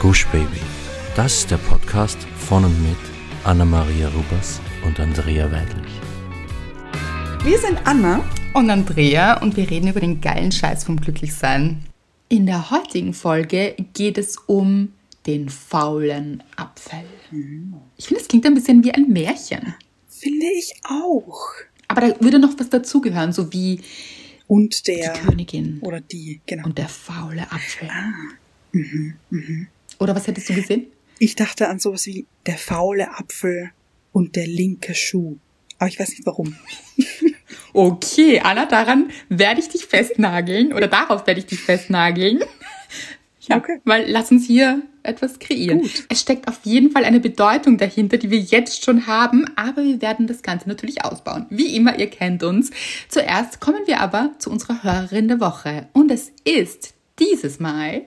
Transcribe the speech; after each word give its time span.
Gush 0.00 0.26
Baby. 0.26 0.60
Das 1.14 1.38
ist 1.38 1.50
der 1.50 1.56
Podcast 1.56 2.18
von 2.36 2.64
und 2.64 2.82
mit 2.82 2.98
Anna-Maria 3.44 4.08
Rubers 4.08 4.60
und 4.84 5.00
Andrea 5.00 5.50
Weidlich. 5.50 5.90
Wir 7.42 7.58
sind 7.58 7.78
Anna 7.84 8.22
und 8.52 8.68
Andrea 8.68 9.40
und 9.40 9.56
wir 9.56 9.70
reden 9.70 9.88
über 9.88 10.00
den 10.00 10.20
geilen 10.20 10.52
Scheiß 10.52 10.84
vom 10.84 11.00
Glücklichsein. 11.00 11.82
In 12.28 12.44
der 12.44 12.70
heutigen 12.70 13.14
Folge 13.14 13.74
geht 13.94 14.18
es 14.18 14.36
um 14.36 14.92
den 15.26 15.48
faulen 15.48 16.42
Apfel. 16.56 17.04
Ich 17.96 18.06
finde, 18.06 18.20
es 18.20 18.28
klingt 18.28 18.44
ein 18.44 18.54
bisschen 18.54 18.84
wie 18.84 18.92
ein 18.92 19.08
Märchen. 19.08 19.74
Finde 20.08 20.46
ich 20.58 20.74
auch. 20.84 21.52
Aber 21.88 22.02
da 22.02 22.20
würde 22.20 22.38
noch 22.38 22.52
was 22.58 22.68
dazugehören, 22.68 23.32
so 23.32 23.50
wie 23.50 23.80
und 24.46 24.86
der 24.86 25.14
die 25.14 25.20
Königin 25.20 25.78
oder 25.80 26.00
die, 26.00 26.42
genau. 26.44 26.66
Und 26.66 26.76
der 26.76 26.88
faule 26.88 27.50
Apfel. 27.50 27.88
Ah. 27.88 28.12
Mhm, 28.72 29.14
mhm. 29.30 29.68
Oder 29.98 30.14
was 30.14 30.26
hättest 30.26 30.48
du 30.48 30.54
gesehen? 30.54 30.86
Ich 31.18 31.34
dachte 31.34 31.68
an 31.68 31.78
sowas 31.78 32.06
wie 32.06 32.26
der 32.46 32.58
faule 32.58 33.10
Apfel 33.18 33.70
und 34.12 34.36
der 34.36 34.46
linke 34.46 34.94
Schuh. 34.94 35.36
Aber 35.78 35.88
ich 35.88 35.98
weiß 35.98 36.10
nicht 36.10 36.26
warum. 36.26 36.56
okay, 37.72 38.40
Anna, 38.40 38.66
daran 38.66 39.10
werde 39.28 39.60
ich 39.60 39.68
dich 39.68 39.86
festnageln 39.86 40.72
oder 40.72 40.88
darauf 40.88 41.26
werde 41.26 41.40
ich 41.40 41.46
dich 41.46 41.60
festnageln. 41.60 42.40
Ja, 43.48 43.58
okay. 43.58 43.80
weil 43.84 44.10
lass 44.10 44.32
uns 44.32 44.44
hier 44.44 44.82
etwas 45.04 45.38
kreieren. 45.38 45.82
Gut. 45.82 46.04
Es 46.08 46.20
steckt 46.20 46.48
auf 46.48 46.58
jeden 46.64 46.90
Fall 46.90 47.04
eine 47.04 47.20
Bedeutung 47.20 47.78
dahinter, 47.78 48.16
die 48.16 48.32
wir 48.32 48.40
jetzt 48.40 48.84
schon 48.84 49.06
haben, 49.06 49.46
aber 49.54 49.84
wir 49.84 50.02
werden 50.02 50.26
das 50.26 50.42
Ganze 50.42 50.68
natürlich 50.68 51.04
ausbauen. 51.04 51.46
Wie 51.48 51.76
immer, 51.76 51.96
ihr 51.96 52.10
kennt 52.10 52.42
uns. 52.42 52.72
Zuerst 53.08 53.60
kommen 53.60 53.86
wir 53.86 54.00
aber 54.00 54.32
zu 54.38 54.50
unserer 54.50 54.82
Hörerin 54.82 55.28
der 55.28 55.38
Woche 55.38 55.88
und 55.92 56.10
es 56.10 56.32
ist 56.44 56.94
dieses 57.20 57.60
Mal 57.60 58.02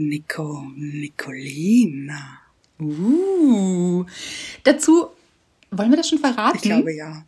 Nico 0.00 0.64
Nicolina. 0.76 2.40
Uh. 2.80 4.04
Dazu 4.64 5.08
wollen 5.70 5.90
wir 5.90 5.98
das 5.98 6.08
schon 6.08 6.18
verraten? 6.18 6.56
Ich 6.56 6.62
glaube 6.62 6.92
ja. 6.94 7.24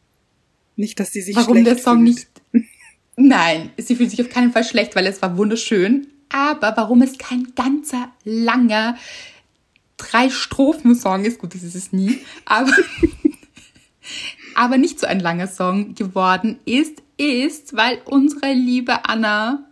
Nicht, 0.77 0.98
dass 0.98 1.12
sie 1.12 1.20
sich 1.20 1.37
Warum 1.37 1.59
schlecht 1.59 1.67
der 1.67 1.79
Song 1.79 1.98
fühlt. 1.98 2.29
nicht 2.53 2.69
Nein, 3.17 3.70
sie 3.77 3.95
fühlt 3.95 4.11
sich 4.11 4.23
auf 4.23 4.31
keinen 4.31 4.53
Fall 4.53 4.64
schlecht, 4.64 4.97
weil 4.97 5.06
es 5.06 5.20
war 5.20 5.37
wunderschön, 5.37 6.06
aber 6.31 6.73
warum 6.77 7.03
es 7.03 7.19
kein 7.19 7.53
ganzer 7.55 8.11
langer 8.25 8.97
drei 9.98 10.31
Strophen 10.31 10.95
Song 10.95 11.27
ist, 11.27 11.39
gut, 11.39 11.55
das 11.55 11.62
ist 11.62 11.75
es 11.75 11.92
nie, 11.92 12.19
aber 12.47 12.73
aber 14.55 14.79
nicht 14.79 14.98
so 14.98 15.07
ein 15.07 15.20
langer 15.20 15.47
Song 15.47 15.95
geworden 15.95 16.59
ist, 16.64 17.03
ist, 17.19 17.77
weil 17.77 18.01
unsere 18.07 18.55
liebe 18.55 19.05
Anna 19.05 19.69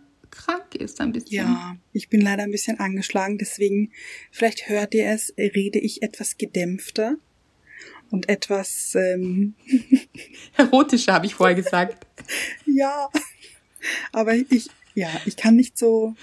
ist 0.75 1.01
ein 1.01 1.11
bisschen. 1.11 1.33
Ja, 1.33 1.77
ich 1.93 2.09
bin 2.09 2.21
leider 2.21 2.43
ein 2.43 2.51
bisschen 2.51 2.79
angeschlagen, 2.79 3.37
deswegen 3.37 3.91
vielleicht 4.31 4.69
hört 4.69 4.93
ihr 4.93 5.09
es, 5.09 5.33
rede 5.37 5.79
ich 5.79 6.01
etwas 6.03 6.37
gedämpfter 6.37 7.17
und 8.09 8.29
etwas 8.29 8.95
ähm 8.95 9.55
erotischer, 10.57 11.13
habe 11.13 11.25
ich 11.25 11.35
vorher 11.35 11.55
gesagt. 11.55 12.05
ja, 12.65 13.09
aber 14.11 14.35
ich 14.35 14.69
ja, 14.93 15.09
ich 15.25 15.37
kann 15.37 15.55
nicht 15.55 15.77
so 15.77 16.15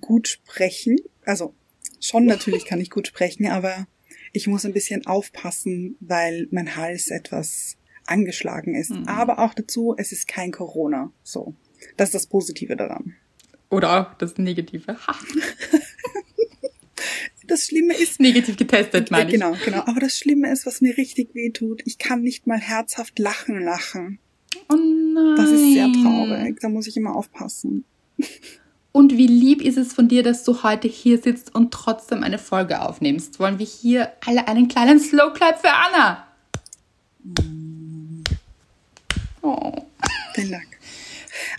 gut 0.00 0.28
sprechen. 0.28 0.96
Also 1.24 1.54
schon 2.00 2.26
natürlich 2.26 2.64
kann 2.64 2.80
ich 2.80 2.90
gut 2.90 3.06
sprechen, 3.06 3.46
aber 3.46 3.86
ich 4.32 4.46
muss 4.46 4.64
ein 4.64 4.72
bisschen 4.72 5.06
aufpassen, 5.06 5.96
weil 6.00 6.48
mein 6.50 6.76
Hals 6.76 7.08
etwas 7.10 7.76
angeschlagen 8.06 8.74
ist. 8.74 8.90
Mhm. 8.90 9.06
Aber 9.06 9.38
auch 9.38 9.54
dazu, 9.54 9.94
es 9.96 10.12
ist 10.12 10.28
kein 10.28 10.52
Corona. 10.52 11.12
So. 11.22 11.54
Das 11.96 12.08
ist 12.08 12.14
das 12.14 12.26
Positive 12.26 12.76
daran. 12.76 13.14
Oder 13.70 14.00
auch 14.00 14.14
das 14.14 14.38
Negative. 14.38 14.96
das 17.46 17.66
Schlimme 17.66 17.96
ist. 17.96 18.20
Negativ 18.20 18.56
getestet, 18.56 19.10
meine 19.10 19.26
ich. 19.26 19.34
Genau, 19.34 19.54
genau. 19.64 19.82
Aber 19.86 20.00
das 20.00 20.16
Schlimme 20.16 20.50
ist, 20.52 20.66
was 20.66 20.80
mir 20.80 20.96
richtig 20.96 21.34
weh 21.34 21.50
tut, 21.50 21.82
ich 21.84 21.98
kann 21.98 22.22
nicht 22.22 22.46
mal 22.46 22.58
herzhaft 22.58 23.18
lachen 23.18 23.62
lachen. 23.62 24.18
Oh 24.68 24.76
nein. 24.76 25.36
Das 25.36 25.50
ist 25.50 25.72
sehr 25.72 25.92
traurig. 25.92 26.58
Da 26.60 26.68
muss 26.68 26.86
ich 26.86 26.96
immer 26.96 27.14
aufpassen. 27.14 27.84
Und 28.92 29.16
wie 29.16 29.26
lieb 29.26 29.62
ist 29.62 29.76
es 29.76 29.92
von 29.92 30.08
dir, 30.08 30.22
dass 30.22 30.44
du 30.44 30.62
heute 30.62 30.88
hier 30.88 31.18
sitzt 31.18 31.54
und 31.54 31.72
trotzdem 31.72 32.22
eine 32.22 32.38
Folge 32.38 32.80
aufnimmst? 32.80 33.38
Wollen 33.38 33.58
wir 33.58 33.66
hier 33.66 34.12
alle 34.26 34.48
einen 34.48 34.68
kleinen 34.68 34.98
Slow 34.98 35.32
Clap 35.34 35.60
für 35.60 35.72
Anna? 35.72 36.26
Oh. 39.42 39.72
Vielen 40.34 40.52
Dank. 40.52 40.66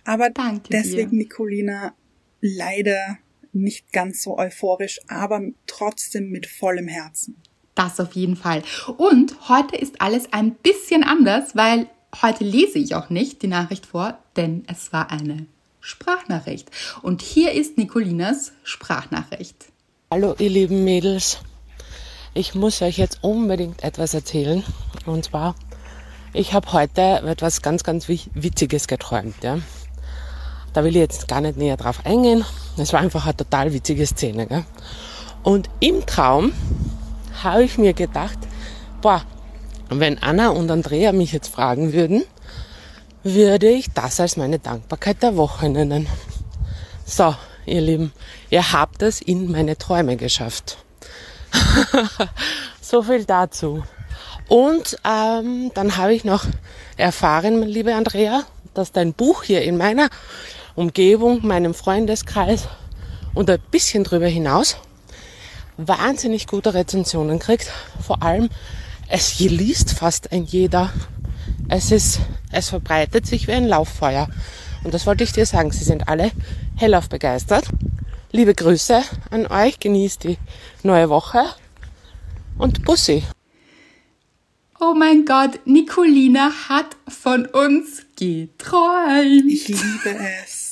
Aber 0.06 0.30
Danke 0.30 0.70
deswegen, 0.72 1.12
dir. 1.12 1.18
Nicolina, 1.18 1.94
leider 2.42 3.18
nicht 3.54 3.92
ganz 3.92 4.22
so 4.24 4.38
euphorisch, 4.38 5.00
aber 5.08 5.42
trotzdem 5.68 6.30
mit 6.30 6.48
vollem 6.48 6.88
Herzen. 6.88 7.36
Das 7.76 8.00
auf 8.00 8.14
jeden 8.14 8.36
Fall. 8.36 8.64
Und 8.98 9.50
heute 9.50 9.76
ist 9.76 10.02
alles 10.02 10.34
ein 10.34 10.56
bisschen 10.56 11.04
anders, 11.04 11.56
weil 11.56 11.88
heute 12.22 12.44
lese 12.44 12.80
ich 12.80 12.96
auch 12.96 13.10
nicht 13.10 13.42
die 13.42 13.48
Nachricht 13.48 13.86
vor, 13.86 14.20
denn 14.36 14.66
es 14.68 14.92
war 14.92 15.12
eine 15.12 15.46
Sprachnachricht. 15.80 16.70
Und 17.02 17.22
hier 17.22 17.54
ist 17.54 17.78
Nicolinas 17.78 18.52
Sprachnachricht. 18.64 19.68
Hallo 20.12 20.36
ihr 20.40 20.50
lieben 20.50 20.84
Mädels. 20.84 21.40
Ich 22.34 22.54
muss 22.54 22.82
euch 22.82 22.98
jetzt 22.98 23.20
unbedingt 23.24 23.84
etwas 23.84 24.14
erzählen. 24.14 24.64
Und 25.06 25.26
zwar, 25.26 25.56
ich 26.34 26.54
habe 26.54 26.72
heute 26.74 27.02
etwas 27.02 27.62
ganz, 27.62 27.84
ganz 27.84 28.08
Witziges 28.08 28.88
geträumt. 28.88 29.44
Ja? 29.44 29.60
Da 30.74 30.84
will 30.84 30.96
ich 30.96 31.02
jetzt 31.02 31.28
gar 31.28 31.42
nicht 31.42 31.58
näher 31.58 31.78
drauf 31.78 32.06
eingehen. 32.06 32.46
Es 32.78 32.94
war 32.94 33.00
einfach 33.00 33.26
eine 33.26 33.36
total 33.36 33.74
witzige 33.74 34.06
Szene. 34.06 34.48
Gell? 34.48 34.64
Und 35.44 35.70
im 35.80 36.06
Traum 36.06 36.54
habe 37.44 37.64
ich 37.64 37.78
mir 37.78 37.94
gedacht, 37.94 38.38
boah, 39.02 39.24
wenn 39.90 40.22
Anna 40.22 40.50
und 40.50 40.70
Andrea 40.70 41.12
mich 41.12 41.32
jetzt 41.32 41.54
fragen 41.54 41.94
würden, 41.94 42.24
würde 43.24 43.70
ich 43.70 43.88
das 43.94 44.20
als 44.20 44.38
meine 44.38 44.60
Dankbarkeit 44.60 45.22
der 45.24 45.36
Woche 45.36 45.70
nennen. 45.70 46.08
So, 47.06 47.36
ihr 47.66 47.82
Lieben, 47.82 48.14
ihr 48.50 48.72
habt 48.72 49.02
es 49.02 49.22
in 49.22 49.52
meine 49.52 49.78
Träume 49.78 50.16
geschafft. 50.16 50.78
so 52.82 53.02
viel 53.02 53.26
dazu. 53.26 53.84
Und 54.48 54.98
ähm, 55.04 55.72
dann 55.74 55.98
habe 55.98 56.14
ich 56.14 56.24
noch 56.24 56.46
erfahren, 56.98 57.64
liebe 57.64 57.96
Andrea, 57.96 58.44
dass 58.74 58.92
dein 58.92 59.14
Buch 59.14 59.44
hier 59.44 59.64
in 59.64 59.78
meiner 59.78 60.10
Umgebung, 60.80 61.46
meinem 61.46 61.74
Freundeskreis 61.74 62.68
und 63.34 63.50
ein 63.50 63.60
bisschen 63.72 64.04
drüber 64.04 64.28
hinaus 64.28 64.78
wahnsinnig 65.88 66.48
gute 66.48 66.74
Rezensionen 66.74 67.40
kriegt. 67.40 67.72
Vor 68.06 68.22
allem, 68.22 68.50
es 69.08 69.40
liest 69.40 69.92
fast 69.92 70.32
ein 70.32 70.44
jeder. 70.44 70.92
Es 71.70 71.92
ist, 71.92 72.20
es 72.52 72.70
verbreitet 72.70 73.26
sich 73.26 73.48
wie 73.48 73.54
ein 73.54 73.68
Lauffeuer. 73.68 74.28
Und 74.84 74.94
das 74.94 75.06
wollte 75.06 75.24
ich 75.24 75.32
dir 75.32 75.46
sagen. 75.46 75.72
Sie 75.72 75.84
sind 75.84 76.08
alle 76.08 76.32
hellauf 76.76 77.10
begeistert. 77.10 77.66
Liebe 78.32 78.54
Grüße 78.54 79.02
an 79.32 79.48
euch. 79.48 79.80
Genießt 79.80 80.24
die 80.26 80.38
neue 80.84 81.10
Woche. 81.10 81.44
Und 82.58 82.84
Bussi. 82.84 83.24
Oh 84.82 84.94
mein 84.94 85.26
Gott, 85.26 85.60
Nicolina 85.66 86.52
hat 86.70 86.96
von 87.08 87.46
uns 87.46 88.06
geträumt. 88.16 89.52
Ich 89.52 89.68
liebe 89.68 90.18
es. 90.44 90.69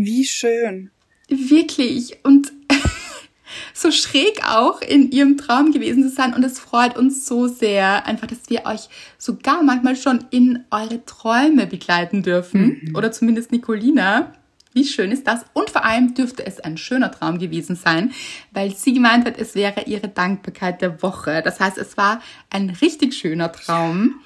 Wie 0.00 0.24
schön. 0.24 0.92
Wirklich. 1.28 2.20
Und 2.22 2.52
so 3.74 3.90
schräg 3.90 4.44
auch 4.46 4.80
in 4.80 5.10
ihrem 5.10 5.36
Traum 5.36 5.72
gewesen 5.72 6.04
zu 6.04 6.10
sein. 6.10 6.34
Und 6.34 6.44
es 6.44 6.60
freut 6.60 6.96
uns 6.96 7.26
so 7.26 7.48
sehr, 7.48 8.06
einfach, 8.06 8.28
dass 8.28 8.48
wir 8.48 8.64
euch 8.64 8.88
sogar 9.18 9.64
manchmal 9.64 9.96
schon 9.96 10.24
in 10.30 10.64
eure 10.70 11.04
Träume 11.04 11.66
begleiten 11.66 12.22
dürfen. 12.22 12.80
Mhm. 12.80 12.96
Oder 12.96 13.10
zumindest 13.10 13.50
Nicolina. 13.50 14.32
Wie 14.72 14.84
schön 14.84 15.10
ist 15.10 15.26
das? 15.26 15.44
Und 15.52 15.70
vor 15.70 15.84
allem 15.84 16.14
dürfte 16.14 16.46
es 16.46 16.60
ein 16.60 16.76
schöner 16.76 17.10
Traum 17.10 17.40
gewesen 17.40 17.74
sein, 17.74 18.12
weil 18.52 18.76
sie 18.76 18.92
gemeint 18.92 19.26
hat, 19.26 19.36
es 19.36 19.56
wäre 19.56 19.82
ihre 19.86 20.06
Dankbarkeit 20.06 20.80
der 20.80 21.02
Woche. 21.02 21.42
Das 21.42 21.58
heißt, 21.58 21.76
es 21.76 21.96
war 21.96 22.22
ein 22.50 22.70
richtig 22.70 23.14
schöner 23.14 23.50
Traum. 23.50 24.20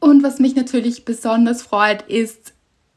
Und 0.00 0.22
was 0.22 0.38
mich 0.38 0.56
natürlich 0.56 1.04
besonders 1.04 1.60
freut, 1.60 2.02
ist, 2.08 2.51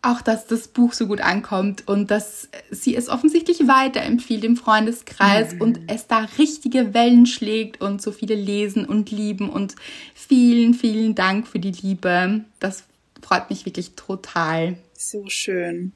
auch, 0.06 0.22
dass 0.22 0.48
das 0.48 0.68
Buch 0.68 0.94
so 0.94 1.08
gut 1.08 1.22
ankommt 1.22 1.88
und 1.88 2.12
dass 2.12 2.50
sie 2.72 2.96
es 2.96 3.10
offensichtlich 3.10 3.68
weiterempfiehlt 3.68 4.44
im 4.44 4.56
Freundeskreis 4.56 5.54
mhm. 5.54 5.62
und 5.62 5.80
es 5.88 6.08
da 6.08 6.28
richtige 6.38 6.94
Wellen 6.94 7.26
schlägt 7.26 7.82
und 7.82 8.02
so 8.02 8.12
viele 8.12 8.36
lesen 8.36 8.86
und 8.86 9.12
lieben 9.12 9.50
und 9.50 9.76
vielen, 10.14 10.74
vielen 10.74 11.16
Dank 11.16 11.48
für 11.48 11.60
die 11.60 11.72
Liebe. 11.72 12.46
Das 12.60 12.84
freut 13.22 13.50
mich 13.50 13.66
wirklich 13.66 13.92
total. 13.96 14.78
So 14.94 15.28
schön. 15.28 15.94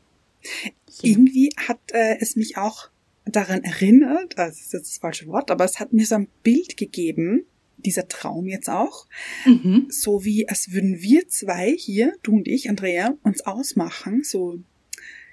Ja. 0.64 0.72
Irgendwie 1.02 1.54
hat 1.56 1.80
äh, 1.92 2.18
es 2.20 2.36
mich 2.36 2.58
auch 2.58 2.90
daran 3.26 3.64
erinnert, 3.64 4.38
das 4.38 4.60
ist 4.60 4.74
jetzt 4.74 4.92
das 4.92 4.98
falsche 4.98 5.28
Wort, 5.28 5.52
aber 5.52 5.66
es 5.66 5.80
hat 5.80 5.94
mir 5.94 6.06
so 6.06 6.16
ein 6.16 6.28
Bild 6.44 6.78
gegeben, 6.78 7.46
dieser 7.86 8.08
Traum 8.08 8.48
jetzt 8.48 8.70
auch, 8.70 9.08
mhm. 9.46 9.88
so 9.90 10.24
wie 10.26 10.48
als 10.48 10.72
würden 10.72 11.02
wir 11.02 11.28
zwei 11.28 11.74
hier, 11.78 12.14
du 12.24 12.34
und 12.34 12.48
ich, 12.48 12.70
Andrea, 12.70 13.18
uns 13.24 13.42
ausmachen, 13.42 14.24
so 14.24 14.60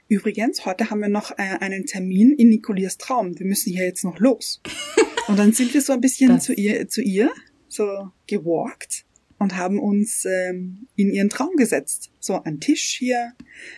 übrigens, 0.08 0.64
heute 0.64 0.90
haben 0.90 1.00
wir 1.00 1.08
noch 1.08 1.32
äh, 1.32 1.58
einen 1.60 1.86
Termin 1.86 2.32
in 2.32 2.48
Nicolias 2.50 2.98
Traum. 2.98 3.38
Wir 3.38 3.46
müssen 3.46 3.72
hier 3.72 3.84
jetzt 3.84 4.04
noch 4.04 4.18
los. 4.20 4.60
Und 5.26 5.38
dann 5.40 5.52
sind 5.52 5.74
wir 5.74 5.80
so 5.80 5.92
ein 5.92 6.00
bisschen 6.00 6.40
zu 6.40 6.52
ihr, 6.54 6.86
zu 6.88 7.02
ihr, 7.02 7.32
so 7.68 8.12
gewalkt 8.28 9.04
und 9.38 9.56
haben 9.56 9.78
uns 9.78 10.24
ähm, 10.24 10.86
in 10.96 11.10
ihren 11.10 11.28
Traum 11.28 11.56
gesetzt. 11.56 12.10
So 12.20 12.42
ein 12.42 12.60
Tisch 12.60 12.96
hier, 12.98 13.32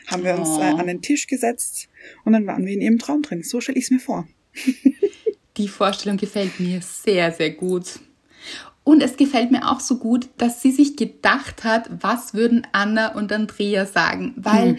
haben 0.06 0.24
wir 0.24 0.38
uns 0.38 0.48
äh, 0.50 0.72
Oh. 0.74 0.76
an 0.76 0.86
den 0.86 1.02
Tisch 1.02 1.26
gesetzt 1.26 1.88
und 2.24 2.32
dann 2.32 2.46
waren 2.46 2.64
wir 2.66 2.74
in 2.74 2.80
ihrem 2.80 2.98
Traum 2.98 3.22
drin. 3.22 3.42
So 3.42 3.60
stelle 3.60 3.78
ich 3.78 3.84
es 3.84 3.90
mir 3.90 3.98
vor. 3.98 4.28
Die 5.56 5.68
Vorstellung 5.68 6.18
gefällt 6.18 6.60
mir 6.60 6.80
sehr, 6.82 7.32
sehr 7.32 7.50
gut. 7.50 8.00
Und 8.85 9.02
es 9.02 9.17
gefällt 9.19 9.50
mir 9.50 9.69
auch 9.70 9.81
so 9.81 9.99
gut, 9.99 10.29
dass 10.38 10.62
sie 10.62 10.70
sich 10.73 10.96
gedacht 10.96 11.64
hat, 11.64 11.90
was 12.02 12.32
würden 12.32 12.67
Anna 12.73 13.14
und 13.14 13.31
Andrea 13.32 13.85
sagen, 13.85 14.32
weil 14.37 14.79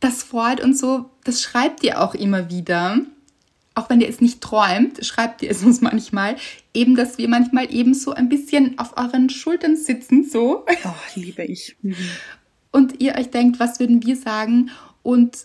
das 0.00 0.22
freut 0.22 0.60
uns 0.60 0.78
so, 0.78 1.10
das 1.24 1.42
schreibt 1.42 1.82
ihr 1.82 2.00
auch 2.00 2.14
immer 2.14 2.48
wieder. 2.50 2.98
Auch 3.74 3.90
wenn 3.90 4.00
ihr 4.00 4.08
es 4.08 4.20
nicht 4.20 4.40
träumt, 4.40 5.04
schreibt 5.04 5.42
ihr 5.42 5.50
es 5.50 5.64
uns 5.64 5.80
manchmal, 5.80 6.36
eben, 6.74 6.94
dass 6.94 7.18
wir 7.18 7.28
manchmal 7.28 7.74
eben 7.74 7.92
so 7.94 8.12
ein 8.12 8.28
bisschen 8.28 8.78
auf 8.78 8.96
euren 8.96 9.28
Schultern 9.30 9.74
sitzen, 9.76 10.22
so, 10.30 10.64
Oh, 10.84 10.94
liebe 11.16 11.42
ich. 11.42 11.76
Mhm. 11.82 11.96
und 12.70 13.00
ihr 13.00 13.16
euch 13.16 13.30
denkt, 13.30 13.58
was 13.58 13.80
würden 13.80 14.04
wir 14.04 14.14
sagen? 14.14 14.70
Und 15.02 15.38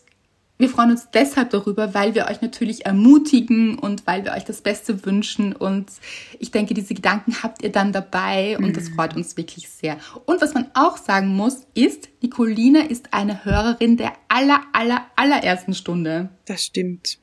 wir 0.60 0.68
freuen 0.68 0.92
uns 0.92 1.08
deshalb 1.12 1.52
darüber, 1.52 1.94
weil 1.94 2.16
wir 2.16 2.26
euch 2.26 2.42
natürlich 2.42 2.86
ermutigen 2.86 3.80
und 3.80 4.06
weil 4.06 4.26
wir 4.26 4.34
euch 4.34 4.44
das 4.44 4.62
Beste 4.62 5.06
wünschen. 5.06 5.56
Und 5.56 5.90
ich 6.38 6.52
denke, 6.52 6.74
diese 6.74 6.94
Gedanken 6.94 7.42
habt 7.42 7.64
ihr 7.64 7.72
dann 7.72 7.94
dabei 7.94 8.58
und 8.58 8.76
das 8.76 8.90
freut 8.90 9.16
uns 9.16 9.38
wirklich 9.38 9.70
sehr. 9.70 9.98
Und 10.26 10.42
was 10.42 10.54
man 10.54 10.70
auch 10.74 10.98
sagen 10.98 11.30
muss, 11.30 11.66
ist, 11.76 12.10
Nicolina 12.22 12.82
ist 12.82 13.14
eine 13.14 13.46
Hörerin 13.46 13.96
der 13.96 14.12
aller, 14.28 14.62
aller, 14.74 15.06
allerersten 15.16 15.74
Stunde. 15.74 16.30
Das 16.46 16.66
stimmt. 16.66 17.20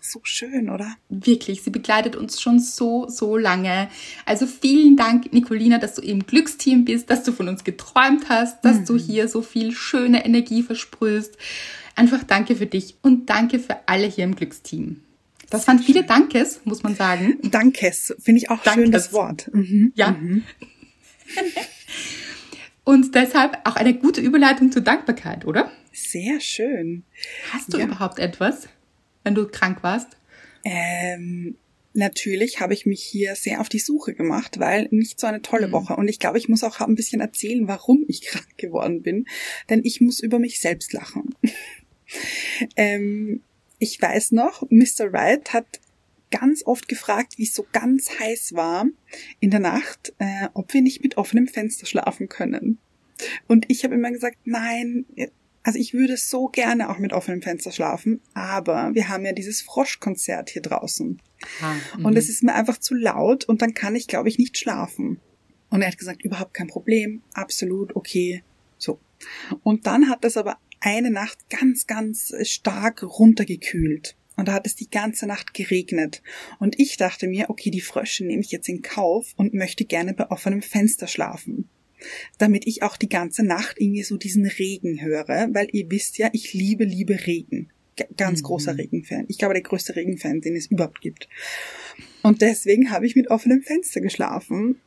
So 0.00 0.20
schön, 0.24 0.70
oder? 0.70 0.96
Wirklich, 1.10 1.62
sie 1.62 1.70
begleitet 1.70 2.16
uns 2.16 2.40
schon 2.40 2.58
so, 2.58 3.06
so 3.06 3.36
lange. 3.36 3.88
Also 4.24 4.46
vielen 4.46 4.96
Dank, 4.96 5.32
Nicolina, 5.32 5.76
dass 5.76 5.94
du 5.94 6.02
im 6.02 6.26
Glücksteam 6.26 6.86
bist, 6.86 7.10
dass 7.10 7.22
du 7.22 7.32
von 7.32 7.48
uns 7.48 7.64
geträumt 7.64 8.30
hast, 8.30 8.64
dass 8.64 8.84
du 8.84 8.96
hier 8.96 9.28
so 9.28 9.42
viel 9.42 9.72
schöne 9.72 10.24
Energie 10.24 10.62
versprühst. 10.62 11.36
Einfach 11.94 12.24
danke 12.24 12.56
für 12.56 12.66
dich 12.66 12.96
und 13.02 13.28
danke 13.30 13.58
für 13.58 13.86
alle 13.88 14.06
hier 14.06 14.24
im 14.24 14.34
Glücksteam. 14.36 15.02
Das 15.50 15.68
waren 15.68 15.78
viele 15.78 16.04
Dankes, 16.04 16.60
muss 16.64 16.82
man 16.82 16.94
sagen. 16.94 17.38
Dankes, 17.50 18.14
finde 18.20 18.38
ich 18.40 18.50
auch 18.50 18.62
Dankes. 18.62 18.82
schön 18.82 18.92
das 18.92 19.12
Wort. 19.12 19.50
Mhm. 19.52 19.92
Ja. 19.94 20.16
Und 22.84 23.14
deshalb 23.14 23.58
auch 23.64 23.76
eine 23.76 23.94
gute 23.94 24.20
Überleitung 24.20 24.72
zur 24.72 24.82
Dankbarkeit, 24.82 25.44
oder? 25.44 25.70
Sehr 25.92 26.40
schön. 26.40 27.04
Hast 27.52 27.72
du 27.72 27.78
Ja. 27.78 27.84
überhaupt 27.84 28.18
etwas, 28.18 28.68
wenn 29.24 29.34
du 29.34 29.46
krank 29.46 29.82
warst? 29.82 30.08
Ähm, 30.64 31.56
natürlich 31.92 32.60
habe 32.60 32.74
ich 32.74 32.84
mich 32.86 33.02
hier 33.02 33.36
sehr 33.36 33.60
auf 33.60 33.68
die 33.68 33.78
Suche 33.78 34.14
gemacht, 34.14 34.58
weil 34.58 34.88
nicht 34.90 35.20
so 35.20 35.26
eine 35.28 35.42
tolle 35.42 35.68
Mhm. 35.68 35.72
Woche. 35.72 35.94
Und 35.96 36.08
ich 36.08 36.18
glaube, 36.18 36.38
ich 36.38 36.48
muss 36.48 36.64
auch 36.64 36.80
ein 36.80 36.94
bisschen 36.96 37.20
erzählen, 37.20 37.68
warum 37.68 38.04
ich 38.08 38.22
krank 38.26 38.48
geworden 38.56 39.02
bin. 39.02 39.26
Denn 39.70 39.82
ich 39.84 40.00
muss 40.00 40.18
über 40.20 40.38
mich 40.40 40.60
selbst 40.60 40.92
lachen. 40.92 41.34
Ähm, 42.76 43.40
ich 43.78 44.00
weiß 44.00 44.32
noch, 44.32 44.62
Mr. 44.70 45.12
Wright 45.12 45.52
hat 45.52 45.80
ganz 46.30 46.64
oft 46.64 46.88
gefragt, 46.88 47.34
wie 47.36 47.44
es 47.44 47.54
so 47.54 47.66
ganz 47.72 48.18
heiß 48.18 48.54
war 48.54 48.86
in 49.40 49.50
der 49.50 49.60
Nacht, 49.60 50.14
äh, 50.18 50.48
ob 50.54 50.72
wir 50.72 50.82
nicht 50.82 51.02
mit 51.02 51.16
offenem 51.16 51.46
Fenster 51.46 51.86
schlafen 51.86 52.28
können. 52.28 52.78
Und 53.46 53.66
ich 53.68 53.84
habe 53.84 53.94
immer 53.94 54.10
gesagt, 54.10 54.38
nein, 54.44 55.04
also 55.62 55.78
ich 55.78 55.94
würde 55.94 56.16
so 56.16 56.48
gerne 56.48 56.90
auch 56.90 56.98
mit 56.98 57.12
offenem 57.12 57.42
Fenster 57.42 57.70
schlafen, 57.70 58.20
aber 58.34 58.90
wir 58.94 59.08
haben 59.08 59.24
ja 59.24 59.32
dieses 59.32 59.60
Froschkonzert 59.62 60.50
hier 60.50 60.62
draußen. 60.62 61.20
Und 62.02 62.16
es 62.16 62.28
ist 62.28 62.42
mir 62.42 62.54
einfach 62.54 62.78
zu 62.78 62.94
laut 62.94 63.44
und 63.44 63.62
dann 63.62 63.74
kann 63.74 63.94
ich, 63.94 64.08
glaube 64.08 64.28
ich, 64.28 64.38
nicht 64.38 64.58
schlafen. 64.58 65.20
Und 65.70 65.82
er 65.82 65.88
hat 65.88 65.98
gesagt, 65.98 66.22
überhaupt 66.22 66.54
kein 66.54 66.66
Problem, 66.66 67.22
absolut 67.32 67.94
okay. 67.96 68.42
So. 68.78 68.98
Und 69.62 69.86
dann 69.86 70.08
hat 70.08 70.24
es 70.24 70.36
aber 70.36 70.58
eine 70.82 71.10
Nacht 71.10 71.48
ganz, 71.48 71.86
ganz 71.86 72.34
stark 72.42 73.02
runtergekühlt. 73.02 74.16
Und 74.36 74.48
da 74.48 74.54
hat 74.54 74.66
es 74.66 74.74
die 74.74 74.90
ganze 74.90 75.26
Nacht 75.26 75.54
geregnet. 75.54 76.22
Und 76.58 76.78
ich 76.80 76.96
dachte 76.96 77.28
mir, 77.28 77.50
okay, 77.50 77.70
die 77.70 77.80
Frösche 77.80 78.24
nehme 78.24 78.42
ich 78.42 78.50
jetzt 78.50 78.68
in 78.68 78.82
Kauf 78.82 79.32
und 79.36 79.54
möchte 79.54 79.84
gerne 79.84 80.14
bei 80.14 80.30
offenem 80.30 80.62
Fenster 80.62 81.06
schlafen. 81.06 81.68
Damit 82.38 82.66
ich 82.66 82.82
auch 82.82 82.96
die 82.96 83.08
ganze 83.08 83.44
Nacht 83.44 83.76
irgendwie 83.78 84.02
so 84.02 84.16
diesen 84.16 84.46
Regen 84.46 85.00
höre, 85.02 85.48
weil 85.52 85.68
ihr 85.72 85.88
wisst 85.90 86.18
ja, 86.18 86.30
ich 86.32 86.52
liebe, 86.52 86.84
liebe 86.84 87.26
Regen. 87.26 87.70
G 87.94 88.04
ganz 88.16 88.40
Mhm. 88.40 88.46
großer 88.46 88.78
Regenfan. 88.78 89.26
Ich 89.28 89.38
glaube, 89.38 89.54
der 89.54 89.62
größte 89.62 89.94
Regenfan, 89.94 90.40
den 90.40 90.56
es 90.56 90.66
überhaupt 90.66 91.02
gibt. 91.02 91.28
Und 92.22 92.40
deswegen 92.40 92.90
habe 92.90 93.06
ich 93.06 93.14
mit 93.14 93.30
offenem 93.30 93.62
Fenster 93.62 94.00
geschlafen. 94.00 94.80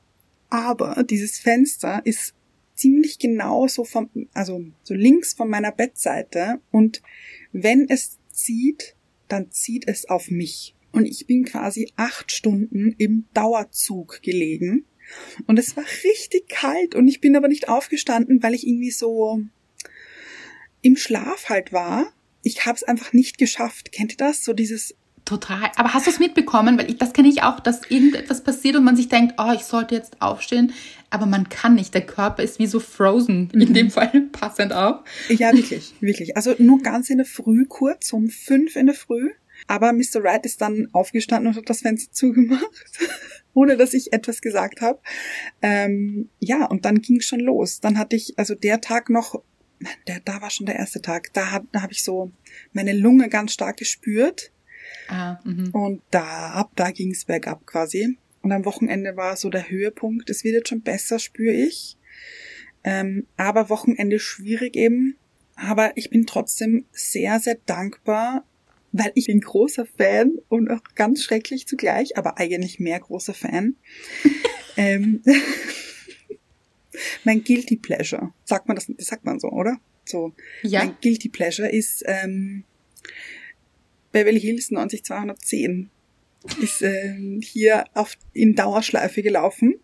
Aber 0.50 1.04
dieses 1.08 1.38
Fenster 1.38 2.02
ist 2.04 2.34
ziemlich 2.76 3.20
genau 3.20 3.68
so 3.68 3.84
vom, 3.84 4.10
also 4.34 4.64
so 4.84 4.94
links 4.94 5.34
von 5.34 5.50
meiner 5.50 5.72
Bettseite. 5.72 6.60
Und 6.72 7.02
wenn 7.52 7.90
es 7.90 8.20
zieht, 8.30 8.96
dann 9.28 9.52
zieht 9.52 9.88
es 9.88 10.08
auf 10.08 10.30
mich. 10.30 10.76
Und 10.92 11.06
ich 11.06 11.26
bin 11.26 11.46
quasi 11.46 11.92
acht 11.96 12.32
Stunden 12.32 12.96
im 12.98 13.26
Dauerzug 13.34 14.22
gelegen. 14.22 14.86
Und 15.48 15.60
es 15.60 15.76
war 15.76 15.84
richtig 16.04 16.48
kalt 16.48 16.96
und 16.96 17.08
ich 17.08 17.22
bin 17.22 17.36
aber 17.36 17.48
nicht 17.48 17.70
aufgestanden, 17.70 18.42
weil 18.42 18.56
ich 18.56 18.66
irgendwie 18.66 18.92
so 18.92 19.40
im 20.82 20.96
Schlaf 20.96 21.50
halt 21.50 21.74
war. 21.74 22.12
Ich 22.44 22.66
habe 22.66 22.76
es 22.76 22.84
einfach 22.84 23.14
nicht 23.14 23.38
geschafft. 23.38 23.92
Kennt 23.92 24.14
ihr 24.14 24.18
das? 24.18 24.44
So 24.44 24.54
dieses 24.54 24.96
Total. 25.26 25.72
Aber 25.76 25.94
hast 25.96 26.06
du 26.06 26.12
es 26.12 26.20
mitbekommen? 26.20 26.78
Weil 26.78 26.90
ich, 26.90 26.98
das 26.98 27.12
kenne 27.14 27.28
ich 27.28 27.42
auch, 27.42 27.60
dass 27.60 27.82
irgendetwas 27.90 28.44
passiert 28.44 28.76
und 28.76 28.84
man 28.84 28.96
sich 28.96 29.10
denkt, 29.10 29.34
oh, 29.40 29.52
ich 29.56 29.64
sollte 29.66 29.96
jetzt 29.96 30.22
aufstehen, 30.22 30.72
aber 31.10 31.26
man 31.26 31.50
kann 31.50 31.74
nicht. 31.76 31.94
Der 31.96 32.06
Körper 32.06 32.44
ist 32.44 32.60
wie 32.60 32.68
so 32.68 32.80
frozen. 32.80 33.50
In 33.52 33.74
dem 33.74 33.90
Fall 33.90 34.10
passend 34.32 34.72
auch. 34.72 35.04
Ja, 35.30 35.52
wirklich, 35.52 35.94
wirklich. 36.00 36.38
Also 36.38 36.54
nur 36.60 36.80
ganz 36.84 37.10
in 37.10 37.18
der 37.18 37.26
Früh, 37.26 37.66
kurz 37.66 38.14
um 38.14 38.30
fünf 38.30 38.76
in 38.76 38.86
der 38.86 38.96
Früh. 38.96 39.32
Aber 39.68 39.94
Mr. 39.94 40.22
Wright 40.22 40.46
ist 40.46 40.62
dann 40.62 40.90
aufgestanden 40.92 41.48
und 41.48 41.56
hat 41.58 41.70
das 41.70 41.80
Fenster 41.82 42.12
zugemacht, 42.12 42.66
ohne 43.56 43.78
dass 43.78 43.94
ich 43.94 44.14
etwas 44.14 44.42
gesagt 44.42 44.82
habe. 44.82 45.00
Ähm, 45.62 46.30
ja, 46.40 46.66
und 46.66 46.86
dann 46.86 47.02
ging 47.02 47.18
es 47.18 47.26
schon 47.26 47.40
los. 47.40 47.80
Dann 47.80 47.98
hatte 47.98 48.16
ich, 48.16 48.38
also 48.38 48.54
der 48.54 48.82
Tag 48.82 49.10
noch, 49.10 49.42
der, 50.08 50.20
da 50.24 50.42
war 50.42 50.50
schon 50.50 50.66
der 50.66 50.76
erste 50.76 51.02
Tag, 51.02 51.34
da, 51.34 51.52
hab- 51.52 51.72
da 51.72 51.82
habe 51.82 51.94
ich 51.94 52.04
so 52.04 52.32
meine 52.74 52.94
Lunge 52.94 53.30
ganz 53.30 53.54
stark 53.54 53.78
gespürt. 53.78 54.52
Ah, 55.08 55.40
mhm. 55.44 55.70
Und 55.72 56.02
da, 56.12 56.52
ab 56.52 56.72
da 56.76 56.92
ging 56.92 57.12
es 57.12 57.26
bergab 57.26 57.66
quasi. 57.66 58.18
Und 58.42 58.52
am 58.52 58.66
Wochenende 58.66 59.16
war 59.18 59.36
so 59.38 59.50
der 59.50 59.70
Höhepunkt. 59.70 60.30
Es 60.30 60.44
wird 60.44 60.56
jetzt 60.56 60.70
schon 60.70 60.82
besser, 60.82 61.20
spüre 61.20 61.54
ich. 61.54 61.98
Ähm, 62.84 63.26
aber 63.38 63.70
Wochenende 63.70 64.20
schwierig 64.20 64.76
eben. 64.76 65.18
Aber 65.56 65.96
ich 65.96 66.10
bin 66.10 66.28
trotzdem 66.28 66.86
sehr, 66.92 67.40
sehr 67.40 67.58
dankbar, 67.66 68.46
weil 68.92 69.12
ich 69.16 69.28
bin 69.28 69.42
großer 69.42 69.86
Fan 69.86 70.34
und 70.50 70.70
auch 70.70 70.84
ganz 70.96 71.24
schrecklich 71.24 71.68
zugleich, 71.68 72.18
aber 72.18 72.38
eigentlich 72.38 72.80
mehr 72.80 73.00
großer 73.00 73.34
Fan. 73.34 73.76
ähm, 74.78 75.24
mein 77.24 77.44
Guilty 77.44 77.78
Pleasure. 77.78 78.34
Sagt 78.44 78.68
man 78.68 78.76
das, 78.76 78.92
das 78.96 79.08
sagt 79.08 79.26
man 79.26 79.40
so, 79.40 79.50
oder? 79.50 79.80
So. 80.06 80.34
Ja. 80.62 80.84
Mein 80.84 80.96
Guilty 81.02 81.30
Pleasure 81.30 81.70
ist 81.70 82.04
ähm, 82.06 82.64
Beverly 84.16 84.40
Hills 84.40 84.72
90210. 84.72 85.90
Ist 86.62 86.82
ähm, 86.82 87.42
hier 87.44 87.84
auf, 87.94 88.16
in 88.32 88.56
Dauerschleife 88.56 89.22
gelaufen. 89.22 89.76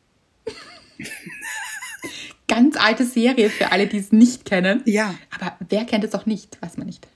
Ganz 2.48 2.78
alte 2.78 3.06
Serie 3.06 3.50
für 3.50 3.74
alle, 3.74 3.88
die 3.88 3.98
es 3.98 4.14
nicht 4.14 4.46
kennen. 4.46 4.84
Ja, 4.86 5.16
Aber 5.32 5.58
wer 5.68 5.84
kennt 5.84 6.06
es 6.06 6.14
auch 6.14 6.26
nicht? 6.26 6.58
Weiß 6.62 6.78
man 6.78 6.88
nicht. 6.88 7.10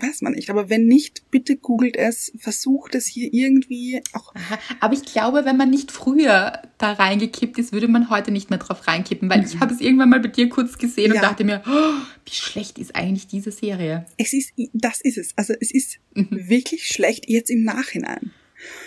Weiß 0.00 0.22
man 0.22 0.32
nicht. 0.34 0.48
Aber 0.50 0.70
wenn 0.70 0.86
nicht, 0.86 1.30
bitte 1.30 1.56
googelt 1.56 1.96
es, 1.96 2.32
versucht 2.38 2.94
es 2.94 3.06
hier 3.06 3.32
irgendwie 3.32 4.02
auch. 4.12 4.34
Aha. 4.34 4.58
Aber 4.80 4.94
ich 4.94 5.02
glaube, 5.04 5.44
wenn 5.44 5.56
man 5.56 5.70
nicht 5.70 5.90
früher 5.90 6.62
da 6.78 6.92
reingekippt 6.92 7.58
ist, 7.58 7.72
würde 7.72 7.88
man 7.88 8.10
heute 8.10 8.30
nicht 8.30 8.50
mehr 8.50 8.58
drauf 8.58 8.86
reinkippen, 8.86 9.28
weil 9.28 9.44
ich 9.44 9.58
habe 9.60 9.74
es 9.74 9.80
irgendwann 9.80 10.10
mal 10.10 10.20
bei 10.20 10.28
dir 10.28 10.48
kurz 10.48 10.78
gesehen 10.78 11.12
Ja. 11.12 11.20
und 11.20 11.22
dachte 11.22 11.44
mir, 11.44 11.62
oh, 11.66 11.94
wie 12.24 12.34
schlecht 12.34 12.78
ist 12.78 12.94
eigentlich 12.94 13.26
diese 13.26 13.50
Serie? 13.50 14.06
Es 14.16 14.32
ist, 14.32 14.52
das 14.72 15.00
ist 15.00 15.18
es. 15.18 15.32
Also 15.36 15.54
es 15.60 15.72
ist 15.72 15.98
wirklich 16.14 16.86
schlecht 16.86 17.28
jetzt 17.28 17.50
im 17.50 17.64
Nachhinein. 17.64 18.30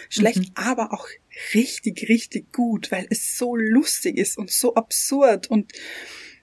Schlecht, 0.09 0.51
aber 0.55 0.93
auch 0.93 1.05
richtig, 1.53 2.07
richtig 2.07 2.53
gut, 2.53 2.91
weil 2.91 3.07
es 3.09 3.37
so 3.37 3.55
lustig 3.57 4.17
ist 4.17 4.37
und 4.37 4.49
so 4.49 4.75
absurd 4.75 5.47
und 5.47 5.73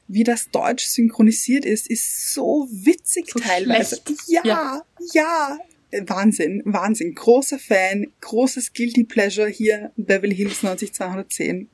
wie 0.08 0.24
das 0.24 0.50
Deutsch 0.50 0.84
synchronisiert 0.86 1.64
ist, 1.64 1.88
ist 1.88 2.32
so 2.34 2.68
witzig 2.70 3.30
So 3.32 3.38
teilweise. 3.38 3.96
schlecht. 4.04 4.20
Ja, 4.28 4.42
Ja. 4.44 4.82
ja, 5.14 5.58
Wahnsinn, 6.06 6.62
Wahnsinn. 6.64 7.14
Großer 7.14 7.58
Fan, 7.58 8.06
großes 8.20 8.72
Guilty 8.72 9.04
Pleasure 9.04 9.48
hier, 9.48 9.92
Beverly 9.96 10.34
Hills 10.34 10.62
90210. 10.62 11.68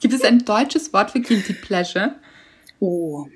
Gibt 0.00 0.14
es 0.14 0.22
ein 0.22 0.44
deutsches 0.44 0.92
Wort 0.92 1.10
für 1.10 1.20
Guilty 1.20 1.54
Pleasure? 1.54 2.18
Oh. 2.78 3.26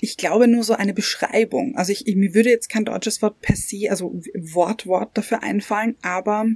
Ich 0.00 0.16
glaube 0.16 0.48
nur 0.48 0.64
so 0.64 0.74
eine 0.74 0.92
Beschreibung. 0.92 1.76
Also 1.76 1.92
ich, 1.92 2.06
ich 2.08 2.16
mir 2.16 2.34
würde 2.34 2.50
jetzt 2.50 2.68
kein 2.68 2.84
deutsches 2.84 3.22
Wort 3.22 3.40
per 3.40 3.56
se, 3.56 3.88
also 3.90 4.20
Wort, 4.34 4.86
Wort 4.86 5.16
dafür 5.16 5.42
einfallen, 5.42 5.96
aber 6.02 6.46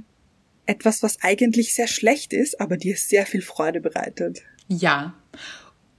etwas, 0.65 1.01
was 1.03 1.21
eigentlich 1.21 1.73
sehr 1.73 1.87
schlecht 1.87 2.33
ist, 2.33 2.59
aber 2.59 2.75
dir 2.77 2.97
sehr 2.97 3.25
viel 3.25 3.41
Freude 3.41 3.79
bereitet. 3.79 4.41
Ja. 4.67 5.15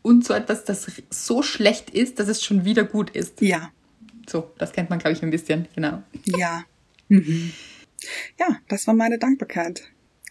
Und 0.08 0.24
so 0.24 0.32
etwas, 0.32 0.64
das 0.64 0.90
so 1.10 1.42
schlecht 1.42 1.90
ist, 1.90 2.18
dass 2.18 2.28
es 2.28 2.42
schon 2.42 2.64
wieder 2.64 2.84
gut 2.84 3.10
ist. 3.10 3.42
Ja. 3.42 3.70
So, 4.26 4.50
das 4.56 4.72
kennt 4.72 4.88
man, 4.88 4.98
glaube 4.98 5.12
ich, 5.12 5.22
ein 5.22 5.30
bisschen, 5.30 5.68
genau. 5.74 6.02
Ja. 6.24 6.64
Mhm. 7.08 7.52
Ja, 8.38 8.56
das 8.68 8.86
war 8.86 8.94
meine 8.94 9.18
Dankbarkeit. 9.18 9.82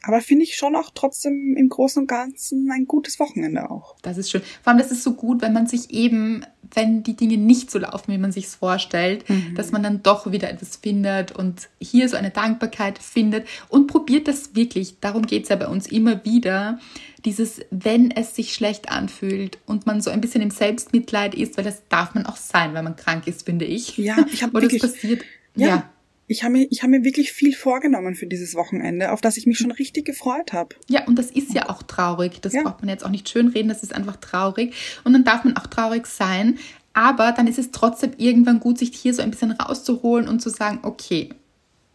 Aber 0.02 0.22
finde 0.22 0.46
ich 0.46 0.56
schon 0.56 0.76
auch 0.76 0.90
trotzdem 0.96 1.56
im 1.56 1.70
Großen 1.70 2.02
und 2.02 2.08
Ganzen 2.08 2.72
ein 2.72 2.86
gutes 2.86 3.20
Wochenende 3.20 3.70
auch. 3.70 3.98
Das 4.02 4.18
ist 4.18 4.32
schön. 4.32 4.42
Vor 4.64 4.72
allem, 4.72 4.80
das 4.80 4.92
ist 4.92 5.04
so 5.04 5.14
gut, 5.14 5.42
wenn 5.42 5.54
man 5.54 5.68
sich 5.68 5.92
eben, 5.92 6.44
wenn 6.74 7.04
die 7.04 7.16
Dinge 7.16 7.38
nicht 7.38 7.70
so 7.70 7.78
laufen, 7.78 8.14
wie 8.14 8.18
man 8.18 8.32
sich 8.32 8.48
vorstellt, 8.48 9.30
mhm. 9.30 9.54
dass 9.54 9.72
man 9.72 9.84
dann 9.84 10.02
doch 10.02 10.32
wieder 10.32 10.50
etwas 10.50 10.78
findet 10.78 11.34
und 11.34 11.70
hier 11.80 12.10
so 12.10 12.18
eine 12.18 12.32
Dankbarkeit 12.32 12.98
findet 12.98 13.48
und 13.70 13.88
probiert 13.88 14.28
das 14.28 14.56
wirklich. 14.56 15.00
Darum 15.02 15.28
geht 15.28 15.44
es 15.44 15.50
ja 15.50 15.56
bei 15.56 15.68
uns 15.68 15.86
immer 15.88 16.24
wieder. 16.26 16.80
Dieses, 17.28 17.60
wenn 17.72 18.10
es 18.10 18.36
sich 18.36 18.54
schlecht 18.54 18.88
anfühlt 18.88 19.58
und 19.66 19.86
man 19.86 20.00
so 20.00 20.10
ein 20.10 20.22
bisschen 20.22 20.42
im 20.42 20.50
Selbstmitleid 20.50 21.36
ist, 21.36 21.58
weil 21.58 21.66
das 21.66 21.84
darf 21.90 22.16
man 22.16 22.26
auch 22.26 22.38
sein, 22.38 22.74
wenn 22.74 22.86
man 22.86 22.96
krank 22.96 23.28
ist, 23.28 23.46
finde 23.46 23.66
ich. 23.66 23.98
Ja, 23.98 24.16
ich 24.32 24.44
habe 24.44 24.62
wirklich. 24.62 24.82
Passiert. 24.82 25.24
ja. 25.54 25.68
ja 25.68 25.90
ich 26.30 26.44
habe 26.44 26.54
mir, 26.54 26.68
ich 26.70 26.84
hab 26.84 26.90
mir 26.90 27.04
wirklich 27.04 27.32
viel 27.32 27.54
vorgenommen 27.54 28.16
für 28.16 28.28
dieses 28.28 28.54
Wochenende, 28.56 29.12
auf 29.12 29.22
das 29.22 29.38
ich 29.38 29.46
mich 29.46 29.58
schon 29.58 29.72
richtig 29.72 30.06
gefreut 30.06 30.52
habe. 30.52 30.76
Ja, 30.90 31.06
und 31.06 31.18
das 31.18 31.32
ist 31.32 31.54
ja 31.54 31.70
auch 31.70 31.84
traurig. 31.84 32.42
Das 32.42 32.54
ja. 32.54 32.64
braucht 32.64 32.82
man 32.82 32.90
jetzt 32.90 33.06
auch 33.06 33.10
nicht 33.10 33.30
schönreden, 33.30 33.70
das 33.70 33.82
ist 33.82 33.96
einfach 33.96 34.18
traurig. 34.18 34.74
Und 35.06 35.14
dann 35.14 35.24
darf 35.24 35.46
man 35.46 35.56
auch 35.56 35.68
traurig 35.68 36.06
sein. 36.06 36.60
Aber 36.94 37.32
dann 37.32 37.48
ist 37.48 37.60
es 37.60 37.72
trotzdem 37.72 38.12
irgendwann 38.18 38.60
gut, 38.60 38.78
sich 38.78 38.92
hier 38.94 39.14
so 39.14 39.22
ein 39.22 39.32
bisschen 39.32 39.52
rauszuholen 39.52 40.28
und 40.28 40.42
zu 40.42 40.50
sagen, 40.50 40.80
okay, 40.82 41.30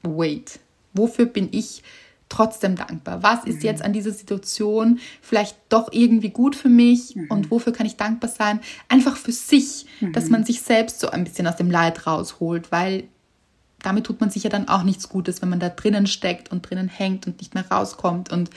wait, 0.02 0.60
wofür 0.94 1.26
bin 1.26 1.48
ich 1.52 1.82
trotzdem 2.32 2.76
dankbar? 2.76 3.22
Was 3.22 3.44
ist 3.44 3.56
mhm. 3.56 3.62
jetzt 3.62 3.82
an 3.82 3.92
dieser 3.92 4.10
Situation 4.10 4.98
vielleicht 5.20 5.56
doch 5.68 5.88
irgendwie 5.92 6.30
gut 6.30 6.56
für 6.56 6.70
mich 6.70 7.14
mhm. 7.14 7.26
und 7.28 7.50
wofür 7.50 7.72
kann 7.72 7.86
ich 7.86 7.96
dankbar 7.96 8.30
sein? 8.30 8.60
Einfach 8.88 9.16
für 9.16 9.32
sich, 9.32 9.86
mhm. 10.00 10.12
dass 10.12 10.30
man 10.30 10.44
sich 10.44 10.62
selbst 10.62 11.00
so 11.00 11.10
ein 11.10 11.24
bisschen 11.24 11.46
aus 11.46 11.56
dem 11.56 11.70
Leid 11.70 12.06
rausholt, 12.06 12.72
weil 12.72 13.04
damit 13.80 14.04
tut 14.04 14.20
man 14.20 14.30
sich 14.30 14.44
ja 14.44 14.50
dann 14.50 14.68
auch 14.68 14.82
nichts 14.82 15.08
Gutes, 15.08 15.42
wenn 15.42 15.50
man 15.50 15.60
da 15.60 15.68
drinnen 15.68 16.06
steckt 16.06 16.50
und 16.50 16.68
drinnen 16.68 16.88
hängt 16.88 17.26
und 17.26 17.38
nicht 17.38 17.54
mehr 17.54 17.68
rauskommt 17.68 18.32
und 18.32 18.48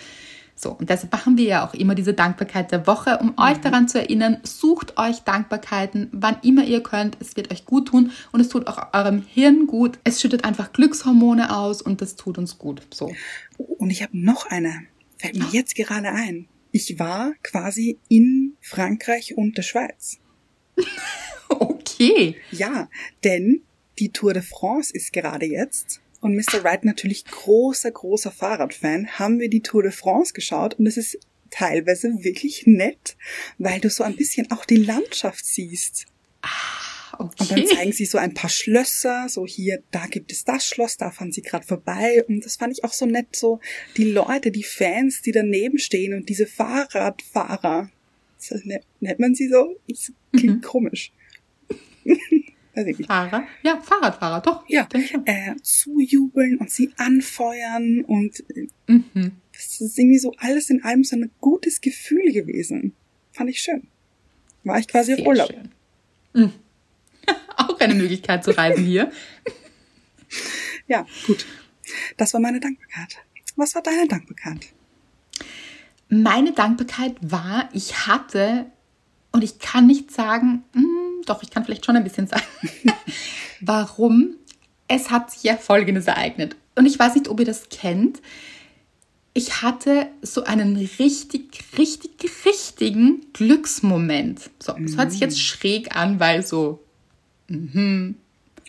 so. 0.55 0.71
Und 0.71 0.89
deshalb 0.89 1.12
machen 1.12 1.38
wir 1.38 1.45
ja 1.45 1.67
auch 1.67 1.74
immer 1.74 1.95
diese 1.95 2.13
Dankbarkeit 2.13 2.71
der 2.71 2.88
Woche, 2.88 3.17
um 3.19 3.27
mhm. 3.27 3.33
euch 3.38 3.57
daran 3.57 3.89
zu 3.89 4.00
erinnern, 4.00 4.39
sucht 4.43 4.97
euch 4.97 5.19
Dankbarkeiten, 5.19 6.09
wann 6.13 6.38
immer 6.43 6.63
ihr 6.63 6.81
könnt. 6.81 7.17
Es 7.19 7.35
wird 7.35 7.51
euch 7.51 7.65
gut 7.65 7.89
tun 7.89 8.12
und 8.31 8.39
es 8.39 8.50
tut 8.50 8.67
auch 8.67 8.93
eurem 8.93 9.21
Hirn 9.27 9.67
gut. 9.67 10.00
Es 10.05 10.21
schüttet 10.21 10.45
einfach 10.45 10.71
Glückshormone 10.71 11.55
aus 11.55 11.81
und 11.81 12.01
das 12.01 12.15
tut 12.15 12.38
uns 12.38 12.57
gut. 12.57 12.81
So. 12.93 13.13
Und 13.57 13.89
ich 13.89 14.01
habe 14.01 14.17
noch 14.17 14.45
eine. 14.45 14.88
Fällt 15.17 15.35
mir 15.35 15.47
jetzt 15.51 15.75
gerade 15.75 16.09
ein. 16.09 16.47
Ich 16.71 17.00
war 17.00 17.33
quasi 17.43 18.00
in 18.09 18.57
Frankreich 18.62 19.38
und 19.38 19.57
der 19.57 19.63
Schweiz. 19.63 20.19
okay. 21.50 22.35
Ja, 22.51 22.89
denn 23.24 23.62
die 24.00 24.12
Tour 24.12 24.33
de 24.33 24.41
France 24.41 24.93
ist 24.93 25.13
gerade 25.13 25.45
jetzt. 25.45 26.01
Und 26.25 26.36
Mr. 26.36 26.63
Wright 26.63 26.84
natürlich 26.84 27.24
großer, 27.25 27.91
großer 27.91 28.32
Fahrradfan, 28.32 29.20
haben 29.20 29.39
wir 29.39 29.48
die 29.48 29.62
Tour 29.62 29.84
de 29.84 29.91
France 29.91 30.34
geschaut 30.34 30.74
und 30.74 30.88
es 30.88 30.98
ist 30.98 31.20
teilweise 31.51 32.08
wirklich 32.24 32.65
nett, 32.65 33.15
weil 33.60 33.79
du 33.79 33.91
so 33.91 34.03
ein 34.03 34.15
bisschen 34.15 34.50
auch 34.50 34.65
die 34.65 34.77
Landschaft 34.77 35.46
siehst. 35.46 36.08
Ah, 36.41 37.20
okay. 37.20 37.36
Und 37.38 37.51
dann 37.51 37.67
zeigen 37.67 37.91
sie 37.91 38.05
so 38.05 38.17
ein 38.17 38.34
paar 38.34 38.50
Schlösser, 38.50 39.27
so 39.29 39.46
hier, 39.46 39.84
da 39.91 40.08
gibt 40.08 40.32
es 40.32 40.44
das 40.44 40.65
Schloss, 40.67 40.98
da 40.98 41.12
fahren 41.12 41.32
sie 41.32 41.44
gerade 41.44 41.67
vorbei. 41.67 42.24
Und 42.27 42.44
das 42.44 42.55
fand 42.55 42.74
ich 42.74 42.84
auch 42.84 42.94
so 42.94 43.05
nett, 43.05 43.36
so 43.36 43.60
die 43.96 44.05
Leute, 44.05 44.50
die 44.50 44.63
Fans, 44.63 45.22
die 45.22 45.32
daneben 45.32 45.77
stehen 45.77 46.15
und 46.15 46.27
diese 46.27 46.48
Fahrradfahrer. 46.48 47.91
So, 48.39 48.55
nennt 49.00 49.20
man 49.20 49.36
sie 49.36 49.48
so? 49.48 49.79
Das 49.88 50.12
klingt 50.36 50.55
mhm. 50.55 50.62
komisch. 50.62 51.12
Weiß 52.75 52.88
ich 52.88 52.98
nicht. 52.98 53.08
Fahrer? 53.08 53.48
Ja, 53.63 53.79
Fahrradfahrer, 53.79 54.41
doch. 54.41 54.65
Ja, 54.67 54.88
äh, 55.25 55.55
zujubeln 55.62 56.58
und 56.58 56.70
sie 56.70 56.91
anfeuern 56.98 58.01
und 58.01 58.44
äh, 58.50 58.67
mhm. 58.88 59.32
das 59.53 59.79
ist 59.79 59.98
irgendwie 59.98 60.20
so 60.20 60.34
alles 60.38 60.70
in 60.70 60.84
allem 60.84 61.03
so 61.03 61.15
ein 61.15 61.32
gutes 61.39 61.79
Gefühl 61.79 62.34
gewesen. 62.34 62.94
Fand 63.32 63.50
ich 63.50 63.62
schön. 63.62 63.88
War 64.65 64.77
ich 64.77 64.88
quasi 64.88 65.15
Sehr 65.15 65.22
auf 65.22 65.27
Urlaub. 65.27 65.53
Mhm. 66.34 66.51
Auch 67.58 67.79
eine 67.79 67.96
Möglichkeit 67.96 68.44
zu 68.44 68.51
reisen 68.51 68.84
hier. 68.84 69.10
ja, 70.88 71.05
gut. 71.25 71.46
Das 72.17 72.34
war 72.34 72.41
meine 72.41 72.60
Dankbarkeit. 72.60 73.17
Was 73.55 73.74
war 73.74 73.84
deine 73.84 74.08
Dankbarkeit? 74.08 74.67
Meine 76.10 76.51
Dankbarkeit 76.51 77.15
war, 77.22 77.70
ich 77.72 78.08
hatte, 78.08 78.65
und 79.32 79.44
ich 79.44 79.60
kann 79.60 79.88
nicht 79.88 80.12
sagen, 80.12 80.63
mh, 80.74 80.82
hm, 80.82 81.04
doch, 81.25 81.44
ich 81.44 81.50
kann 81.50 81.65
vielleicht 81.65 81.86
schon 81.86 81.96
ein 81.96 82.03
bisschen 82.03 82.27
sagen, 82.27 82.44
warum. 83.62 84.36
Es 84.88 85.10
hat 85.10 85.32
sich 85.32 85.44
ja 85.44 85.58
Folgendes 85.58 86.05
ereignet. 86.05 86.55
Und 86.75 86.86
ich 86.86 87.00
weiß 87.00 87.15
nicht, 87.15 87.27
ob 87.27 87.39
ihr 87.39 87.46
das 87.46 87.70
kennt. 87.70 88.22
Ich 89.34 89.62
hatte 89.62 90.08
so 90.22 90.44
einen 90.44 90.75
richtig, 90.75 91.63
richtig, 91.77 92.12
richtigen 92.46 93.25
Glücksmoment. 93.34 94.50
So, 94.62 94.74
es 94.74 94.94
mhm. 94.94 94.98
hört 94.98 95.12
sich 95.12 95.22
jetzt 95.22 95.41
schräg 95.41 95.96
an, 95.96 96.20
weil 96.20 96.46
so, 96.46 96.84
mhm, 97.48 98.15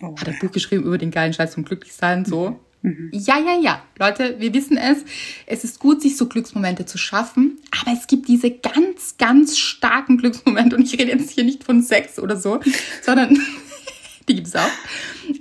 oh, 0.01 0.17
hat 0.17 0.29
ein 0.29 0.39
Buch 0.41 0.51
geschrieben 0.51 0.85
über 0.85 0.99
den 0.99 1.11
geilen 1.11 1.35
Scheiß 1.35 1.55
vom 1.55 1.65
Glücklichsein, 1.65 2.25
so. 2.25 2.51
Mhm. 2.51 2.57
Mhm. 2.87 3.11
Ja, 3.13 3.37
ja, 3.39 3.59
ja. 3.61 3.83
Leute, 3.99 4.37
wir 4.39 4.55
wissen 4.55 4.77
es. 4.77 4.99
Es 5.45 5.65
ist 5.65 5.81
gut, 5.81 6.01
sich 6.01 6.17
so 6.17 6.27
Glücksmomente 6.29 6.87
zu 6.87 6.99
schaffen. 6.99 7.59
Aber 7.83 7.93
es 7.93 8.07
gibt 8.07 8.29
diese 8.29 8.51
ganz, 8.51 9.17
ganz 9.19 9.59
starken 9.59 10.19
Glücksmomente. 10.19 10.77
Und 10.77 10.85
ich 10.85 10.99
rede 10.99 11.11
jetzt 11.11 11.31
hier 11.31 11.43
nicht 11.43 11.65
von 11.65 11.83
Sex 11.83 12.21
oder 12.21 12.37
so, 12.37 12.61
sondern 13.03 13.37
die 14.29 14.37
gibt 14.37 14.47
es 14.47 14.55
auch. 14.55 14.71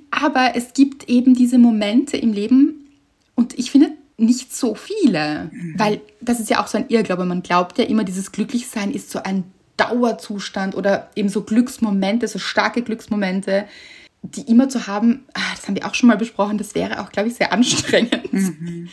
Aber 0.09 0.53
es 0.55 0.73
gibt 0.73 1.07
eben 1.07 1.35
diese 1.35 1.59
Momente 1.59 2.17
im 2.17 2.33
Leben. 2.33 2.87
Und 3.35 3.57
ich 3.59 3.69
finde, 3.69 3.91
nicht 4.17 4.55
so 4.55 4.73
viele. 4.73 5.51
Mhm. 5.51 5.75
Weil 5.77 6.01
das 6.21 6.39
ist 6.39 6.49
ja 6.49 6.63
auch 6.63 6.67
so 6.67 6.79
ein 6.79 6.85
Irrglaube. 6.87 7.25
Man 7.25 7.43
glaubt 7.43 7.77
ja 7.77 7.85
immer, 7.85 8.03
dieses 8.03 8.31
Glücklichsein 8.31 8.91
ist 8.91 9.11
so 9.11 9.21
ein 9.21 9.43
Dauerzustand 9.77 10.73
oder 10.73 11.11
eben 11.15 11.29
so 11.29 11.43
Glücksmomente, 11.43 12.27
so 12.27 12.39
starke 12.39 12.81
Glücksmomente 12.81 13.65
die 14.33 14.41
immer 14.41 14.69
zu 14.69 14.87
haben, 14.87 15.25
ah, 15.33 15.41
das 15.55 15.67
haben 15.67 15.75
wir 15.75 15.85
auch 15.85 15.95
schon 15.95 16.07
mal 16.07 16.17
besprochen, 16.17 16.57
das 16.57 16.75
wäre 16.75 17.01
auch, 17.01 17.11
glaube 17.11 17.29
ich, 17.29 17.35
sehr 17.35 17.53
anstrengend. 17.53 18.33
Mhm. 18.33 18.89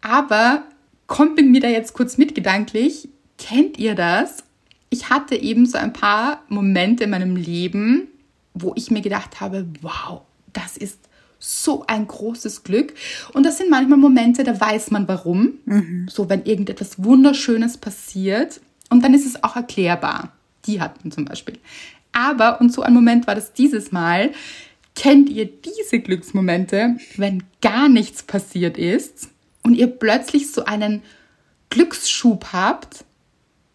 Aber 0.00 0.64
kommt 1.06 1.36
mit 1.36 1.46
mir 1.46 1.60
da 1.60 1.68
jetzt 1.68 1.94
kurz 1.94 2.18
mit 2.18 2.34
gedanklich, 2.34 3.08
kennt 3.38 3.78
ihr 3.78 3.94
das? 3.94 4.44
Ich 4.90 5.10
hatte 5.10 5.36
eben 5.36 5.66
so 5.66 5.78
ein 5.78 5.92
paar 5.92 6.42
Momente 6.48 7.04
in 7.04 7.10
meinem 7.10 7.36
Leben, 7.36 8.08
wo 8.52 8.72
ich 8.76 8.90
mir 8.90 9.00
gedacht 9.00 9.40
habe, 9.40 9.66
wow, 9.82 10.22
das 10.52 10.76
ist 10.76 10.98
so 11.38 11.84
ein 11.86 12.06
großes 12.06 12.62
Glück. 12.62 12.94
Und 13.32 13.44
das 13.44 13.58
sind 13.58 13.70
manchmal 13.70 13.98
Momente, 13.98 14.44
da 14.44 14.58
weiß 14.58 14.90
man 14.90 15.08
warum. 15.08 15.54
Mhm. 15.66 16.06
So, 16.10 16.28
wenn 16.30 16.44
irgendetwas 16.44 17.02
Wunderschönes 17.02 17.76
passiert. 17.76 18.60
Und 18.88 19.04
dann 19.04 19.14
ist 19.14 19.26
es 19.26 19.42
auch 19.42 19.56
erklärbar. 19.56 20.32
Die 20.66 20.80
hatten 20.80 21.10
zum 21.10 21.24
Beispiel. 21.24 21.58
Aber, 22.12 22.60
und 22.60 22.72
so 22.72 22.82
ein 22.82 22.94
Moment 22.94 23.26
war 23.26 23.34
das 23.34 23.52
dieses 23.52 23.92
Mal, 23.92 24.32
Kennt 24.94 25.28
ihr 25.28 25.46
diese 25.46 25.98
Glücksmomente, 25.98 26.96
wenn 27.16 27.42
gar 27.60 27.88
nichts 27.88 28.22
passiert 28.22 28.78
ist 28.78 29.28
und 29.62 29.74
ihr 29.74 29.88
plötzlich 29.88 30.52
so 30.52 30.64
einen 30.64 31.02
Glücksschub 31.70 32.52
habt? 32.52 33.04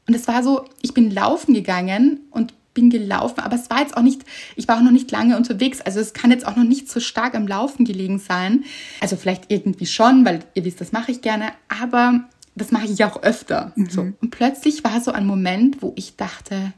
Und 0.08 0.16
es 0.16 0.28
war 0.28 0.44
so, 0.44 0.66
ich 0.82 0.94
bin 0.94 1.12
laufen 1.12 1.54
gegangen 1.54 2.22
und 2.32 2.54
bin 2.74 2.90
gelaufen, 2.90 3.42
aber 3.42 3.56
es 3.56 3.70
war 3.70 3.82
jetzt 3.82 3.98
auch 3.98 4.02
nicht, 4.02 4.24
ich 4.56 4.68
war 4.68 4.78
auch 4.78 4.82
noch 4.82 4.92
nicht 4.92 5.12
lange 5.12 5.36
unterwegs, 5.36 5.82
also 5.82 6.00
es 6.00 6.14
kann 6.14 6.32
jetzt 6.32 6.48
auch 6.48 6.56
noch 6.56 6.64
nicht 6.64 6.90
so 6.90 7.00
stark 7.00 7.36
am 7.36 7.48
Laufen 7.48 7.84
gelegen 7.84 8.20
sein. 8.20 8.64
Also 9.02 9.18
vielleicht 9.18 9.52
irgendwie 9.52 9.86
schon, 9.86 10.24
weil 10.26 10.40
ihr 10.54 10.64
wisst, 10.66 10.80
das 10.80 10.92
mache 10.92 11.12
ich 11.12 11.22
gerne, 11.22 11.52
aber 11.68 12.28
das 12.56 12.72
mache 12.72 12.86
ich 12.86 13.04
auch 13.04 13.22
öfter. 13.24 13.74
Mhm. 13.76 13.90
So. 13.90 14.02
Und 14.02 14.32
plötzlich 14.32 14.84
war 14.84 15.02
so 15.02 15.12
ein 15.12 15.26
Moment, 15.26 15.82
wo 15.82 15.94
ich 15.96 16.16
dachte, 16.16 16.74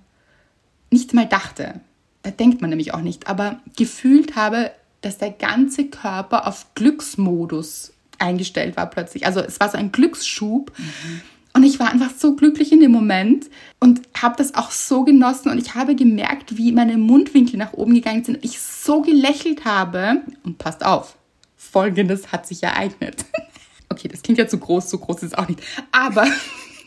nicht 0.89 1.13
mal 1.13 1.27
dachte, 1.27 1.81
da 2.23 2.31
denkt 2.31 2.61
man 2.61 2.69
nämlich 2.69 2.93
auch 2.93 3.01
nicht, 3.01 3.27
aber 3.27 3.59
gefühlt 3.75 4.35
habe, 4.35 4.71
dass 5.01 5.17
der 5.17 5.31
ganze 5.31 5.85
Körper 5.85 6.47
auf 6.47 6.67
Glücksmodus 6.75 7.93
eingestellt 8.19 8.77
war 8.77 8.89
plötzlich. 8.89 9.25
Also 9.25 9.39
es 9.41 9.59
war 9.59 9.69
so 9.69 9.77
ein 9.77 9.91
Glücksschub. 9.91 10.71
Mhm. 10.77 11.21
Und 11.53 11.63
ich 11.63 11.79
war 11.79 11.91
einfach 11.91 12.11
so 12.17 12.35
glücklich 12.35 12.71
in 12.71 12.79
dem 12.79 12.91
Moment 12.91 13.49
und 13.79 14.01
habe 14.15 14.35
das 14.37 14.55
auch 14.55 14.71
so 14.71 15.03
genossen. 15.03 15.49
Und 15.49 15.57
ich 15.57 15.75
habe 15.75 15.95
gemerkt, 15.95 16.55
wie 16.55 16.71
meine 16.71 16.97
Mundwinkel 16.97 17.57
nach 17.57 17.73
oben 17.73 17.93
gegangen 17.93 18.23
sind. 18.23 18.37
Und 18.37 18.45
ich 18.45 18.61
so 18.61 19.01
gelächelt 19.01 19.65
habe. 19.65 20.21
Und 20.43 20.59
passt 20.59 20.85
auf, 20.85 21.17
Folgendes 21.57 22.31
hat 22.31 22.47
sich 22.47 22.63
ereignet. 22.63 23.25
Okay, 23.89 24.07
das 24.07 24.21
klingt 24.21 24.39
ja 24.39 24.47
zu 24.47 24.57
groß, 24.57 24.89
so 24.89 24.99
groß 24.99 25.17
ist 25.17 25.23
es 25.23 25.33
auch 25.33 25.49
nicht. 25.49 25.59
Aber 25.91 26.25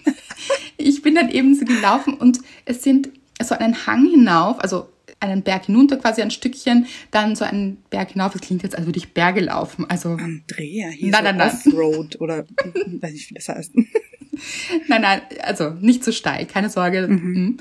ich 0.78 1.02
bin 1.02 1.14
dann 1.14 1.28
eben 1.28 1.54
so 1.54 1.66
gelaufen 1.66 2.14
und 2.14 2.38
es 2.64 2.82
sind 2.82 3.10
so 3.42 3.54
einen 3.54 3.86
Hang 3.86 4.06
hinauf, 4.08 4.58
also 4.58 4.88
einen 5.20 5.42
Berg 5.42 5.66
hinunter, 5.66 5.96
quasi 5.96 6.22
ein 6.22 6.30
Stückchen, 6.30 6.86
dann 7.10 7.36
so 7.36 7.44
einen 7.44 7.76
Berg 7.90 8.10
hinauf. 8.12 8.32
Das 8.32 8.42
klingt 8.42 8.62
jetzt, 8.62 8.76
als 8.76 8.86
würde 8.86 8.98
ich 8.98 9.12
Berge 9.12 9.40
laufen. 9.40 9.88
Also 9.88 10.10
Andrea, 10.10 10.88
hier 10.88 11.10
Nein, 11.10 11.24
nein, 11.24 11.36
nein. 11.36 11.50
Offroad 11.50 12.20
oder 12.20 12.44
weiß 13.00 13.12
nicht, 13.12 13.30
wie 13.30 13.34
das 13.34 13.48
heißt. 13.48 13.72
Nein, 14.88 15.02
nein, 15.02 15.20
also 15.42 15.70
nicht 15.80 16.02
so 16.02 16.10
steil, 16.10 16.44
keine 16.46 16.68
Sorge. 16.68 17.06
Mhm. 17.06 17.58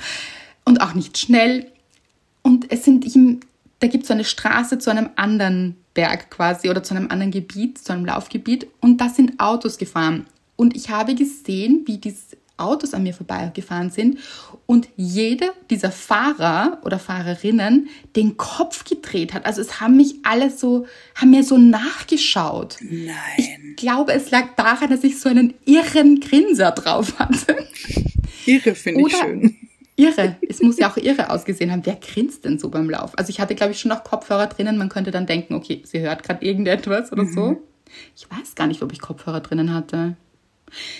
Und 0.65 0.81
auch 0.81 0.95
nicht 0.95 1.19
schnell. 1.19 1.71
Und 2.41 2.71
es 2.71 2.83
sind 2.83 3.05
ihm, 3.15 3.41
da 3.79 3.87
gibt 3.87 4.03
es 4.03 4.07
so 4.07 4.13
eine 4.13 4.23
Straße 4.23 4.79
zu 4.79 4.89
einem 4.89 5.11
anderen 5.15 5.75
Berg 5.93 6.31
quasi 6.31 6.69
oder 6.69 6.81
zu 6.81 6.95
einem 6.95 7.09
anderen 7.09 7.31
Gebiet, 7.31 7.77
zu 7.77 7.93
einem 7.93 8.05
Laufgebiet. 8.05 8.67
Und 8.81 8.99
da 8.99 9.09
sind 9.09 9.39
Autos 9.39 9.77
gefahren. 9.77 10.25
Und 10.55 10.75
ich 10.75 10.89
habe 10.89 11.15
gesehen, 11.15 11.83
wie 11.85 11.97
diese 11.97 12.37
Autos 12.57 12.93
an 12.93 13.03
mir 13.03 13.13
vorbeigefahren 13.13 13.89
sind 13.89 14.19
und 14.65 14.87
jeder 14.95 15.49
dieser 15.69 15.91
Fahrer 15.91 16.79
oder 16.83 16.99
Fahrerinnen 16.99 17.89
den 18.15 18.37
Kopf 18.37 18.83
gedreht 18.83 19.33
hat. 19.33 19.45
Also 19.45 19.61
es 19.61 19.81
haben 19.81 19.97
mich 19.97 20.15
alle 20.23 20.49
so, 20.49 20.85
haben 21.15 21.31
mir 21.31 21.43
so 21.43 21.57
nachgeschaut. 21.57 22.77
Nein. 22.81 23.15
Ich 23.37 23.75
glaube, 23.75 24.13
es 24.13 24.29
lag 24.31 24.55
daran, 24.55 24.89
dass 24.89 25.03
ich 25.03 25.19
so 25.19 25.29
einen 25.29 25.55
irren 25.65 26.19
Grinser 26.19 26.71
drauf 26.71 27.17
hatte. 27.19 27.67
Irre 28.45 28.75
finde 28.75 29.07
ich 29.07 29.15
schön. 29.15 29.55
Irre. 29.95 30.37
Es 30.47 30.61
muss 30.61 30.77
ja 30.77 30.91
auch 30.91 30.97
irre 30.97 31.29
ausgesehen 31.29 31.71
haben. 31.71 31.85
Wer 31.85 31.95
grinst 31.95 32.45
denn 32.45 32.57
so 32.57 32.69
beim 32.69 32.89
Lauf? 32.89 33.17
Also 33.17 33.29
ich 33.29 33.39
hatte, 33.39 33.55
glaube 33.55 33.73
ich, 33.73 33.79
schon 33.79 33.89
noch 33.89 34.03
Kopfhörer 34.03 34.47
drinnen. 34.47 34.77
Man 34.77 34.89
könnte 34.89 35.11
dann 35.11 35.25
denken, 35.25 35.53
okay, 35.53 35.81
sie 35.85 35.99
hört 35.99 36.23
gerade 36.23 36.45
irgendetwas 36.45 37.11
oder 37.11 37.25
so. 37.25 37.61
Ich 38.15 38.29
weiß 38.29 38.55
gar 38.55 38.67
nicht, 38.67 38.81
ob 38.81 38.91
ich 38.91 38.99
Kopfhörer 38.99 39.41
drinnen 39.41 39.73
hatte. 39.73 40.17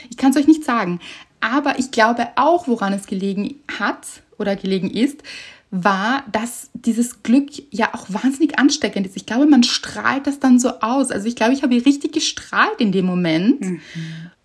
Ich 0.10 0.17
kann 0.17 0.31
es 0.31 0.38
euch 0.38 0.48
nicht 0.48 0.63
sagen. 0.63 1.00
Aber 1.44 1.78
ich 1.78 1.92
glaube 1.92 2.30
auch, 2.38 2.70
woran 2.70 2.94
es 2.94 3.06
gelegen 3.06 3.56
hat 3.78 4.08
oder 4.38 4.56
gelegen 4.56 4.90
ist, 4.90 5.24
war, 5.72 6.24
dass 6.32 6.70
dieses 6.74 7.22
Glück 7.22 7.50
ja 7.70 7.94
auch 7.94 8.06
wahnsinnig 8.08 8.58
ansteckend 8.58 9.06
ist. 9.08 9.18
Ich 9.18 9.26
glaube, 9.26 9.46
man 9.46 9.64
strahlt 9.64 10.26
das 10.26 10.40
dann 10.40 10.58
so 10.58 10.80
aus. 10.80 11.12
Also 11.12 11.28
ich 11.28 11.36
glaube, 11.36 11.52
ich 11.52 11.62
habe 11.62 11.76
richtig 11.76 12.14
gestrahlt 12.14 12.80
in 12.80 12.94
dem 12.94 13.06
Moment. 13.06 13.62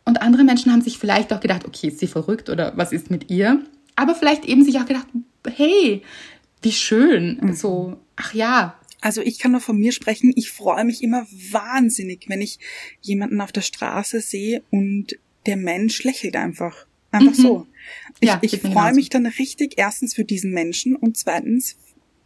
Und 0.04 0.22
andere 0.22 0.42
Menschen 0.42 0.72
haben 0.72 0.82
sich 0.82 0.98
vielleicht 0.98 1.32
auch 1.32 1.38
gedacht, 1.38 1.66
okay, 1.66 1.86
ist 1.86 2.00
sie 2.00 2.08
verrückt 2.08 2.50
oder 2.50 2.72
was 2.76 2.90
ist 2.90 3.12
mit 3.12 3.30
ihr? 3.30 3.62
Aber 3.94 4.16
vielleicht 4.16 4.44
eben 4.44 4.64
sich 4.64 4.80
auch 4.80 4.86
gedacht, 4.86 5.06
hey, 5.46 6.02
wie 6.62 6.72
schön. 6.72 7.54
So, 7.54 8.00
ach 8.16 8.34
ja, 8.34 8.74
Also 9.00 9.20
ich 9.20 9.38
kann 9.38 9.52
nur 9.52 9.60
von 9.60 9.78
mir 9.78 9.92
sprechen. 9.92 10.32
Ich 10.34 10.50
freue 10.50 10.84
mich 10.84 11.02
immer 11.04 11.26
wahnsinnig, 11.52 12.24
wenn 12.28 12.40
ich 12.40 12.58
jemanden 13.00 13.40
auf 13.40 13.52
der 13.52 13.60
Straße 13.60 14.20
sehe 14.20 14.64
und 14.70 15.16
der 15.46 15.56
Mensch 15.56 16.02
lächelt 16.02 16.34
einfach. 16.34 16.87
Einfach 17.10 17.34
so. 17.34 17.66
Ich, 18.20 18.28
Ja, 18.28 18.38
ich 18.42 18.62
mir 18.62 18.70
freue 18.72 18.92
mich 18.92 19.08
dann 19.08 19.26
richtig 19.26 19.74
erstens 19.76 20.14
für 20.14 20.24
diesen 20.24 20.52
Menschen 20.52 20.94
und 20.96 21.16
zweitens 21.16 21.76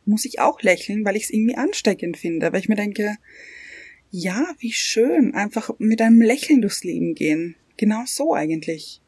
muss 0.04 0.24
ich 0.24 0.40
auch 0.40 0.60
lächeln, 0.62 1.04
weil 1.04 1.16
ich 1.16 1.24
es 1.24 1.30
irgendwie 1.30 1.56
ansteckend 1.56 2.16
finde, 2.16 2.52
weil 2.52 2.60
ich 2.60 2.68
mir 2.68 2.76
denke, 2.76 3.16
ja, 4.10 4.44
wie 4.58 4.72
schön, 4.72 5.34
einfach 5.34 5.70
mit 5.78 6.02
einem 6.02 6.20
Lächeln 6.20 6.60
durchs 6.60 6.84
Leben 6.84 7.14
gehen. 7.14 7.56
Genau 7.76 8.02
so 8.06 8.34
eigentlich. 8.34 9.00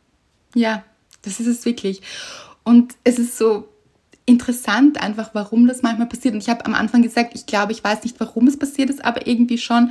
Ja, 0.55 0.85
das 1.23 1.41
ist 1.41 1.47
es 1.47 1.65
wirklich. 1.65 2.01
Und 2.63 2.95
es 3.05 3.19
ist 3.19 3.37
so 3.37 3.69
interessant 4.27 5.03
einfach, 5.03 5.35
warum 5.35 5.67
das 5.67 5.83
manchmal 5.83 6.09
passiert. 6.09 6.35
Und 6.35 6.43
ich 6.43 6.49
habe 6.49 6.65
am 6.65 6.75
Anfang 6.75 7.03
gesagt, 7.03 7.35
ich 7.35 7.45
glaube, 7.45 7.73
ich 7.73 7.85
weiß 7.85 8.05
nicht, 8.05 8.19
warum 8.19 8.47
es 8.47 8.59
passiert 8.59 8.89
ist, 8.89 9.05
aber 9.05 9.27
irgendwie 9.27 9.59
schon. 9.59 9.91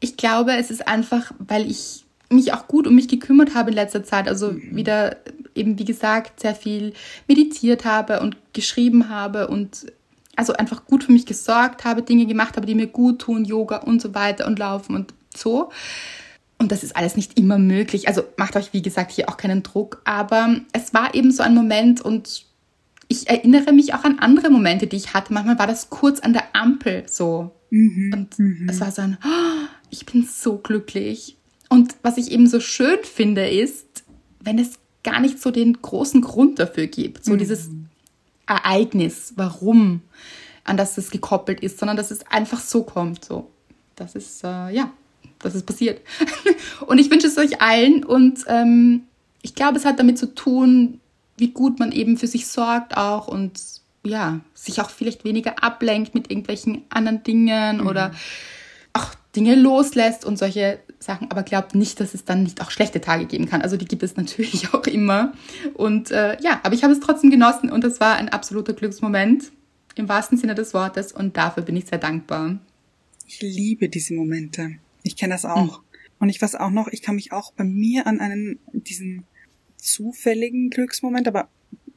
Ich 0.00 0.16
glaube, 0.16 0.56
es 0.56 0.70
ist 0.70 0.88
einfach, 0.88 1.32
weil 1.38 1.70
ich 1.70 2.04
mich 2.30 2.52
auch 2.52 2.68
gut 2.68 2.86
um 2.86 2.94
mich 2.94 3.08
gekümmert 3.08 3.54
habe 3.54 3.70
in 3.70 3.76
letzter 3.76 4.04
Zeit. 4.04 4.28
Also 4.28 4.54
wieder 4.56 5.16
eben, 5.54 5.78
wie 5.78 5.84
gesagt, 5.84 6.40
sehr 6.40 6.54
viel 6.54 6.92
meditiert 7.26 7.84
habe 7.84 8.20
und 8.20 8.36
geschrieben 8.52 9.08
habe 9.08 9.48
und 9.48 9.86
also 10.36 10.52
einfach 10.52 10.84
gut 10.86 11.04
für 11.04 11.12
mich 11.12 11.26
gesorgt 11.26 11.84
habe, 11.84 12.02
Dinge 12.02 12.26
gemacht 12.26 12.56
habe, 12.56 12.66
die 12.66 12.74
mir 12.74 12.86
gut 12.86 13.20
tun, 13.20 13.44
Yoga 13.44 13.78
und 13.78 14.00
so 14.00 14.14
weiter 14.14 14.46
und 14.46 14.58
Laufen 14.58 14.94
und 14.94 15.12
so. 15.34 15.70
Und 16.58 16.70
das 16.70 16.84
ist 16.84 16.96
alles 16.96 17.16
nicht 17.16 17.38
immer 17.38 17.58
möglich. 17.58 18.08
Also 18.08 18.22
macht 18.36 18.56
euch, 18.56 18.72
wie 18.72 18.82
gesagt, 18.82 19.10
hier 19.10 19.28
auch 19.28 19.36
keinen 19.36 19.62
Druck. 19.62 20.00
Aber 20.04 20.56
es 20.72 20.92
war 20.94 21.14
eben 21.14 21.30
so 21.32 21.42
ein 21.42 21.54
Moment 21.54 22.00
und 22.00 22.44
ich 23.08 23.28
erinnere 23.28 23.72
mich 23.72 23.94
auch 23.94 24.04
an 24.04 24.18
andere 24.18 24.50
Momente, 24.50 24.86
die 24.86 24.96
ich 24.96 25.14
hatte. 25.14 25.32
Manchmal 25.32 25.58
war 25.58 25.66
das 25.66 25.88
kurz 25.88 26.20
an 26.20 26.34
der 26.34 26.54
Ampel 26.54 27.04
so. 27.06 27.52
Und 28.12 28.28
es 28.68 28.80
war 28.80 28.90
so 28.90 29.02
ein, 29.02 29.18
"Oh, 29.24 29.66
ich 29.90 30.04
bin 30.06 30.24
so 30.24 30.58
glücklich. 30.58 31.37
Und 31.68 31.96
was 32.02 32.16
ich 32.16 32.30
eben 32.30 32.46
so 32.46 32.60
schön 32.60 32.98
finde, 33.02 33.48
ist, 33.48 34.04
wenn 34.40 34.58
es 34.58 34.78
gar 35.02 35.20
nicht 35.20 35.40
so 35.40 35.50
den 35.50 35.80
großen 35.80 36.20
Grund 36.22 36.58
dafür 36.58 36.86
gibt. 36.86 37.24
So 37.24 37.36
dieses 37.36 37.70
Ereignis, 38.46 39.34
warum, 39.36 40.02
an 40.64 40.76
das 40.76 40.98
es 40.98 41.10
gekoppelt 41.10 41.60
ist, 41.60 41.78
sondern 41.78 41.96
dass 41.96 42.10
es 42.10 42.26
einfach 42.26 42.60
so 42.60 42.82
kommt. 42.82 43.24
So, 43.24 43.50
das 43.96 44.14
ist, 44.14 44.44
äh, 44.44 44.70
ja, 44.70 44.92
das 45.38 45.54
ist 45.54 45.66
passiert. 45.66 46.00
und 46.86 46.98
ich 46.98 47.10
wünsche 47.10 47.26
es 47.26 47.38
euch 47.38 47.60
allen 47.60 48.04
und 48.04 48.44
ähm, 48.48 49.02
ich 49.42 49.54
glaube, 49.54 49.78
es 49.78 49.84
hat 49.84 49.98
damit 49.98 50.18
zu 50.18 50.34
tun, 50.34 51.00
wie 51.36 51.52
gut 51.52 51.78
man 51.78 51.92
eben 51.92 52.16
für 52.16 52.26
sich 52.26 52.46
sorgt 52.46 52.96
auch 52.96 53.28
und 53.28 53.60
ja, 54.04 54.40
sich 54.54 54.80
auch 54.80 54.90
vielleicht 54.90 55.24
weniger 55.24 55.62
ablenkt 55.62 56.14
mit 56.14 56.30
irgendwelchen 56.30 56.82
anderen 56.88 57.22
Dingen 57.22 57.80
oder 57.80 58.12
auch 58.92 59.14
Dinge 59.36 59.54
loslässt 59.54 60.24
und 60.24 60.38
solche 60.38 60.80
Sachen, 61.00 61.30
aber 61.30 61.42
glaubt 61.42 61.74
nicht, 61.74 62.00
dass 62.00 62.14
es 62.14 62.24
dann 62.24 62.42
nicht 62.42 62.60
auch 62.60 62.70
schlechte 62.70 63.00
Tage 63.00 63.26
geben 63.26 63.46
kann. 63.46 63.62
Also 63.62 63.76
die 63.76 63.86
gibt 63.86 64.02
es 64.02 64.16
natürlich 64.16 64.72
auch 64.74 64.86
immer. 64.86 65.32
Und 65.74 66.10
äh, 66.10 66.40
ja, 66.40 66.60
aber 66.62 66.74
ich 66.74 66.82
habe 66.82 66.92
es 66.92 67.00
trotzdem 67.00 67.30
genossen 67.30 67.70
und 67.70 67.84
es 67.84 68.00
war 68.00 68.16
ein 68.16 68.28
absoluter 68.28 68.72
Glücksmoment 68.72 69.52
im 69.94 70.08
wahrsten 70.08 70.38
Sinne 70.38 70.54
des 70.54 70.74
Wortes 70.74 71.12
und 71.12 71.36
dafür 71.36 71.62
bin 71.62 71.76
ich 71.76 71.86
sehr 71.86 71.98
dankbar. 71.98 72.58
Ich 73.26 73.40
liebe 73.42 73.88
diese 73.88 74.14
Momente. 74.14 74.76
Ich 75.02 75.16
kenne 75.16 75.34
das 75.34 75.44
auch. 75.44 75.82
Und 76.18 76.28
ich 76.30 76.40
weiß 76.40 76.56
auch 76.56 76.70
noch, 76.70 76.88
ich 76.88 77.02
kann 77.02 77.14
mich 77.14 77.32
auch 77.32 77.52
bei 77.52 77.64
mir 77.64 78.06
an 78.06 78.20
einen, 78.20 78.58
diesen 78.72 79.24
zufälligen 79.76 80.70
Glücksmoment, 80.70 81.28
aber 81.28 81.48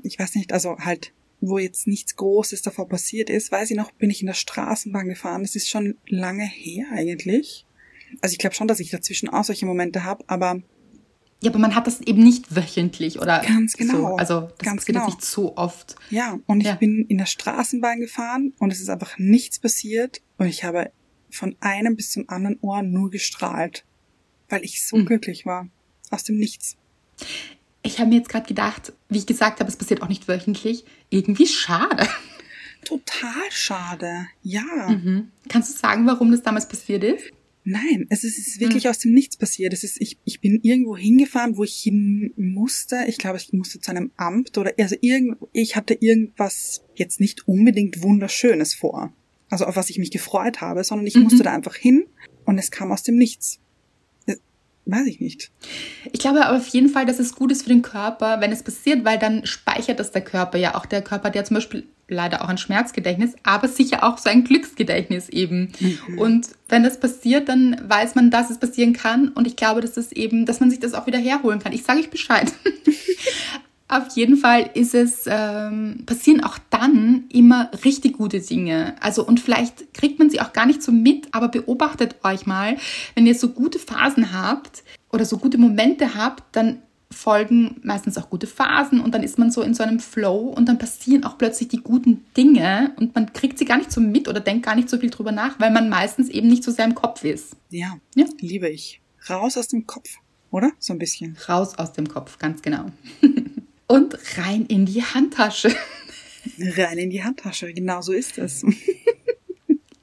ich 0.04 0.20
weiß 0.20 0.36
nicht, 0.36 0.54
also 0.54 0.78
halt, 0.80 1.14
wo 1.40 1.58
jetzt 1.58 1.88
nichts 1.88 2.16
Großes 2.16 2.62
davor 2.62 2.88
passiert 2.88 3.30
ist, 3.30 3.52
weiß 3.52 3.72
ich 3.72 3.78
noch, 3.78 3.92
bin 3.92 4.10
ich 4.12 4.22
in 4.22 4.28
der 4.28 4.34
Straßenbahn 4.34 5.08
gefahren. 5.08 5.42
Das 5.42 5.56
ist 5.56 5.70
schon 5.70 5.98
lange 6.08 6.46
her 6.46 6.86
eigentlich. 6.92 7.66
Also 8.21 8.34
ich 8.34 8.39
glaube 8.39 8.56
schon, 8.56 8.67
dass 8.67 8.80
ich 8.80 8.89
dazwischen 8.91 9.30
auch 9.30 9.43
solche 9.43 9.65
Momente 9.65 10.04
habe, 10.04 10.24
aber 10.28 10.62
Ja, 11.43 11.50
aber 11.50 11.60
man 11.60 11.74
hat 11.76 11.88
das 11.88 12.02
eben 12.02 12.21
nicht 12.24 12.56
wöchentlich 12.56 13.19
oder 13.19 13.39
Ganz 13.41 13.74
genau. 13.74 13.93
so. 13.93 14.15
Also 14.17 14.41
das 14.41 14.58
Ganz 14.60 14.82
passiert 14.82 14.95
genau. 14.97 15.06
nicht 15.08 15.21
so 15.24 15.56
oft. 15.58 15.95
ja, 16.10 16.38
und 16.45 16.62
ich 16.62 16.67
Ja. 16.67 16.76
bin 16.76 17.06
in 17.08 17.17
der 17.17 17.26
Straßenbahn 17.26 18.00
gefahren 18.00 18.54
und 18.60 18.71
es 18.71 18.80
ist 18.80 18.89
einfach 18.89 19.17
nichts 19.17 19.58
passiert 19.60 20.21
und 20.38 20.47
ich 20.47 20.63
habe 20.63 20.91
von 21.32 21.56
einem 21.60 21.95
bis 21.95 22.12
zum 22.12 22.30
anderen 22.30 22.58
Ohr 22.62 22.84
nur 22.84 23.10
gestrahlt, 23.10 23.86
weil 24.50 24.63
ich 24.63 24.86
so 24.86 24.97
Mhm. 24.97 25.06
glücklich 25.06 25.45
war. 25.45 25.67
Aus 26.10 26.24
dem 26.26 26.38
Nichts. 26.38 26.76
Ich 27.84 28.00
habe 28.00 28.10
mir 28.10 28.17
jetzt 28.17 28.30
gerade 28.30 28.45
gedacht, 28.47 28.91
wie 29.10 29.17
ich 29.17 29.26
gesagt 29.26 29.60
habe, 29.62 29.69
es 29.69 29.78
passiert 29.78 30.02
auch 30.04 30.10
nicht 30.10 30.28
wöchentlich. 30.28 30.84
Irgendwie 31.10 31.47
schade. 31.47 32.08
Total 32.84 33.43
schade. 33.50 34.28
Ja. 34.43 34.89
Mhm. 34.89 35.32
Kannst 35.50 35.74
du 35.74 35.80
sagen, 35.80 36.06
warum 36.06 36.32
das 36.32 36.41
damals 36.43 36.67
passiert 36.67 37.04
ist? 37.04 37.24
Nein, 37.63 38.08
es 38.10 38.24
ist, 38.24 38.39
es 38.39 38.47
ist 38.47 38.60
wirklich 38.60 38.89
aus 38.89 38.97
dem 38.97 39.12
Nichts 39.13 39.38
passiert. 39.38 39.71
Es 39.74 39.84
ist, 39.84 40.02
ich, 40.02 40.17
ich 40.26 40.41
bin 40.41 40.60
irgendwo 40.63 40.97
hingefahren, 40.97 41.58
wo 41.58 41.63
ich 41.63 41.76
hin 41.76 42.34
musste. 42.36 43.04
Ich 43.08 43.17
glaube, 43.19 43.38
ich 43.38 43.54
musste 43.54 43.80
zu 43.80 43.91
einem 43.91 44.12
Amt 44.17 44.58
oder, 44.58 44.74
also 44.80 44.95
irgend, 45.02 45.38
ich 45.54 45.76
hatte 45.76 45.93
irgendwas 45.93 46.84
jetzt 46.95 47.19
nicht 47.19 47.47
unbedingt 47.47 48.02
Wunderschönes 48.02 48.74
vor. 48.74 49.13
Also 49.50 49.65
auf 49.65 49.76
was 49.76 49.89
ich 49.91 50.00
mich 50.00 50.10
gefreut 50.12 50.62
habe, 50.62 50.84
sondern 50.84 51.06
ich 51.06 51.15
Mhm. 51.15 51.24
musste 51.24 51.43
da 51.43 51.54
einfach 51.54 51.76
hin 51.76 52.06
und 52.45 52.58
es 52.58 52.71
kam 52.71 52.91
aus 52.91 53.04
dem 53.04 53.17
Nichts. 53.17 53.60
Äh, 54.26 54.38
Weiß 54.86 55.06
ich 55.06 55.19
nicht. 55.19 55.52
Ich 56.12 56.19
glaube 56.19 56.43
aber 56.43 56.58
auf 56.58 56.67
jeden 56.69 56.89
Fall, 56.89 57.06
dass 57.06 57.19
es 57.19 57.36
gut 57.36 57.52
ist 57.52 57.62
für 57.63 57.69
den 57.69 57.84
Körper, 57.84 58.41
wenn 58.41 58.52
es 58.52 58.63
passiert, 58.63 59.06
weil 59.06 59.19
dann 59.19 59.45
speichert 59.45 60.00
das 60.00 60.12
der 60.12 60.24
Körper 60.24 60.58
ja. 60.58 60.74
Auch 60.76 60.88
der 60.88 61.04
Körper, 61.04 61.30
der 61.30 61.43
zum 61.45 61.56
Beispiel 61.56 61.84
leider 62.15 62.43
auch 62.43 62.50
ein 62.50 62.58
Schmerzgedächtnis, 62.58 63.36
aber 63.43 63.67
sicher 63.67 64.04
auch 64.04 64.17
so 64.17 64.30
ein 64.30 64.43
Glücksgedächtnis 64.43 65.30
eben. 65.30 65.71
Und 66.17 66.50
wenn 66.69 66.84
das 66.84 67.00
passiert, 67.00 67.50
dann 67.50 67.82
weiß 67.84 68.15
man, 68.15 68.32
dass 68.32 68.50
es 68.50 68.60
passieren 68.60 68.93
kann. 68.93 69.30
Und 69.30 69.47
ich 69.47 69.56
glaube, 69.56 69.82
dass 69.82 69.97
es 69.97 70.12
eben, 70.12 70.45
dass 70.45 70.60
man 70.60 70.69
sich 70.69 70.80
das 70.80 70.93
auch 70.93 71.08
wieder 71.08 71.19
herholen 71.19 71.60
kann. 71.60 71.74
Ich 71.74 71.84
sage 71.84 72.00
euch 72.00 72.10
Bescheid. 72.10 72.52
Auf 73.91 74.15
jeden 74.15 74.38
Fall 74.38 74.69
ist 74.74 74.95
es, 74.95 75.26
ähm, 75.28 76.04
passieren 76.06 76.41
auch 76.45 76.58
dann 76.69 77.26
immer 77.28 77.69
richtig 77.84 78.13
gute 78.13 78.39
Dinge. 78.39 78.95
Also, 79.02 79.28
und 79.28 79.41
vielleicht 79.41 79.93
kriegt 79.93 80.17
man 80.17 80.30
sie 80.30 80.39
auch 80.39 80.54
gar 80.54 80.65
nicht 80.65 80.82
so 80.82 80.93
mit, 80.93 81.28
aber 81.34 81.50
beobachtet 81.50 82.15
euch 82.24 82.45
mal, 82.45 82.78
wenn 83.15 83.28
ihr 83.28 83.36
so 83.36 83.50
gute 83.50 83.80
Phasen 83.80 84.32
habt 84.32 84.84
oder 85.12 85.26
so 85.26 85.38
gute 85.38 85.58
Momente 85.58 86.15
habt, 86.15 86.56
dann 86.56 86.82
folgen 87.12 87.80
meistens 87.84 88.17
auch 88.17 88.30
gute 88.30 88.47
Phasen 88.47 89.00
und 89.02 89.13
dann 89.13 89.24
ist 89.24 89.38
man 89.38 89.52
so 89.52 89.62
in 89.62 89.74
so 89.74 89.84
einem 89.84 90.00
Flow 90.00 90.38
und 90.56 90.67
dann 90.67 90.78
passieren 90.78 91.24
auch 91.24 91.38
plötzlich 91.38 91.69
die 91.69 91.78
guten 91.82 92.26
Dinge 92.36 92.93
und 92.97 93.13
man 93.15 93.34
kriegt 93.34 93.60
sie 93.60 93.65
gar 93.65 93.78
nicht 93.78 93.91
so 93.91 94.02
mit 94.02 94.28
oder 94.28 94.39
denkt 94.39 94.65
gar 94.65 94.76
nicht 94.76 94.89
so 94.89 94.97
viel 94.97 95.10
drüber 95.10 95.32
nach, 95.32 95.60
weil 95.60 95.71
man 95.71 95.89
meistens 95.89 96.30
eben 96.30 96.47
nicht 96.47 96.63
so 96.63 96.71
sehr 96.71 96.86
im 96.86 96.95
Kopf 96.95 97.24
ist. 97.24 97.56
Ja, 97.69 97.97
Ja. 98.15 98.26
liebe 98.39 98.69
ich. 98.69 99.02
Raus 99.30 99.58
aus 99.58 99.67
dem 99.67 99.86
Kopf, 99.86 100.10
oder? 100.50 100.71
So 100.80 100.93
ein 100.93 101.00
bisschen. 101.00 101.38
Raus 101.47 101.78
aus 101.78 101.93
dem 101.93 102.08
Kopf, 102.08 102.39
ganz 102.39 102.62
genau. 102.62 102.86
und 103.88 104.17
rein 104.38 104.65
in 104.65 104.86
die 104.86 105.04
Handtasche. 105.04 105.76
Rein 106.60 106.97
in 106.97 107.10
die 107.12 107.24
Handtasche, 107.24 107.71
genau 107.74 108.02
so 108.02 108.13
ist 108.13 108.38
es. 108.39 108.63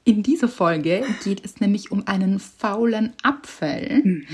In 0.05 0.23
dieser 0.23 0.47
Folge 0.47 1.03
geht 1.23 1.43
es 1.45 1.59
nämlich 1.59 1.91
um 1.91 2.07
einen 2.07 2.39
faulen 2.39 3.13
Apfel. 3.21 4.01
Mhm. 4.03 4.25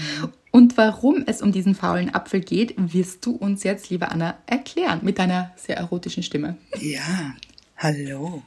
Und 0.55 0.77
warum 0.77 1.25
es 1.27 1.41
um 1.41 1.51
diesen 1.51 1.75
faulen 1.75 2.15
Apfel 2.15 2.39
geht, 2.39 2.75
wirst 2.77 3.25
du 3.25 3.31
uns 3.31 3.63
jetzt, 3.63 3.89
liebe 3.89 4.07
Anna, 4.07 4.41
erklären 4.47 5.01
mit 5.03 5.19
deiner 5.19 5.53
sehr 5.57 5.75
erotischen 5.75 6.23
Stimme. 6.23 6.57
Ja, 6.79 7.35
hallo. 7.75 8.41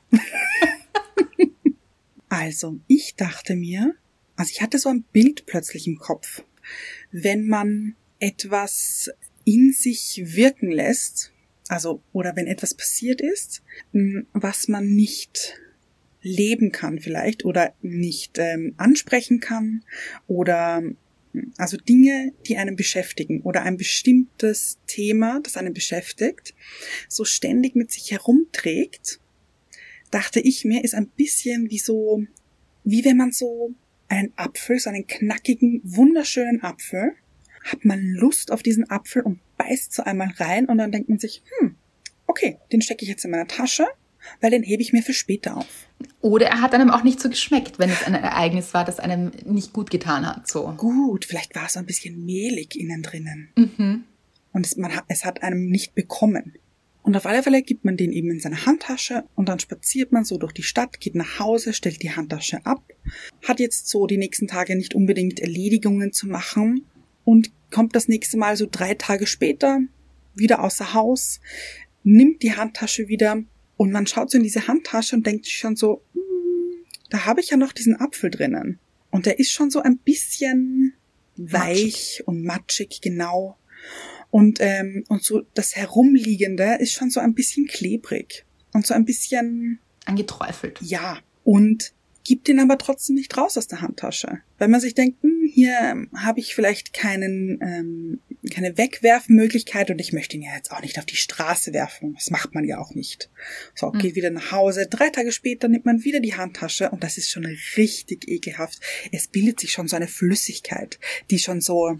also, 2.30 2.80
ich 2.86 3.14
dachte 3.16 3.56
mir, 3.56 3.94
also 4.36 4.50
ich 4.54 4.62
hatte 4.62 4.78
so 4.78 4.88
ein 4.88 5.04
Bild 5.12 5.44
plötzlich 5.44 5.86
im 5.86 5.98
Kopf. 5.98 6.42
Wenn 7.12 7.46
man 7.46 7.94
etwas 8.20 9.10
in 9.44 9.74
sich 9.74 10.22
wirken 10.24 10.70
lässt, 10.70 11.30
also, 11.68 12.00
oder 12.14 12.36
wenn 12.36 12.46
etwas 12.46 12.72
passiert 12.72 13.20
ist, 13.20 13.62
was 14.32 14.66
man 14.66 14.86
nicht 14.86 15.60
leben 16.22 16.72
kann 16.72 17.00
vielleicht 17.00 17.44
oder 17.44 17.74
nicht 17.82 18.38
ähm, 18.38 18.72
ansprechen 18.78 19.40
kann 19.40 19.84
oder 20.26 20.82
also 21.56 21.76
Dinge, 21.76 22.32
die 22.46 22.56
einen 22.56 22.76
beschäftigen 22.76 23.42
oder 23.42 23.62
ein 23.62 23.76
bestimmtes 23.76 24.78
Thema, 24.86 25.40
das 25.42 25.56
einen 25.56 25.74
beschäftigt, 25.74 26.54
so 27.08 27.24
ständig 27.24 27.74
mit 27.74 27.90
sich 27.90 28.10
herumträgt, 28.10 29.20
dachte 30.10 30.40
ich 30.40 30.64
mir, 30.64 30.84
ist 30.84 30.94
ein 30.94 31.08
bisschen 31.08 31.70
wie 31.70 31.78
so, 31.78 32.22
wie 32.84 33.04
wenn 33.04 33.16
man 33.16 33.32
so 33.32 33.74
einen 34.08 34.32
Apfel, 34.36 34.78
so 34.78 34.90
einen 34.90 35.06
knackigen, 35.06 35.80
wunderschönen 35.84 36.62
Apfel, 36.62 37.12
hat 37.62 37.84
man 37.84 38.00
Lust 38.00 38.50
auf 38.50 38.62
diesen 38.62 38.90
Apfel 38.90 39.22
und 39.22 39.40
beißt 39.56 39.92
so 39.92 40.02
einmal 40.02 40.32
rein 40.36 40.66
und 40.66 40.78
dann 40.78 40.92
denkt 40.92 41.08
man 41.08 41.18
sich, 41.18 41.42
hm, 41.58 41.76
okay, 42.26 42.58
den 42.72 42.80
stecke 42.80 43.04
ich 43.04 43.10
jetzt 43.10 43.24
in 43.24 43.30
meiner 43.30 43.48
Tasche, 43.48 43.86
weil 44.40 44.50
den 44.50 44.62
hebe 44.62 44.82
ich 44.82 44.92
mir 44.92 45.02
für 45.02 45.12
später 45.12 45.56
auf. 45.56 45.88
Oder 46.20 46.46
er 46.46 46.60
hat 46.60 46.74
einem 46.74 46.90
auch 46.90 47.02
nicht 47.02 47.20
so 47.20 47.28
geschmeckt, 47.28 47.78
wenn 47.78 47.90
es 47.90 48.04
ein 48.04 48.14
Ereignis 48.14 48.74
war, 48.74 48.84
das 48.84 49.00
einem 49.00 49.32
nicht 49.44 49.72
gut 49.72 49.90
getan 49.90 50.26
hat. 50.26 50.48
So. 50.48 50.66
Gut, 50.76 51.24
vielleicht 51.24 51.54
war 51.54 51.66
es 51.66 51.76
ein 51.76 51.86
bisschen 51.86 52.24
mehlig 52.24 52.76
innen 52.78 53.02
drinnen. 53.02 53.48
Mhm. 53.56 54.04
Und 54.52 54.66
es, 54.66 54.76
man, 54.76 54.92
es 55.08 55.24
hat 55.24 55.42
einem 55.42 55.68
nicht 55.68 55.94
bekommen. 55.94 56.54
Und 57.02 57.16
auf 57.16 57.24
alle 57.24 57.42
Fälle 57.42 57.62
gibt 57.62 57.86
man 57.86 57.96
den 57.96 58.12
eben 58.12 58.30
in 58.30 58.40
seine 58.40 58.66
Handtasche 58.66 59.24
und 59.34 59.48
dann 59.48 59.60
spaziert 59.60 60.12
man 60.12 60.24
so 60.24 60.36
durch 60.36 60.52
die 60.52 60.62
Stadt, 60.62 61.00
geht 61.00 61.14
nach 61.14 61.38
Hause, 61.38 61.72
stellt 61.72 62.02
die 62.02 62.10
Handtasche 62.10 62.66
ab, 62.66 62.82
hat 63.46 63.60
jetzt 63.60 63.88
so 63.88 64.06
die 64.06 64.18
nächsten 64.18 64.46
Tage 64.46 64.76
nicht 64.76 64.94
unbedingt 64.94 65.40
Erledigungen 65.40 66.12
zu 66.12 66.26
machen 66.26 66.84
und 67.24 67.50
kommt 67.70 67.96
das 67.96 68.08
nächste 68.08 68.36
Mal 68.36 68.58
so 68.58 68.68
drei 68.70 68.92
Tage 68.92 69.26
später 69.26 69.80
wieder 70.34 70.62
außer 70.62 70.92
Haus, 70.92 71.40
nimmt 72.02 72.42
die 72.42 72.54
Handtasche 72.54 73.08
wieder 73.08 73.42
und 73.78 73.92
man 73.92 74.06
schaut 74.06 74.30
so 74.30 74.36
in 74.36 74.44
diese 74.44 74.66
Handtasche 74.66 75.16
und 75.16 75.24
denkt 75.24 75.46
sich 75.46 75.56
schon 75.56 75.76
so, 75.76 76.02
hm, 76.12 76.84
da 77.10 77.24
habe 77.24 77.40
ich 77.40 77.50
ja 77.50 77.56
noch 77.56 77.72
diesen 77.72 77.98
Apfel 77.98 78.28
drinnen. 78.28 78.80
Und 79.10 79.24
der 79.24 79.38
ist 79.38 79.52
schon 79.52 79.70
so 79.70 79.80
ein 79.80 79.98
bisschen 79.98 80.94
weich 81.36 82.18
matschig. 82.18 82.28
und 82.28 82.42
matschig, 82.42 83.00
genau. 83.00 83.56
Und, 84.30 84.58
ähm, 84.60 85.04
und 85.08 85.22
so 85.22 85.42
das 85.54 85.76
Herumliegende 85.76 86.76
ist 86.80 86.92
schon 86.92 87.10
so 87.10 87.20
ein 87.20 87.34
bisschen 87.34 87.66
klebrig. 87.66 88.44
Und 88.74 88.84
so 88.84 88.94
ein 88.94 89.04
bisschen. 89.04 89.78
Angeträufelt. 90.04 90.80
Ja. 90.82 91.18
Und 91.44 91.94
gibt 92.24 92.48
ihn 92.48 92.58
aber 92.58 92.78
trotzdem 92.78 93.14
nicht 93.14 93.34
raus 93.38 93.56
aus 93.56 93.68
der 93.68 93.80
Handtasche. 93.80 94.40
Weil 94.58 94.68
man 94.68 94.80
sich 94.80 94.94
denkt, 94.94 95.22
hm, 95.22 95.48
hier 95.48 96.08
habe 96.16 96.40
ich 96.40 96.52
vielleicht 96.52 96.92
keinen, 96.92 97.60
ähm, 97.62 98.20
keine 98.52 98.78
Wegwerfmöglichkeit 98.78 99.90
und 99.90 100.00
ich 100.00 100.12
möchte 100.12 100.36
ihn 100.36 100.42
ja 100.42 100.54
jetzt 100.54 100.70
auch 100.70 100.80
nicht 100.80 100.98
auf 100.98 101.06
die 101.06 101.16
Straße 101.16 101.72
werfen. 101.72 102.14
Das 102.14 102.30
macht 102.30 102.54
man 102.54 102.64
ja 102.64 102.78
auch 102.78 102.94
nicht. 102.94 103.30
So, 103.74 103.90
geht 103.90 104.10
hm. 104.10 104.14
wieder 104.14 104.30
nach 104.30 104.52
Hause. 104.52 104.86
Drei 104.88 105.10
Tage 105.10 105.32
später 105.32 105.68
nimmt 105.68 105.86
man 105.86 106.04
wieder 106.04 106.20
die 106.20 106.34
Handtasche 106.34 106.90
und 106.90 107.02
das 107.02 107.18
ist 107.18 107.30
schon 107.30 107.46
richtig 107.76 108.28
ekelhaft. 108.28 108.78
Es 109.12 109.28
bildet 109.28 109.60
sich 109.60 109.72
schon 109.72 109.88
so 109.88 109.96
eine 109.96 110.08
Flüssigkeit, 110.08 110.98
die 111.30 111.38
schon 111.38 111.60
so 111.60 111.98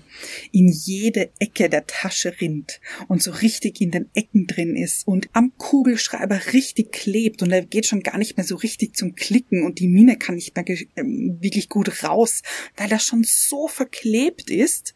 in 0.52 0.68
jede 0.68 1.30
Ecke 1.38 1.68
der 1.68 1.86
Tasche 1.86 2.40
rinnt 2.40 2.80
und 3.08 3.22
so 3.22 3.30
richtig 3.30 3.80
in 3.80 3.90
den 3.90 4.10
Ecken 4.14 4.46
drin 4.46 4.76
ist 4.76 5.06
und 5.06 5.28
am 5.32 5.52
Kugelschreiber 5.58 6.40
richtig 6.52 6.92
klebt 6.92 7.42
und 7.42 7.50
er 7.50 7.62
geht 7.62 7.86
schon 7.86 8.02
gar 8.02 8.18
nicht 8.18 8.36
mehr 8.36 8.46
so 8.46 8.56
richtig 8.56 8.96
zum 8.96 9.14
Klicken 9.14 9.64
und 9.64 9.80
die 9.80 9.88
Mine 9.88 10.16
kann 10.16 10.36
nicht 10.36 10.54
mehr 10.54 10.64
ähm, 10.96 11.38
wirklich 11.40 11.68
gut 11.68 12.02
raus, 12.04 12.42
weil 12.76 12.88
das 12.88 13.04
schon 13.04 13.24
so 13.24 13.68
verklebt 13.68 14.50
ist. 14.50 14.94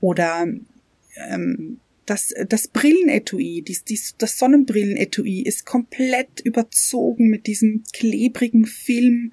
Oder 0.00 0.46
ähm, 1.28 1.80
das, 2.06 2.32
das 2.48 2.68
Brillenetui, 2.68 3.62
dies, 3.66 3.84
dies, 3.84 4.14
das 4.16 4.38
Sonnenbrillenetui 4.38 5.42
ist 5.42 5.66
komplett 5.66 6.40
überzogen 6.40 7.28
mit 7.28 7.46
diesem 7.46 7.82
klebrigen 7.92 8.64
Film. 8.64 9.32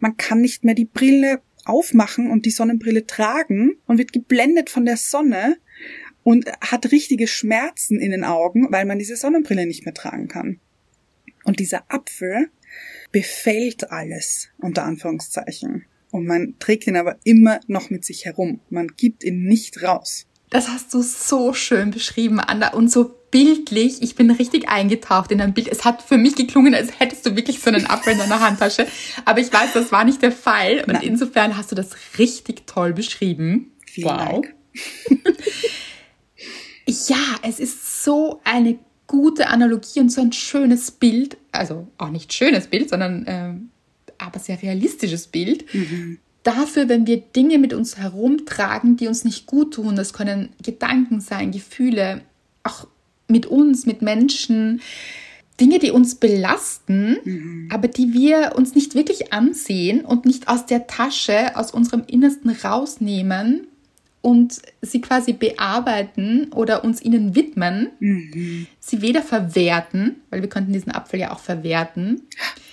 Man 0.00 0.16
kann 0.16 0.40
nicht 0.40 0.64
mehr 0.64 0.74
die 0.74 0.86
Brille 0.86 1.40
aufmachen 1.64 2.30
und 2.30 2.44
die 2.46 2.50
Sonnenbrille 2.50 3.06
tragen 3.06 3.76
und 3.86 3.98
wird 3.98 4.12
geblendet 4.12 4.70
von 4.70 4.84
der 4.84 4.96
Sonne 4.96 5.56
und 6.22 6.50
hat 6.60 6.90
richtige 6.90 7.28
Schmerzen 7.28 8.00
in 8.00 8.10
den 8.10 8.24
Augen, 8.24 8.66
weil 8.70 8.84
man 8.84 8.98
diese 8.98 9.16
Sonnenbrille 9.16 9.66
nicht 9.66 9.84
mehr 9.84 9.94
tragen 9.94 10.26
kann. 10.26 10.58
Und 11.44 11.60
dieser 11.60 11.84
Apfel 11.88 12.50
befällt 13.12 13.92
alles, 13.92 14.48
unter 14.58 14.84
Anführungszeichen. 14.84 15.84
Und 16.10 16.26
man 16.26 16.56
trägt 16.58 16.86
ihn 16.88 16.96
aber 16.96 17.18
immer 17.22 17.60
noch 17.68 17.90
mit 17.90 18.04
sich 18.04 18.24
herum. 18.24 18.60
Man 18.70 18.88
gibt 18.88 19.22
ihn 19.22 19.44
nicht 19.44 19.82
raus. 19.82 20.26
Das 20.50 20.68
hast 20.68 20.94
du 20.94 21.02
so 21.02 21.52
schön 21.52 21.90
beschrieben, 21.90 22.40
Anna, 22.40 22.72
und 22.72 22.90
so 22.90 23.16
bildlich. 23.30 24.00
Ich 24.02 24.14
bin 24.14 24.30
richtig 24.30 24.68
eingetaucht 24.68 25.32
in 25.32 25.38
dein 25.38 25.54
Bild. 25.54 25.68
Es 25.68 25.84
hat 25.84 26.02
für 26.02 26.16
mich 26.16 26.36
geklungen, 26.36 26.74
als 26.74 27.00
hättest 27.00 27.26
du 27.26 27.36
wirklich 27.36 27.60
so 27.60 27.68
einen 27.68 27.86
Apfel 27.86 28.12
in 28.12 28.18
deiner 28.18 28.40
Handtasche. 28.40 28.86
Aber 29.24 29.40
ich 29.40 29.52
weiß, 29.52 29.72
das 29.74 29.90
war 29.92 30.04
nicht 30.04 30.22
der 30.22 30.32
Fall. 30.32 30.84
Und 30.86 30.94
Nein. 30.94 31.02
insofern 31.02 31.56
hast 31.56 31.72
du 31.72 31.74
das 31.74 31.90
richtig 32.18 32.66
toll 32.66 32.92
beschrieben. 32.92 33.72
Vielen 33.86 34.08
wow. 34.08 34.44
Ja, 36.88 37.16
es 37.42 37.58
ist 37.58 38.04
so 38.04 38.40
eine 38.44 38.78
gute 39.08 39.48
Analogie 39.48 40.00
und 40.00 40.10
so 40.10 40.20
ein 40.20 40.32
schönes 40.32 40.92
Bild, 40.92 41.36
also 41.50 41.88
auch 41.98 42.10
nicht 42.10 42.32
schönes 42.32 42.68
Bild, 42.68 42.90
sondern 42.90 43.26
äh, 43.26 43.54
aber 44.18 44.38
sehr 44.38 44.62
realistisches 44.62 45.26
Bild. 45.26 45.72
Mhm. 45.74 46.18
Dafür, 46.46 46.88
wenn 46.88 47.08
wir 47.08 47.16
Dinge 47.16 47.58
mit 47.58 47.74
uns 47.74 47.98
herumtragen, 47.98 48.96
die 48.96 49.08
uns 49.08 49.24
nicht 49.24 49.46
gut 49.46 49.74
tun, 49.74 49.96
das 49.96 50.12
können 50.12 50.50
Gedanken 50.62 51.20
sein, 51.20 51.50
Gefühle, 51.50 52.20
auch 52.62 52.86
mit 53.26 53.46
uns, 53.46 53.84
mit 53.84 54.00
Menschen, 54.00 54.80
Dinge, 55.60 55.80
die 55.80 55.90
uns 55.90 56.14
belasten, 56.14 57.16
mhm. 57.24 57.68
aber 57.72 57.88
die 57.88 58.12
wir 58.12 58.52
uns 58.54 58.76
nicht 58.76 58.94
wirklich 58.94 59.32
ansehen 59.32 60.04
und 60.04 60.24
nicht 60.24 60.46
aus 60.46 60.66
der 60.66 60.86
Tasche, 60.86 61.56
aus 61.56 61.72
unserem 61.72 62.04
Innersten 62.06 62.50
rausnehmen 62.50 63.66
und 64.22 64.62
sie 64.82 65.00
quasi 65.00 65.32
bearbeiten 65.32 66.52
oder 66.52 66.84
uns 66.84 67.02
ihnen 67.02 67.34
widmen, 67.34 67.88
mhm. 67.98 68.68
sie 68.78 69.02
weder 69.02 69.22
verwerten, 69.22 70.14
weil 70.30 70.42
wir 70.42 70.48
könnten 70.48 70.72
diesen 70.72 70.92
Apfel 70.92 71.18
ja 71.18 71.32
auch 71.32 71.40
verwerten. 71.40 72.22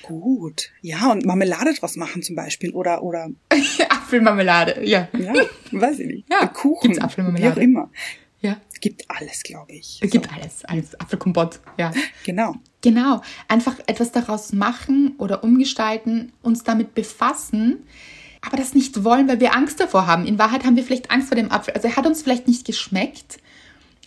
Gut, 0.04 0.72
ja, 0.82 1.12
und 1.12 1.26
Marmelade 1.26 1.74
draus 1.74 1.96
machen 1.96 2.22
zum 2.22 2.36
Beispiel 2.36 2.72
oder 2.72 3.04
oder 3.04 3.30
Apfelmarmelade, 3.90 4.86
ja. 4.86 5.08
Ja, 5.18 5.34
weiß 5.72 6.00
ich 6.00 6.08
nicht. 6.08 6.30
Ja, 6.30 6.46
Kuchen, 6.48 6.90
gibt's 6.90 7.04
Apfelmarmelade. 7.04 7.56
wie 7.56 7.60
auch 7.60 7.64
immer. 7.64 7.90
Ja. 8.42 8.58
Es 8.72 8.82
gibt 8.82 9.10
alles, 9.10 9.42
glaube 9.44 9.72
ich. 9.72 10.00
Es 10.02 10.12
gibt 10.12 10.26
so. 10.26 10.32
alles, 10.36 10.66
alles. 10.66 11.00
Apfelkompott, 11.00 11.62
ja. 11.78 11.92
Genau. 12.26 12.56
Genau. 12.82 13.22
Einfach 13.48 13.80
etwas 13.88 14.12
daraus 14.12 14.52
machen 14.52 15.16
oder 15.18 15.44
umgestalten, 15.44 16.34
uns 16.42 16.64
damit 16.64 16.94
befassen, 16.94 17.88
aber 18.42 18.58
das 18.58 18.76
nicht 18.76 19.06
wollen, 19.06 19.30
weil 19.30 19.40
wir 19.40 19.56
Angst 19.56 19.80
davor 19.80 20.06
haben. 20.06 20.26
In 20.26 20.38
Wahrheit 20.38 20.66
haben 20.66 20.76
wir 20.76 20.84
vielleicht 20.84 21.10
Angst 21.10 21.30
vor 21.30 21.38
dem 21.38 21.50
Apfel. 21.50 21.74
Also 21.74 21.88
er 21.88 21.96
hat 21.96 22.06
uns 22.06 22.22
vielleicht 22.22 22.50
nicht 22.50 22.66
geschmeckt 22.66 23.38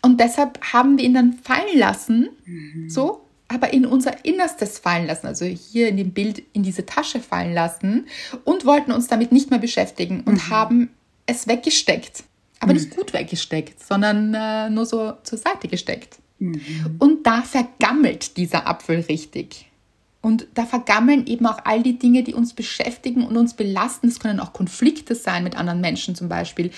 und 0.02 0.20
deshalb 0.20 0.60
haben 0.72 0.98
wir 0.98 1.04
ihn 1.04 1.14
dann 1.14 1.32
fallen 1.32 1.78
lassen, 1.78 2.28
mhm. 2.44 2.90
so, 2.90 3.25
aber 3.48 3.72
in 3.72 3.86
unser 3.86 4.24
Innerstes 4.24 4.78
fallen 4.78 5.06
lassen, 5.06 5.26
also 5.26 5.44
hier 5.44 5.88
in 5.88 5.96
dem 5.96 6.12
Bild 6.12 6.42
in 6.52 6.62
diese 6.62 6.84
Tasche 6.84 7.20
fallen 7.20 7.54
lassen 7.54 8.06
und 8.44 8.64
wollten 8.64 8.92
uns 8.92 9.06
damit 9.06 9.32
nicht 9.32 9.50
mehr 9.50 9.58
beschäftigen 9.58 10.22
und 10.22 10.34
mhm. 10.34 10.50
haben 10.50 10.90
es 11.26 11.46
weggesteckt. 11.46 12.24
Aber 12.58 12.72
mhm. 12.72 12.80
nicht 12.80 12.96
gut 12.96 13.12
weggesteckt, 13.12 13.82
sondern 13.82 14.34
äh, 14.34 14.70
nur 14.70 14.86
so 14.86 15.12
zur 15.22 15.38
Seite 15.38 15.68
gesteckt. 15.68 16.18
Mhm. 16.38 16.96
Und 16.98 17.26
da 17.26 17.42
vergammelt 17.42 18.36
dieser 18.36 18.66
Apfel 18.66 19.00
richtig. 19.00 19.70
Und 20.26 20.48
da 20.54 20.66
vergammeln 20.66 21.28
eben 21.28 21.46
auch 21.46 21.58
all 21.62 21.84
die 21.84 22.00
Dinge, 22.00 22.24
die 22.24 22.34
uns 22.34 22.52
beschäftigen 22.52 23.24
und 23.24 23.36
uns 23.36 23.54
belasten. 23.54 24.08
Es 24.08 24.18
können 24.18 24.40
auch 24.40 24.52
Konflikte 24.52 25.14
sein 25.14 25.44
mit 25.44 25.56
anderen 25.56 25.80
Menschen 25.80 26.16
zum 26.16 26.28
Beispiel. 26.28 26.72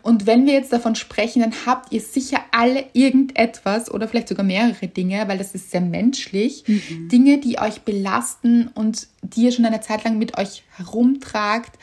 Und 0.00 0.26
wenn 0.26 0.46
wir 0.46 0.54
jetzt 0.54 0.72
davon 0.72 0.94
sprechen, 0.94 1.42
dann 1.42 1.52
habt 1.66 1.92
ihr 1.92 2.00
sicher 2.00 2.40
alle 2.52 2.86
irgendetwas 2.94 3.90
oder 3.90 4.08
vielleicht 4.08 4.28
sogar 4.28 4.46
mehrere 4.46 4.88
Dinge, 4.88 5.28
weil 5.28 5.36
das 5.36 5.54
ist 5.54 5.70
sehr 5.70 5.82
menschlich. 5.82 6.64
Mhm. 6.66 7.10
Dinge, 7.10 7.36
die 7.36 7.58
euch 7.58 7.82
belasten 7.82 8.68
und 8.68 9.08
die 9.20 9.42
ihr 9.42 9.52
schon 9.52 9.66
eine 9.66 9.82
Zeit 9.82 10.04
lang 10.04 10.16
mit 10.16 10.38
euch 10.38 10.62
herumtragt 10.78 11.78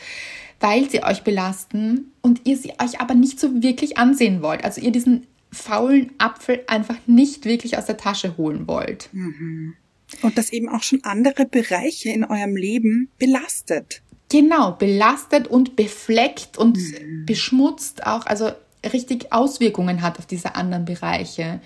weil 0.59 0.89
sie 0.89 1.03
euch 1.03 1.23
belasten 1.23 2.13
und 2.21 2.47
ihr 2.47 2.55
sie 2.55 2.71
euch 2.81 3.01
aber 3.01 3.15
nicht 3.15 3.37
so 3.37 3.61
wirklich 3.61 3.97
ansehen 3.97 4.41
wollt. 4.41 4.63
Also 4.63 4.79
ihr 4.79 4.93
diesen 4.93 5.27
faulen 5.51 6.13
Apfel 6.19 6.61
einfach 6.67 6.95
nicht 7.05 7.43
wirklich 7.43 7.77
aus 7.77 7.85
der 7.85 7.97
Tasche 7.97 8.37
holen 8.37 8.65
wollt. 8.65 9.09
Mhm. 9.11 9.75
Und 10.21 10.37
das 10.37 10.51
eben 10.51 10.69
auch 10.69 10.83
schon 10.83 11.03
andere 11.03 11.45
Bereiche 11.45 12.09
in 12.09 12.23
eurem 12.23 12.55
Leben 12.55 13.09
belastet. 13.17 14.01
Genau, 14.29 14.71
belastet 14.71 15.47
und 15.47 15.75
befleckt 15.75 16.57
und 16.57 16.77
mhm. 16.77 17.25
beschmutzt 17.25 18.05
auch, 18.05 18.25
also 18.25 18.51
richtig 18.91 19.31
Auswirkungen 19.31 20.01
hat 20.01 20.19
auf 20.19 20.25
diese 20.25 20.55
anderen 20.55 20.85
Bereiche. 20.85 21.61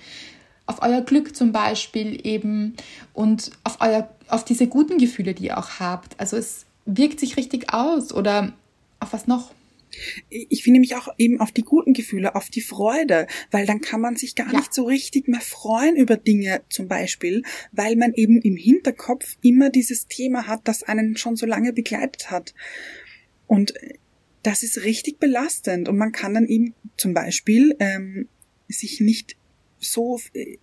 Auf 0.66 0.82
euer 0.82 1.00
Glück 1.00 1.34
zum 1.34 1.52
Beispiel 1.52 2.26
eben 2.26 2.74
und 3.14 3.52
auf, 3.64 3.78
euer, 3.80 4.08
auf 4.28 4.44
diese 4.44 4.66
guten 4.66 4.98
Gefühle, 4.98 5.34
die 5.34 5.46
ihr 5.46 5.58
auch 5.58 5.80
habt. 5.80 6.18
Also 6.20 6.36
es 6.36 6.66
wirkt 6.84 7.20
sich 7.20 7.36
richtig 7.36 7.72
aus 7.72 8.12
oder 8.12 8.52
auf 9.00 9.12
was 9.12 9.26
noch? 9.26 9.50
Ich 10.28 10.62
finde 10.62 10.80
mich 10.80 10.96
auch 10.96 11.08
eben 11.18 11.40
auf 11.40 11.52
die 11.52 11.62
guten 11.62 11.92
Gefühle, 11.92 12.34
auf 12.34 12.50
die 12.50 12.60
Freude, 12.60 13.26
weil 13.50 13.66
dann 13.66 13.80
kann 13.80 14.00
man 14.00 14.16
sich 14.16 14.34
gar 14.34 14.52
ja. 14.52 14.58
nicht 14.58 14.74
so 14.74 14.84
richtig 14.84 15.28
mehr 15.28 15.40
freuen 15.40 15.96
über 15.96 16.16
Dinge 16.16 16.62
zum 16.68 16.88
Beispiel, 16.88 17.42
weil 17.72 17.96
man 17.96 18.14
eben 18.14 18.40
im 18.40 18.56
Hinterkopf 18.56 19.36
immer 19.42 19.70
dieses 19.70 20.06
Thema 20.06 20.46
hat, 20.46 20.62
das 20.64 20.82
einen 20.82 21.16
schon 21.16 21.36
so 21.36 21.46
lange 21.46 21.72
begleitet 21.72 22.30
hat. 22.30 22.54
Und 23.46 23.74
das 24.42 24.62
ist 24.62 24.84
richtig 24.84 25.18
belastend 25.18 25.88
und 25.88 25.96
man 25.96 26.12
kann 26.12 26.34
dann 26.34 26.46
eben 26.46 26.74
zum 26.96 27.14
Beispiel 27.14 27.76
ähm, 27.80 28.28
sich 28.68 29.00
nicht 29.00 29.36
so 29.80 30.20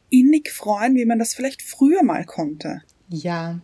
innig 0.10 0.50
freuen, 0.50 0.96
wie 0.96 1.06
man 1.06 1.20
das 1.20 1.34
vielleicht 1.34 1.62
früher 1.62 2.04
mal 2.04 2.26
konnte. 2.26 2.82
Ja. 3.10 3.62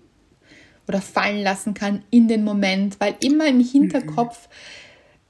Oder 0.87 1.01
fallen 1.01 1.41
lassen 1.41 1.73
kann 1.73 2.03
in 2.09 2.27
den 2.27 2.43
Moment, 2.43 2.99
weil 2.99 3.15
immer 3.21 3.47
im 3.47 3.59
Hinterkopf 3.59 4.47
mhm 4.47 4.53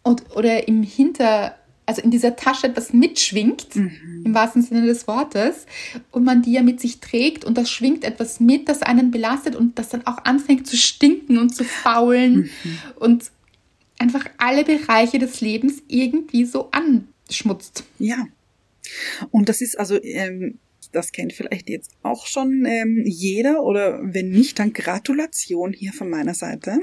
und, 0.03 0.35
oder 0.35 0.67
im 0.67 0.83
Hinter, 0.83 1.55
also 1.85 2.01
in 2.01 2.11
dieser 2.11 2.35
Tasche 2.35 2.67
etwas 2.67 2.93
mitschwingt, 2.93 3.75
mhm. 3.75 4.23
im 4.25 4.33
wahrsten 4.33 4.61
Sinne 4.61 4.85
des 4.85 5.07
Wortes, 5.07 5.65
und 6.11 6.23
man 6.23 6.41
die 6.41 6.53
ja 6.53 6.63
mit 6.63 6.79
sich 6.79 6.99
trägt 6.99 7.45
und 7.45 7.57
das 7.57 7.69
schwingt 7.69 8.03
etwas 8.03 8.39
mit, 8.39 8.69
das 8.69 8.81
einen 8.81 9.11
belastet 9.11 9.55
und 9.55 9.77
das 9.77 9.89
dann 9.89 10.05
auch 10.07 10.23
anfängt 10.25 10.67
zu 10.67 10.77
stinken 10.77 11.37
und 11.37 11.55
zu 11.55 11.63
faulen 11.63 12.49
mhm. 12.63 12.77
und 12.95 13.31
einfach 13.99 14.25
alle 14.37 14.63
Bereiche 14.63 15.19
des 15.19 15.41
Lebens 15.41 15.83
irgendwie 15.87 16.45
so 16.45 16.71
anschmutzt. 16.71 17.83
Ja. 17.99 18.27
Und 19.29 19.47
das 19.47 19.61
ist 19.61 19.77
also, 19.79 20.01
ähm, 20.01 20.57
das 20.91 21.11
kennt 21.11 21.33
vielleicht 21.33 21.69
jetzt 21.69 21.91
auch 22.01 22.25
schon 22.25 22.65
ähm, 22.65 23.03
jeder 23.05 23.63
oder 23.63 23.99
wenn 24.01 24.29
nicht, 24.29 24.59
dann 24.59 24.73
Gratulation 24.73 25.71
hier 25.73 25.93
von 25.93 26.09
meiner 26.09 26.33
Seite 26.33 26.79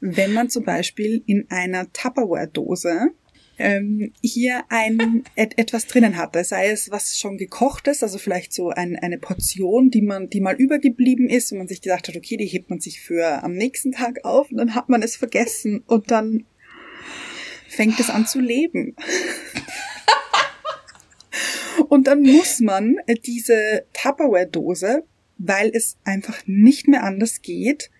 wenn 0.00 0.32
man 0.32 0.50
zum 0.50 0.64
Beispiel 0.64 1.22
in 1.26 1.46
einer 1.50 1.92
Tupperware-Dose 1.92 3.10
ähm, 3.58 4.12
hier 4.20 4.64
ein 4.68 5.24
et, 5.36 5.58
etwas 5.58 5.86
drinnen 5.86 6.16
hatte, 6.16 6.42
sei 6.44 6.70
es 6.70 6.90
was 6.90 7.18
schon 7.18 7.38
gekochtes, 7.38 8.02
also 8.02 8.18
vielleicht 8.18 8.52
so 8.52 8.70
ein, 8.70 8.96
eine 8.96 9.18
Portion, 9.18 9.90
die 9.90 10.02
man, 10.02 10.28
die 10.28 10.40
mal 10.40 10.56
übergeblieben 10.56 11.28
ist 11.28 11.52
und 11.52 11.58
man 11.58 11.68
sich 11.68 11.80
gedacht 11.80 12.08
hat, 12.08 12.16
okay, 12.16 12.36
die 12.36 12.46
hebt 12.46 12.70
man 12.70 12.80
sich 12.80 13.00
für 13.00 13.42
am 13.42 13.52
nächsten 13.52 13.92
Tag 13.92 14.24
auf 14.24 14.50
und 14.50 14.58
dann 14.58 14.74
hat 14.74 14.88
man 14.88 15.02
es 15.02 15.16
vergessen 15.16 15.82
und 15.86 16.10
dann 16.10 16.44
fängt 17.68 17.98
es 18.00 18.10
an 18.10 18.26
zu 18.26 18.40
leben. 18.40 18.96
und 21.88 22.06
dann 22.06 22.22
muss 22.22 22.60
man 22.60 22.96
diese 23.24 23.84
Tupperware-Dose, 23.92 25.04
weil 25.38 25.70
es 25.74 25.96
einfach 26.04 26.42
nicht 26.46 26.88
mehr 26.88 27.04
anders 27.04 27.42
geht, 27.42 27.90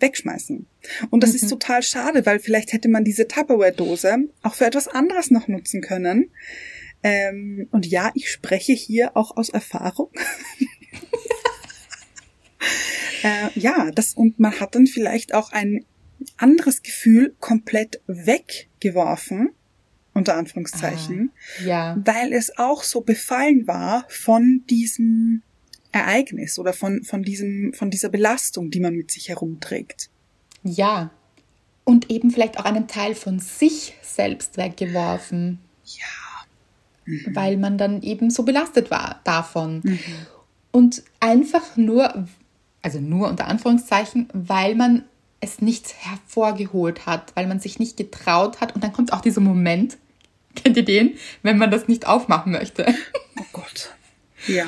wegschmeißen. 0.00 0.66
Und 1.10 1.22
das 1.22 1.30
mhm. 1.30 1.36
ist 1.36 1.48
total 1.48 1.82
schade, 1.82 2.26
weil 2.26 2.38
vielleicht 2.38 2.72
hätte 2.72 2.88
man 2.88 3.04
diese 3.04 3.28
Tupperware-Dose 3.28 4.28
auch 4.42 4.54
für 4.54 4.66
etwas 4.66 4.88
anderes 4.88 5.30
noch 5.30 5.48
nutzen 5.48 5.80
können. 5.80 6.30
Ähm, 7.02 7.68
und 7.70 7.86
ja, 7.86 8.10
ich 8.14 8.30
spreche 8.30 8.72
hier 8.72 9.16
auch 9.16 9.36
aus 9.36 9.48
Erfahrung. 9.48 10.10
äh, 13.22 13.58
ja, 13.58 13.90
das, 13.92 14.14
und 14.14 14.38
man 14.38 14.58
hat 14.60 14.74
dann 14.74 14.86
vielleicht 14.86 15.34
auch 15.34 15.52
ein 15.52 15.84
anderes 16.36 16.82
Gefühl 16.82 17.34
komplett 17.40 18.00
weggeworfen, 18.06 19.50
unter 20.14 20.36
Anführungszeichen, 20.36 21.30
ah, 21.60 21.64
ja. 21.64 22.02
weil 22.04 22.32
es 22.32 22.58
auch 22.58 22.82
so 22.82 23.02
befallen 23.02 23.66
war 23.66 24.06
von 24.08 24.64
diesem 24.68 25.42
Ereignis 25.96 26.58
oder 26.58 26.72
von, 26.72 27.02
von 27.02 27.22
diesem, 27.22 27.72
von 27.74 27.90
dieser 27.90 28.08
Belastung, 28.08 28.70
die 28.70 28.80
man 28.80 28.94
mit 28.94 29.10
sich 29.10 29.28
herumträgt. 29.28 30.10
Ja. 30.62 31.10
Und 31.84 32.10
eben 32.10 32.30
vielleicht 32.30 32.58
auch 32.58 32.64
einen 32.64 32.88
Teil 32.88 33.14
von 33.14 33.38
sich 33.38 33.94
selbst 34.02 34.56
weggeworfen. 34.56 35.58
Ja. 35.84 36.44
Mhm. 37.04 37.34
Weil 37.34 37.56
man 37.56 37.78
dann 37.78 38.02
eben 38.02 38.30
so 38.30 38.42
belastet 38.42 38.90
war 38.90 39.20
davon. 39.24 39.80
Mhm. 39.84 39.98
Und 40.72 41.02
einfach 41.20 41.76
nur, 41.76 42.26
also 42.82 43.00
nur 43.00 43.28
unter 43.28 43.46
Anführungszeichen, 43.46 44.28
weil 44.32 44.74
man 44.74 45.04
es 45.40 45.60
nicht 45.60 45.94
hervorgeholt 45.98 47.06
hat, 47.06 47.34
weil 47.36 47.46
man 47.46 47.60
sich 47.60 47.78
nicht 47.78 47.96
getraut 47.96 48.60
hat. 48.60 48.74
Und 48.74 48.82
dann 48.82 48.92
kommt 48.92 49.12
auch 49.12 49.20
dieser 49.20 49.40
Moment, 49.40 49.96
kennt 50.54 50.76
ihr 50.76 50.84
den, 50.84 51.14
wenn 51.42 51.58
man 51.58 51.70
das 51.70 51.86
nicht 51.86 52.06
aufmachen 52.06 52.52
möchte? 52.52 52.86
Oh 53.38 53.44
Gott. 53.52 53.94
Ja 54.48 54.66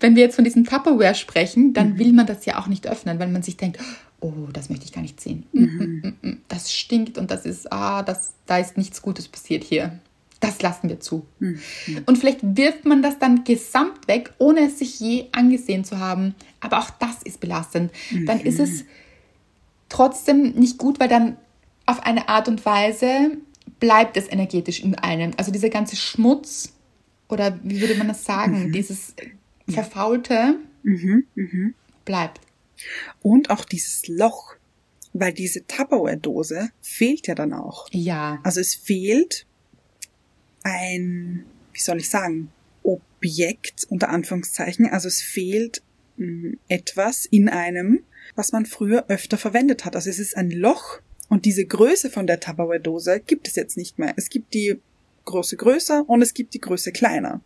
wenn 0.00 0.16
wir 0.16 0.22
jetzt 0.22 0.36
von 0.36 0.44
diesem 0.44 0.64
Tupperware 0.64 1.14
sprechen, 1.14 1.72
dann 1.72 1.94
mhm. 1.94 1.98
will 1.98 2.12
man 2.12 2.26
das 2.26 2.44
ja 2.44 2.58
auch 2.58 2.66
nicht 2.66 2.86
öffnen, 2.86 3.18
weil 3.18 3.28
man 3.28 3.42
sich 3.42 3.56
denkt, 3.56 3.78
oh, 4.20 4.48
das 4.52 4.68
möchte 4.68 4.84
ich 4.84 4.92
gar 4.92 5.00
nicht 5.00 5.20
sehen. 5.20 5.46
Mm, 5.52 5.62
mm, 5.62 6.02
mhm. 6.02 6.14
Mm, 6.22 6.38
das 6.48 6.72
stinkt 6.72 7.18
und 7.18 7.30
das 7.30 7.44
ist, 7.44 7.72
ah, 7.72 8.02
das, 8.02 8.34
da 8.46 8.58
ist 8.58 8.76
nichts 8.76 9.02
Gutes 9.02 9.28
passiert 9.28 9.64
hier. 9.64 9.98
Das 10.40 10.60
lassen 10.60 10.88
wir 10.88 11.00
zu. 11.00 11.24
Mhm. 11.38 11.60
Und 12.06 12.18
vielleicht 12.18 12.40
wirft 12.42 12.84
man 12.84 13.00
das 13.00 13.18
dann 13.18 13.44
gesamt 13.44 14.08
weg, 14.08 14.32
ohne 14.38 14.66
es 14.66 14.78
sich 14.80 14.98
je 14.98 15.26
angesehen 15.32 15.84
zu 15.84 16.00
haben. 16.00 16.34
Aber 16.60 16.80
auch 16.80 16.90
das 16.90 17.22
ist 17.22 17.38
belastend. 17.38 17.92
Dann 18.26 18.40
ist 18.40 18.58
es 18.58 18.82
mhm. 18.82 18.86
trotzdem 19.88 20.50
nicht 20.52 20.78
gut, 20.78 20.98
weil 20.98 21.08
dann 21.08 21.36
auf 21.86 22.02
eine 22.04 22.28
Art 22.28 22.48
und 22.48 22.66
Weise 22.66 23.36
bleibt 23.78 24.16
es 24.16 24.30
energetisch 24.30 24.80
in 24.80 24.96
einem. 24.96 25.30
Also 25.36 25.52
dieser 25.52 25.70
ganze 25.70 25.94
Schmutz 25.94 26.72
oder 27.28 27.58
wie 27.62 27.80
würde 27.80 27.94
man 27.94 28.08
das 28.08 28.24
sagen, 28.24 28.66
mhm. 28.68 28.72
dieses 28.72 29.14
Verfaulte 29.72 30.58
mhm, 30.82 31.26
mh. 31.34 31.70
bleibt. 32.04 32.40
Und 33.20 33.50
auch 33.50 33.64
dieses 33.64 34.08
Loch, 34.08 34.56
weil 35.12 35.32
diese 35.32 35.66
Tupperware-Dose 35.66 36.70
fehlt 36.80 37.26
ja 37.26 37.34
dann 37.34 37.52
auch. 37.52 37.88
Ja. 37.90 38.40
Also 38.42 38.60
es 38.60 38.74
fehlt 38.74 39.46
ein, 40.62 41.44
wie 41.72 41.80
soll 41.80 41.98
ich 41.98 42.08
sagen, 42.08 42.50
Objekt 42.82 43.86
unter 43.88 44.08
Anführungszeichen. 44.08 44.86
Also 44.86 45.08
es 45.08 45.20
fehlt 45.20 45.82
mh, 46.16 46.26
hm, 46.26 46.58
etwas 46.68 47.26
in 47.26 47.48
einem, 47.48 48.02
was 48.34 48.52
man 48.52 48.66
früher 48.66 49.06
öfter 49.08 49.38
verwendet 49.38 49.84
hat. 49.84 49.96
Also 49.96 50.10
es 50.10 50.18
ist 50.18 50.36
ein 50.36 50.50
Loch 50.50 51.00
und 51.28 51.44
diese 51.44 51.64
Größe 51.64 52.10
von 52.10 52.26
der 52.26 52.40
Tupperware-Dose 52.40 53.20
gibt 53.20 53.48
es 53.48 53.56
jetzt 53.56 53.76
nicht 53.76 53.98
mehr. 53.98 54.14
Es 54.16 54.28
gibt 54.28 54.54
die 54.54 54.80
Größe 55.24 55.56
größer 55.56 56.08
und 56.08 56.22
es 56.22 56.34
gibt 56.34 56.54
die 56.54 56.60
Größe 56.60 56.90
kleiner 56.92 57.40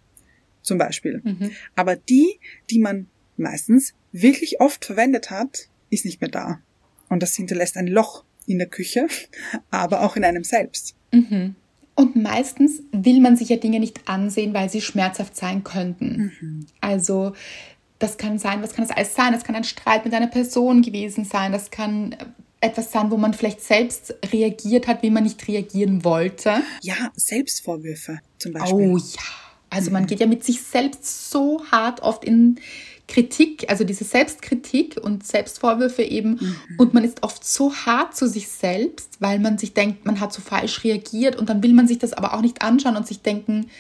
zum 0.67 0.79
Beispiel. 0.79 1.23
Mhm. 1.25 1.53
Aber 1.75 1.97
die, 1.97 2.39
die 2.71 2.79
man 2.79 3.07
meistens 3.37 3.95
wirklich 4.13 4.61
oft 4.61 4.85
verwendet 4.85 5.31
hat, 5.31 5.69
ist 5.91 6.05
nicht 6.05 6.21
mehr 6.21 6.31
da. 6.31 6.61
Und 7.09 7.23
das 7.23 7.35
hinterlässt 7.35 7.77
ein 7.77 7.87
Loch 7.87 8.25
in 8.47 8.59
der 8.59 8.69
Küche, 8.69 9.07
aber 9.71 10.03
auch 10.03 10.17
in 10.17 10.25
einem 10.25 10.45
selbst. 10.45 10.95
Mhm. 11.13 11.55
Und 11.95 12.15
meistens 12.15 12.83
will 12.93 13.21
man 13.21 13.37
sich 13.37 13.49
ja 13.49 13.57
Dinge 13.57 13.81
nicht 13.81 14.07
ansehen, 14.07 14.53
weil 14.53 14.69
sie 14.69 14.83
schmerzhaft 14.83 15.35
sein 15.35 15.65
könnten. 15.65 16.33
Mhm. 16.41 16.67
Also 16.81 17.33
das 17.99 18.19
kann 18.19 18.39
sein, 18.39 18.63
was 18.63 18.75
kann 18.75 18.87
das 18.87 18.95
alles 18.95 19.15
sein? 19.15 19.33
Das 19.33 19.45
kann 19.45 19.55
ein 19.55 19.65
Streit 19.65 20.05
mit 20.05 20.13
einer 20.13 20.27
Person 20.27 20.83
gewesen 20.83 21.25
sein. 21.25 21.53
Das 21.53 21.71
kann 21.71 22.15
etwas 22.61 22.93
sein, 22.93 23.11
wo 23.11 23.17
man 23.17 23.33
vielleicht 23.33 23.63
selbst 23.63 24.15
reagiert 24.31 24.87
hat, 24.87 25.03
wie 25.03 25.11
man 25.11 25.23
nicht 25.23 25.47
reagieren 25.49 26.05
wollte. 26.05 26.63
Ja, 26.83 27.11
Selbstvorwürfe 27.15 28.21
zum 28.39 28.53
Beispiel. 28.53 28.91
Oh 28.91 28.97
ja. 28.99 29.46
Also 29.71 29.91
man 29.91 30.07
geht 30.07 30.21
ja 30.21 30.27
mit 30.27 30.45
sich 30.45 30.63
selbst 30.63 31.31
so 31.31 31.63
hart 31.71 32.01
oft 32.03 32.25
in 32.25 32.61
Kritik, 33.09 33.67
also 33.69 33.85
diese 33.85 34.05
Selbstkritik 34.05 34.99
und 35.01 35.25
Selbstvorwürfe 35.25 36.03
eben. 36.03 36.31
Mhm. 36.31 36.57
Und 36.79 36.95
man 36.95 37.05
ist 37.05 37.23
oft 37.23 37.45
so 37.45 37.73
hart 37.75 38.17
zu 38.17 38.29
sich 38.29 38.49
selbst, 38.49 39.21
weil 39.21 39.39
man 39.39 39.59
sich 39.59 39.75
denkt, 39.75 40.05
man 40.05 40.21
hat 40.21 40.33
so 40.33 40.43
falsch 40.43 40.83
reagiert 40.83 41.37
und 41.37 41.49
dann 41.49 41.63
will 41.63 41.73
man 41.73 41.87
sich 41.87 41.99
das 41.99 42.13
aber 42.13 42.35
auch 42.35 42.41
nicht 42.41 42.63
anschauen 42.63 42.97
und 42.97 43.07
sich 43.07 43.23
denken, 43.23 43.71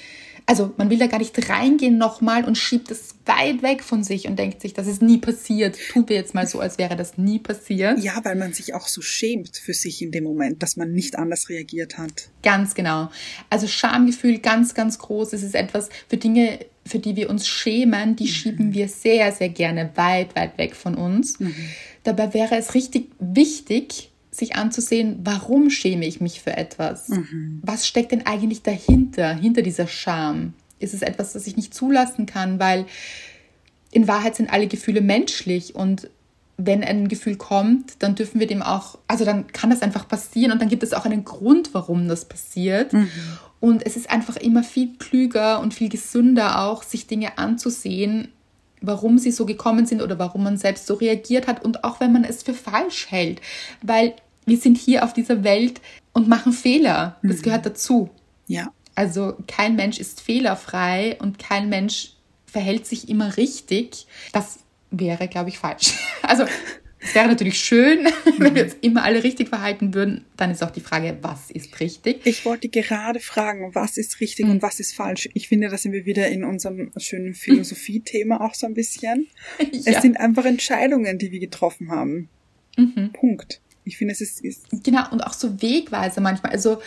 also 0.46 0.72
man 0.76 0.90
will 0.90 0.98
da 0.98 1.08
gar 1.08 1.18
nicht 1.18 1.48
reingehen 1.48 1.98
nochmal 1.98 2.44
und 2.44 2.56
schiebt 2.56 2.92
es 2.92 3.16
weit 3.26 3.62
weg 3.62 3.82
von 3.82 4.04
sich 4.04 4.28
und 4.28 4.38
denkt 4.38 4.62
sich, 4.62 4.72
das 4.72 4.86
ist 4.86 5.02
nie 5.02 5.18
passiert. 5.18 5.76
Tun 5.90 6.08
wir 6.08 6.14
jetzt 6.14 6.34
mal 6.34 6.46
so, 6.46 6.60
als 6.60 6.78
wäre 6.78 6.94
das 6.94 7.18
nie 7.18 7.40
passiert. 7.40 7.98
Ja, 7.98 8.24
weil 8.24 8.36
man 8.36 8.52
sich 8.52 8.72
auch 8.72 8.86
so 8.86 9.02
schämt 9.02 9.56
für 9.56 9.74
sich 9.74 10.00
in 10.02 10.12
dem 10.12 10.22
Moment, 10.22 10.62
dass 10.62 10.76
man 10.76 10.92
nicht 10.92 11.18
anders 11.18 11.48
reagiert 11.48 11.98
hat. 11.98 12.28
Ganz 12.44 12.74
genau. 12.74 13.10
Also 13.50 13.66
Schamgefühl 13.66 14.38
ganz, 14.38 14.74
ganz 14.74 14.98
groß. 14.98 15.32
Es 15.32 15.42
ist 15.42 15.56
etwas 15.56 15.88
für 16.08 16.16
Dinge, 16.16 16.60
für 16.86 17.00
die 17.00 17.16
wir 17.16 17.28
uns 17.28 17.48
schämen, 17.48 18.14
die 18.14 18.24
mhm. 18.24 18.28
schieben 18.28 18.74
wir 18.74 18.88
sehr, 18.88 19.32
sehr 19.32 19.48
gerne 19.48 19.90
weit, 19.96 20.36
weit 20.36 20.56
weg 20.58 20.76
von 20.76 20.94
uns. 20.94 21.40
Mhm. 21.40 21.56
Dabei 22.04 22.32
wäre 22.34 22.54
es 22.54 22.74
richtig 22.74 23.10
wichtig, 23.18 24.12
sich 24.36 24.56
anzusehen, 24.56 25.20
warum 25.24 25.70
schäme 25.70 26.06
ich 26.06 26.20
mich 26.20 26.40
für 26.40 26.56
etwas? 26.56 27.08
Mhm. 27.08 27.60
Was 27.62 27.86
steckt 27.86 28.12
denn 28.12 28.26
eigentlich 28.26 28.62
dahinter, 28.62 29.34
hinter 29.34 29.62
dieser 29.62 29.86
Scham? 29.86 30.54
Ist 30.78 30.94
es 30.94 31.02
etwas, 31.02 31.32
das 31.32 31.46
ich 31.46 31.56
nicht 31.56 31.74
zulassen 31.74 32.26
kann, 32.26 32.58
weil 32.60 32.86
in 33.90 34.08
Wahrheit 34.08 34.36
sind 34.36 34.52
alle 34.52 34.66
Gefühle 34.66 35.00
menschlich 35.00 35.74
und 35.74 36.10
wenn 36.58 36.82
ein 36.82 37.08
Gefühl 37.08 37.36
kommt, 37.36 38.02
dann 38.02 38.14
dürfen 38.14 38.40
wir 38.40 38.46
dem 38.46 38.62
auch, 38.62 38.98
also 39.06 39.24
dann 39.24 39.46
kann 39.48 39.70
das 39.70 39.82
einfach 39.82 40.08
passieren 40.08 40.52
und 40.52 40.60
dann 40.60 40.68
gibt 40.68 40.82
es 40.82 40.94
auch 40.94 41.04
einen 41.04 41.24
Grund, 41.24 41.74
warum 41.74 42.08
das 42.08 42.24
passiert. 42.24 42.92
Mhm. 42.92 43.10
Und 43.60 43.84
es 43.84 43.96
ist 43.96 44.10
einfach 44.10 44.36
immer 44.36 44.62
viel 44.62 44.96
klüger 44.98 45.60
und 45.60 45.74
viel 45.74 45.88
gesünder 45.88 46.62
auch, 46.62 46.82
sich 46.82 47.06
Dinge 47.06 47.38
anzusehen, 47.38 48.28
warum 48.80 49.18
sie 49.18 49.32
so 49.32 49.46
gekommen 49.46 49.86
sind 49.86 50.02
oder 50.02 50.18
warum 50.18 50.44
man 50.44 50.56
selbst 50.56 50.86
so 50.86 50.94
reagiert 50.94 51.46
hat 51.46 51.64
und 51.64 51.84
auch 51.84 52.00
wenn 52.00 52.12
man 52.12 52.24
es 52.24 52.42
für 52.42 52.54
falsch 52.54 53.10
hält. 53.10 53.40
Weil 53.82 54.14
wir 54.46 54.56
sind 54.56 54.78
hier 54.78 55.04
auf 55.04 55.12
dieser 55.12 55.44
Welt 55.44 55.80
und 56.12 56.28
machen 56.28 56.52
Fehler. 56.52 57.18
Das 57.22 57.38
mhm. 57.38 57.42
gehört 57.42 57.66
dazu. 57.66 58.10
Ja. 58.46 58.72
Also 58.94 59.36
kein 59.46 59.76
Mensch 59.76 59.98
ist 59.98 60.20
fehlerfrei 60.20 61.16
und 61.20 61.38
kein 61.38 61.68
Mensch 61.68 62.12
verhält 62.46 62.86
sich 62.86 63.08
immer 63.08 63.36
richtig. 63.36 64.06
Das 64.32 64.60
wäre, 64.90 65.28
glaube 65.28 65.50
ich, 65.50 65.58
falsch. 65.58 65.94
Also 66.22 66.44
es 66.98 67.14
wäre 67.14 67.28
natürlich 67.28 67.60
schön, 67.60 68.08
wenn 68.38 68.54
wir 68.56 68.64
uns 68.64 68.74
immer 68.80 69.04
alle 69.04 69.22
richtig 69.22 69.48
verhalten 69.48 69.94
würden. 69.94 70.24
Dann 70.36 70.50
ist 70.50 70.64
auch 70.64 70.72
die 70.72 70.80
Frage, 70.80 71.18
was 71.22 71.52
ist 71.52 71.78
richtig? 71.78 72.22
Ich 72.24 72.44
wollte 72.44 72.68
gerade 72.68 73.20
fragen, 73.20 73.74
was 73.74 73.96
ist 73.96 74.20
richtig 74.20 74.46
mhm. 74.46 74.52
und 74.52 74.62
was 74.62 74.80
ist 74.80 74.94
falsch. 74.94 75.28
Ich 75.34 75.46
finde, 75.48 75.68
da 75.68 75.76
sind 75.78 75.92
wir 75.92 76.04
wieder 76.04 76.28
in 76.28 76.42
unserem 76.42 76.90
schönen 76.96 77.34
Philosophie-Thema 77.34 78.40
auch 78.40 78.54
so 78.54 78.66
ein 78.66 78.74
bisschen. 78.74 79.28
ja. 79.60 79.92
Es 79.92 80.02
sind 80.02 80.18
einfach 80.18 80.46
Entscheidungen, 80.46 81.18
die 81.18 81.30
wir 81.30 81.38
getroffen 81.38 81.90
haben. 81.92 82.28
Mhm. 82.76 83.12
Punkt. 83.12 83.60
Ich 83.86 83.96
finde, 83.96 84.12
es 84.12 84.20
ist, 84.20 84.44
ist. 84.44 84.66
Genau, 84.82 85.10
und 85.10 85.22
auch 85.22 85.32
so 85.32 85.62
Wegweise 85.62 86.20
manchmal. 86.20 86.52
Also, 86.52 86.82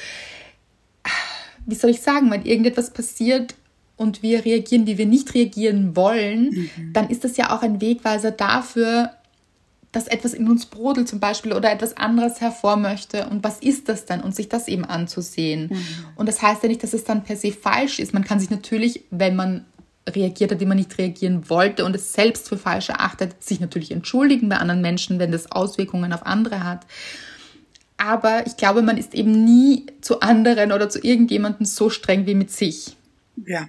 wie 1.66 1.76
soll 1.76 1.92
ich 1.92 2.02
sagen, 2.02 2.30
wenn 2.30 2.46
irgendetwas 2.46 2.92
passiert 2.92 3.56
und 3.96 4.22
wir 4.22 4.44
reagieren, 4.44 4.86
wie 4.86 4.98
wir 4.98 5.06
nicht 5.06 5.34
reagieren 5.34 5.96
wollen, 5.96 6.50
mhm. 6.50 6.94
dann 6.94 7.10
ist 7.10 7.24
das 7.24 7.38
ja 7.38 7.56
auch 7.56 7.62
ein 7.62 7.80
Wegweiser 7.80 8.32
dafür, 8.32 9.12
dass 9.92 10.08
etwas 10.08 10.34
in 10.34 10.50
uns 10.50 10.66
brodelt 10.66 11.08
zum 11.08 11.20
Beispiel 11.20 11.54
oder 11.54 11.72
etwas 11.72 11.98
anderes 11.98 12.42
hervor 12.42 12.76
möchte. 12.76 13.28
Und 13.30 13.44
was 13.44 13.60
ist 13.60 13.90
das 13.90 14.06
denn? 14.06 14.22
Und 14.22 14.36
sich 14.36 14.50
das 14.50 14.68
eben 14.68 14.86
anzusehen. 14.86 15.70
Mhm. 15.72 15.86
Und 16.16 16.28
das 16.28 16.42
heißt 16.42 16.62
ja 16.62 16.70
nicht, 16.70 16.84
dass 16.84 16.94
es 16.94 17.06
dann 17.06 17.24
per 17.24 17.38
se 17.38 17.52
falsch 17.52 18.00
ist. 18.00 18.14
Man 18.14 18.26
kann 18.26 18.40
sich 18.40 18.50
natürlich, 18.50 19.06
wenn 19.10 19.36
man 19.36 19.66
reagiert 20.15 20.52
hat, 20.52 20.60
wie 20.60 20.65
man 20.65 20.78
nicht 20.78 20.98
reagieren 20.98 21.50
wollte 21.50 21.86
und 21.86 21.95
es 21.95 22.13
selbst 22.13 22.50
für 22.50 22.58
falsch 22.58 22.89
erachtet, 22.89 23.41
sich 23.43 23.60
natürlich 23.60 23.91
entschuldigen 23.91 24.50
bei 24.50 24.58
anderen 24.58 24.82
Menschen, 24.82 25.19
wenn 25.19 25.32
das 25.32 25.52
Auswirkungen 25.52 26.13
auf 26.13 26.26
andere 26.26 26.63
hat. 26.63 26.86
Aber 27.98 28.48
ich 28.48 28.56
glaube, 28.58 28.82
man 28.82 28.98
ist 28.98 29.13
eben 29.13 29.43
nie 29.43 29.86
zu 30.02 30.22
anderen 30.22 30.72
oder 30.72 30.89
zu 30.89 31.00
irgendjemandem 31.00 31.65
so 31.65 31.89
streng 31.89 32.26
wie 32.26 32.36
mit 32.36 32.52
sich. 32.52 32.95
Ja, 33.45 33.67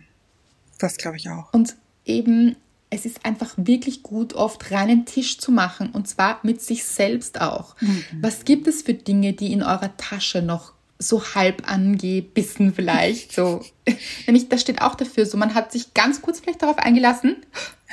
das 0.78 0.96
glaube 0.96 1.16
ich 1.16 1.28
auch. 1.28 1.52
Und 1.52 1.74
eben 2.04 2.56
es 2.90 3.06
ist 3.06 3.24
einfach 3.24 3.54
wirklich 3.56 4.02
gut, 4.02 4.34
oft 4.34 4.70
reinen 4.72 5.06
Tisch 5.06 5.38
zu 5.38 5.52
machen 5.52 5.90
und 5.90 6.08
zwar 6.08 6.40
mit 6.42 6.60
sich 6.60 6.84
selbst 6.84 7.40
auch. 7.40 7.76
Mhm. 7.80 8.04
Was 8.20 8.44
gibt 8.44 8.66
es 8.66 8.82
für 8.82 8.94
Dinge, 8.94 9.32
die 9.32 9.52
in 9.52 9.62
eurer 9.62 9.96
Tasche 9.96 10.42
noch 10.42 10.72
so 11.00 11.34
halb 11.34 11.68
angebissen 11.68 12.72
vielleicht, 12.74 13.32
so. 13.32 13.64
Nämlich, 14.26 14.48
das 14.48 14.60
steht 14.60 14.82
auch 14.82 14.94
dafür, 14.94 15.26
so 15.26 15.36
man 15.36 15.54
hat 15.54 15.72
sich 15.72 15.94
ganz 15.94 16.22
kurz 16.22 16.40
vielleicht 16.40 16.62
darauf 16.62 16.78
eingelassen 16.78 17.36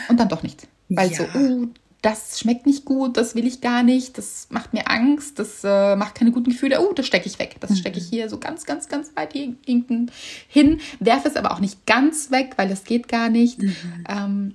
und 0.09 0.19
dann 0.19 0.29
doch 0.29 0.43
nicht. 0.43 0.67
Weil 0.89 1.11
ja. 1.11 1.17
so, 1.17 1.39
uh, 1.39 1.67
das 2.01 2.39
schmeckt 2.39 2.65
nicht 2.65 2.85
gut, 2.85 3.17
das 3.17 3.33
will 3.33 3.47
ich 3.47 3.61
gar 3.61 3.81
nicht, 3.81 4.17
das 4.17 4.47
macht 4.49 4.73
mir 4.73 4.89
Angst, 4.89 5.39
das 5.39 5.63
äh, 5.63 5.95
macht 5.95 6.15
keine 6.15 6.31
guten 6.31 6.51
Gefühle, 6.51 6.79
oh, 6.81 6.93
das 6.93 7.07
stecke 7.07 7.27
ich 7.27 7.39
weg, 7.39 7.55
das 7.59 7.71
mhm. 7.71 7.75
stecke 7.77 7.97
ich 7.97 8.07
hier 8.07 8.29
so 8.29 8.37
ganz, 8.37 8.65
ganz, 8.65 8.87
ganz 8.87 9.15
weit 9.15 9.33
hinten 9.33 10.11
hin, 10.47 10.79
werfe 10.99 11.27
es 11.27 11.35
aber 11.35 11.51
auch 11.51 11.59
nicht 11.59 11.85
ganz 11.85 12.29
weg, 12.29 12.53
weil 12.57 12.69
das 12.69 12.83
geht 12.83 13.07
gar 13.07 13.29
nicht. 13.29 13.61
Mhm. 13.61 13.75
Ähm, 14.07 14.53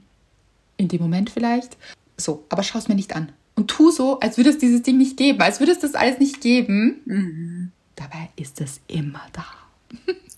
in 0.76 0.88
dem 0.88 1.00
Moment 1.00 1.30
vielleicht. 1.30 1.76
So, 2.16 2.44
aber 2.48 2.62
schau 2.62 2.78
es 2.78 2.88
mir 2.88 2.94
nicht 2.94 3.14
an. 3.16 3.32
Und 3.54 3.68
tu 3.68 3.90
so, 3.90 4.20
als 4.20 4.36
würde 4.36 4.50
es 4.50 4.58
dieses 4.58 4.82
Ding 4.82 4.98
nicht 4.98 5.16
geben, 5.16 5.40
als 5.40 5.60
würde 5.60 5.72
es 5.72 5.78
das 5.78 5.94
alles 5.94 6.18
nicht 6.18 6.40
geben. 6.40 7.00
Mhm. 7.04 7.72
Dabei 8.02 8.30
ist 8.36 8.60
es 8.60 8.80
immer 8.88 9.24
da. 9.32 9.46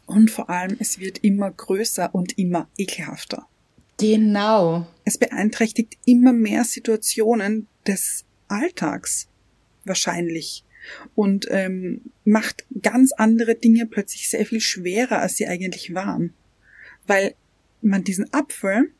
Und 0.06 0.30
vor 0.30 0.50
allem, 0.50 0.76
es 0.80 0.98
wird 0.98 1.18
immer 1.24 1.50
größer 1.50 2.14
und 2.14 2.36
immer 2.36 2.68
ekelhafter. 2.76 3.46
Genau. 3.98 4.86
Es 5.04 5.16
beeinträchtigt 5.16 5.96
immer 6.04 6.32
mehr 6.32 6.64
Situationen 6.64 7.68
des 7.86 8.26
Alltags. 8.48 9.28
Wahrscheinlich. 9.84 10.64
Und 11.14 11.46
ähm, 11.50 12.02
macht 12.24 12.66
ganz 12.82 13.12
andere 13.12 13.54
Dinge 13.54 13.86
plötzlich 13.86 14.28
sehr 14.28 14.44
viel 14.44 14.60
schwerer, 14.60 15.20
als 15.20 15.36
sie 15.36 15.46
eigentlich 15.46 15.94
waren. 15.94 16.34
Weil 17.06 17.34
man 17.80 18.04
diesen 18.04 18.30
Apfel 18.34 18.92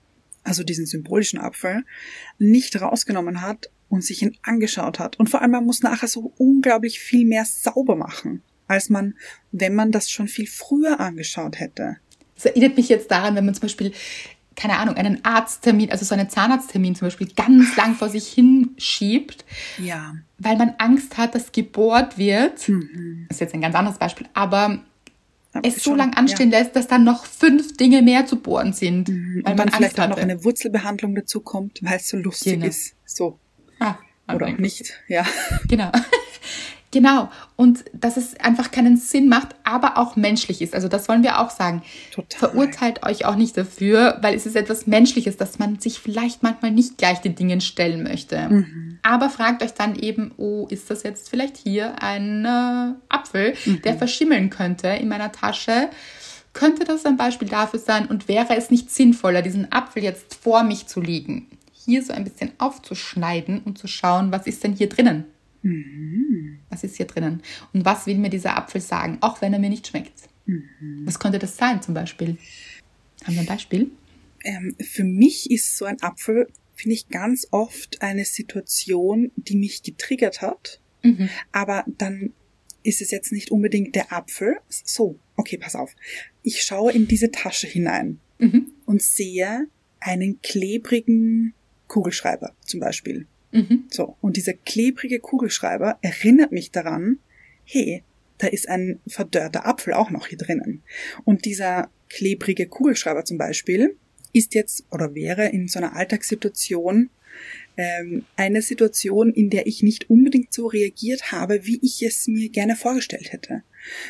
also 0.45 0.63
diesen 0.63 0.87
symbolischen 0.87 1.41
Apfel, 1.41 1.85
nicht 2.39 2.81
rausgenommen 2.81 3.41
hat 3.41 3.71
und 3.89 4.05
sich 4.05 4.23
ihn 4.23 4.37
angeschaut 4.43 4.99
hat. 4.99 5.19
Und 5.19 5.29
vor 5.29 5.43
allem, 5.43 5.53
man 5.53 5.65
muss 5.65 5.83
nachher 5.83 6.09
so 6.09 6.33
unglaublich 6.37 7.01
viel 7.01 7.27
mehr 7.27 7.45
sauber 7.45 7.97
machen, 7.97 8.43
als 8.67 8.91
man, 8.91 9.15
wenn 9.53 9.75
man 9.75 9.93
das 9.93 10.11
schon 10.11 10.29
viel 10.29 10.47
früher 10.47 11.01
angeschaut 11.01 11.59
hätte. 11.61 11.97
Das 12.35 12.47
erinnert 12.47 12.77
mich 12.77 12.89
jetzt 12.89 13.11
daran, 13.11 13.37
wenn 13.37 13.45
man 13.45 13.55
zum 13.55 13.63
Beispiel, 13.63 13.93
keine 14.57 14.79
Ahnung, 14.79 14.97
einen 14.97 15.25
Arzttermin, 15.25 15.91
also 15.91 16.05
so 16.05 16.15
einen 16.15 16.29
Zahnarzttermin 16.29 16.95
zum 16.95 17.07
Beispiel, 17.07 17.29
ganz 17.35 17.77
lang 17.79 17.95
vor 17.95 18.09
sich 18.09 18.27
hinschiebt. 18.29 19.45
Ja. 19.79 20.15
Weil 20.39 20.57
man 20.57 20.75
Angst 20.79 21.17
hat, 21.17 21.35
dass 21.35 21.53
gebohrt 21.53 22.19
wird. 22.19 22.69
Mhm. 22.69 23.27
Das 23.29 23.37
ist 23.37 23.41
jetzt 23.41 23.55
ein 23.55 23.61
ganz 23.61 23.75
anderes 23.75 23.99
Beispiel, 23.99 24.27
aber 24.35 24.81
es 25.63 25.83
so 25.85 25.95
lang 25.95 26.15
anstehen 26.15 26.51
ja. 26.51 26.59
lässt, 26.59 26.75
dass 26.75 26.89
dann 26.89 27.05
noch 27.05 27.27
fünf 27.27 27.77
Dinge 27.77 28.03
mehr 28.03 28.27
zu 28.27 28.37
bohren 28.37 28.73
sind. 28.73 29.09
Mhm. 29.09 29.43
Weil 29.45 29.53
und 29.53 29.59
man 29.59 29.69
vielleicht 29.71 30.01
auch 30.01 30.09
noch 30.09 30.17
eine 30.17 30.43
Wurzelbehandlung 30.45 31.15
dazu 31.15 31.41
kommt, 31.41 31.81
weil 31.83 31.97
es 31.97 32.09
so 32.09 32.17
lustig 32.17 32.55
genau. 32.55 32.67
ist. 32.67 32.97
So. 33.05 33.39
Ah, 33.79 33.97
Oder 34.33 34.49
auch 34.49 34.59
nicht, 34.59 34.95
ja. 35.09 35.25
Genau. 35.69 35.93
Genau. 36.95 37.29
Und 37.57 37.85
dass 37.93 38.17
es 38.17 38.39
einfach 38.39 38.71
keinen 38.71 38.97
Sinn 38.97 39.29
macht, 39.29 39.49
aber 39.65 39.99
auch 39.99 40.15
menschlich 40.15 40.63
ist. 40.63 40.75
Also 40.75 40.87
das 40.87 41.09
wollen 41.09 41.25
wir 41.25 41.41
auch 41.41 41.51
sagen. 41.51 41.83
Total. 42.13 42.39
Verurteilt 42.39 43.05
euch 43.05 43.25
auch 43.25 43.35
nicht 43.35 43.57
dafür, 43.57 44.19
weil 44.23 44.37
es 44.37 44.47
ist 44.47 44.55
etwas 44.55 44.87
Menschliches, 44.87 45.37
dass 45.37 45.59
man 45.59 45.81
sich 45.81 45.99
vielleicht 45.99 46.45
manchmal 46.45 46.71
nicht 46.71 46.97
gleich 46.97 47.21
den 47.21 47.35
Dingen 47.35 47.61
stellen 47.61 48.05
möchte. 48.05 48.49
Mhm. 48.49 49.01
Aber 49.03 49.29
fragt 49.29 49.65
euch 49.65 49.75
dann 49.75 49.97
eben, 49.97 50.31
oh, 50.37 50.69
ist 50.71 50.89
das 50.89 51.03
jetzt 51.03 51.31
vielleicht 51.31 51.57
hier 51.57 52.01
ein 52.01 52.45
äh, 52.45 52.95
Apfel, 53.09 53.55
mhm. 53.65 53.83
der 53.83 53.97
verschimmeln 53.97 54.51
könnte 54.51 54.87
in 54.87 55.09
meiner 55.09 55.33
Tasche? 55.33 55.91
Könnte 56.53 56.85
das 56.85 57.05
ein 57.05 57.17
Beispiel 57.17 57.49
dafür 57.49 57.81
sein? 57.81 58.07
Und 58.07 58.29
wäre 58.29 58.57
es 58.57 58.71
nicht 58.71 58.89
sinnvoller, 58.89 59.43
diesen 59.43 59.73
Apfel 59.73 60.05
jetzt 60.05 60.37
vor 60.37 60.63
mich 60.63 60.87
zu 60.87 61.01
legen? 61.01 61.49
Hier 61.73 62.05
so 62.05 62.13
ein 62.13 62.23
bisschen 62.23 62.53
aufzuschneiden 62.59 63.63
und 63.65 63.79
zu 63.79 63.89
schauen, 63.89 64.31
was 64.31 64.47
ist 64.47 64.63
denn 64.63 64.75
hier 64.75 64.89
drinnen? 64.89 65.25
Mhm. 65.65 66.59
Was 66.69 66.85
ist 66.85 66.97
hier 66.97 67.07
drinnen? 67.07 67.43
Und 67.73 67.85
was 67.85 68.07
will 68.07 68.19
mir 68.19 68.31
dieser 68.31 68.57
Apfel 68.57 68.81
sagen, 68.81 69.19
auch 69.23 69.41
wenn 69.41 69.53
er 69.53 69.59
mir 69.59 69.71
nicht 69.71 69.87
schmeckt? 69.87 70.29
Mhm. 70.47 71.03
Was 71.05 71.19
könnte 71.19 71.39
das 71.39 71.57
sein 71.57 71.83
zum 71.83 71.95
Beispiel? 71.95 72.37
Haben 73.25 73.35
wir 73.35 73.41
ein 73.41 73.47
Beispiel? 73.47 73.91
Ähm, 74.45 74.77
für 74.79 75.05
mich 75.05 75.51
ist 75.51 75.77
so 75.79 75.87
ein 75.87 76.01
Apfel, 76.03 76.49
finde 76.75 76.95
ich, 76.95 77.09
ganz 77.09 77.49
oft 77.51 78.03
eine 78.03 78.27
Situation, 78.27 79.33
die 79.37 79.57
mich 79.57 79.83
getriggert 79.83 80.43
hat. 80.43 80.81
Mhm. 81.03 81.31
Aber 81.51 81.85
dann 81.87 82.35
ist 82.83 83.01
es 83.01 83.11
jetzt 83.11 83.33
nicht 83.33 83.51
unbedingt 83.51 83.95
der 83.95 84.13
Apfel. 84.13 84.59
So, 84.69 85.19
okay, 85.37 85.57
pass 85.57 85.75
auf. 85.75 85.95
Ich 86.43 86.63
schaue 86.63 86.93
in 86.93 87.09
diese 87.09 87.31
Tasche 87.31 87.67
hinein 87.67 88.21
mhm. 88.39 88.71
und 88.85 89.03
sehe 89.03 89.67
einen 90.01 90.43
klebrigen 90.43 91.55
Kugelschreiber 91.89 92.55
zum 92.61 92.81
Beispiel. 92.81 93.27
Mhm. 93.55 93.85
So. 93.91 94.17
Und 94.21 94.37
dieser 94.37 94.53
klebrige 94.53 95.21
Kugelschreiber 95.21 95.99
erinnert 96.03 96.53
mich 96.53 96.73
daran, 96.73 97.19
hey, 97.65 98.03
da 98.39 98.49
ist 98.49 98.69
ein 98.69 99.01
verdörrter 99.07 99.65
Apfel 99.65 99.95
auch 99.95 100.11
noch 100.11 100.27
hier 100.27 100.39
drinnen. 100.39 100.83
Und 101.25 101.45
dieser 101.45 101.89
klebrige 102.09 102.67
Kugelschreiber 102.67 103.25
zum 103.25 103.39
Beispiel 103.39 103.97
ist 104.33 104.55
jetzt 104.55 104.85
oder 104.91 105.15
wäre 105.15 105.47
in 105.47 105.69
so 105.69 105.79
einer 105.79 105.95
Alltagssituation 105.95 107.11
ähm, 107.77 108.25
eine 108.37 108.61
Situation, 108.61 109.33
in 109.33 109.51
der 109.51 109.67
ich 109.67 109.83
nicht 109.83 110.11
unbedingt 110.11 110.53
so 110.53 110.67
reagiert 110.67 111.31
habe, 111.31 111.65
wie 111.65 111.79
ich 111.81 112.03
es 112.03 112.27
mir 112.27 112.49
gerne 112.49 112.75
vorgestellt 112.75 113.33
hätte. 113.33 113.63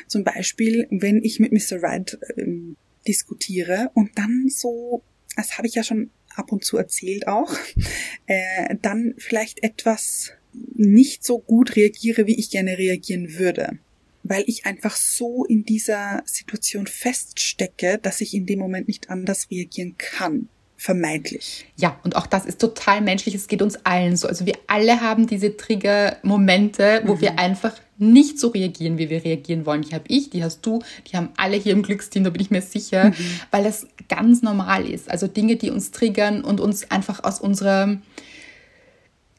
Zum 0.06 0.24
Beispiel, 0.24 0.86
wenn 0.90 1.22
ich 1.22 1.38
mit 1.38 1.52
Mr. 1.52 1.82
Wright 1.82 2.18
ähm, 2.36 2.76
diskutiere 3.06 3.90
und 3.94 4.16
dann 4.16 4.46
so, 4.48 5.02
das 5.36 5.58
habe 5.58 5.66
ich 5.66 5.74
ja 5.74 5.82
schon 5.82 6.10
ab 6.34 6.52
und 6.52 6.64
zu 6.64 6.76
erzählt 6.76 7.26
auch, 7.26 7.54
äh, 8.26 8.76
dann 8.80 9.14
vielleicht 9.18 9.62
etwas 9.62 10.32
nicht 10.74 11.24
so 11.24 11.38
gut 11.38 11.76
reagiere, 11.76 12.26
wie 12.26 12.38
ich 12.38 12.50
gerne 12.50 12.78
reagieren 12.78 13.38
würde. 13.38 13.78
Weil 14.22 14.44
ich 14.46 14.64
einfach 14.64 14.96
so 14.96 15.44
in 15.44 15.64
dieser 15.64 16.22
Situation 16.24 16.86
feststecke, 16.86 17.98
dass 17.98 18.20
ich 18.20 18.34
in 18.34 18.46
dem 18.46 18.58
Moment 18.58 18.88
nicht 18.88 19.10
anders 19.10 19.50
reagieren 19.50 19.96
kann. 19.98 20.48
Vermeintlich. 20.84 21.64
Ja, 21.76 21.98
und 22.04 22.14
auch 22.14 22.26
das 22.26 22.44
ist 22.44 22.60
total 22.60 23.00
menschlich. 23.00 23.34
Es 23.34 23.48
geht 23.48 23.62
uns 23.62 23.86
allen 23.86 24.18
so. 24.18 24.28
Also 24.28 24.44
wir 24.44 24.52
alle 24.66 25.00
haben 25.00 25.26
diese 25.26 25.56
Trigger-Momente, 25.56 27.04
wo 27.06 27.14
mhm. 27.14 27.20
wir 27.22 27.38
einfach 27.38 27.72
nicht 27.96 28.38
so 28.38 28.48
reagieren, 28.48 28.98
wie 28.98 29.08
wir 29.08 29.24
reagieren 29.24 29.64
wollen. 29.64 29.80
Die 29.80 29.94
habe 29.94 30.04
ich, 30.08 30.28
die 30.28 30.44
hast 30.44 30.60
du, 30.66 30.82
die 31.06 31.16
haben 31.16 31.30
alle 31.38 31.56
hier 31.56 31.72
im 31.72 31.82
Glücksteam, 31.82 32.22
da 32.22 32.28
bin 32.28 32.42
ich 32.42 32.50
mir 32.50 32.60
sicher, 32.60 33.06
mhm. 33.06 33.14
weil 33.50 33.64
das 33.64 33.86
ganz 34.10 34.42
normal 34.42 34.86
ist. 34.86 35.10
Also 35.10 35.26
Dinge, 35.26 35.56
die 35.56 35.70
uns 35.70 35.90
triggern 35.90 36.44
und 36.44 36.60
uns 36.60 36.90
einfach 36.90 37.24
aus 37.24 37.40
unserer 37.40 37.96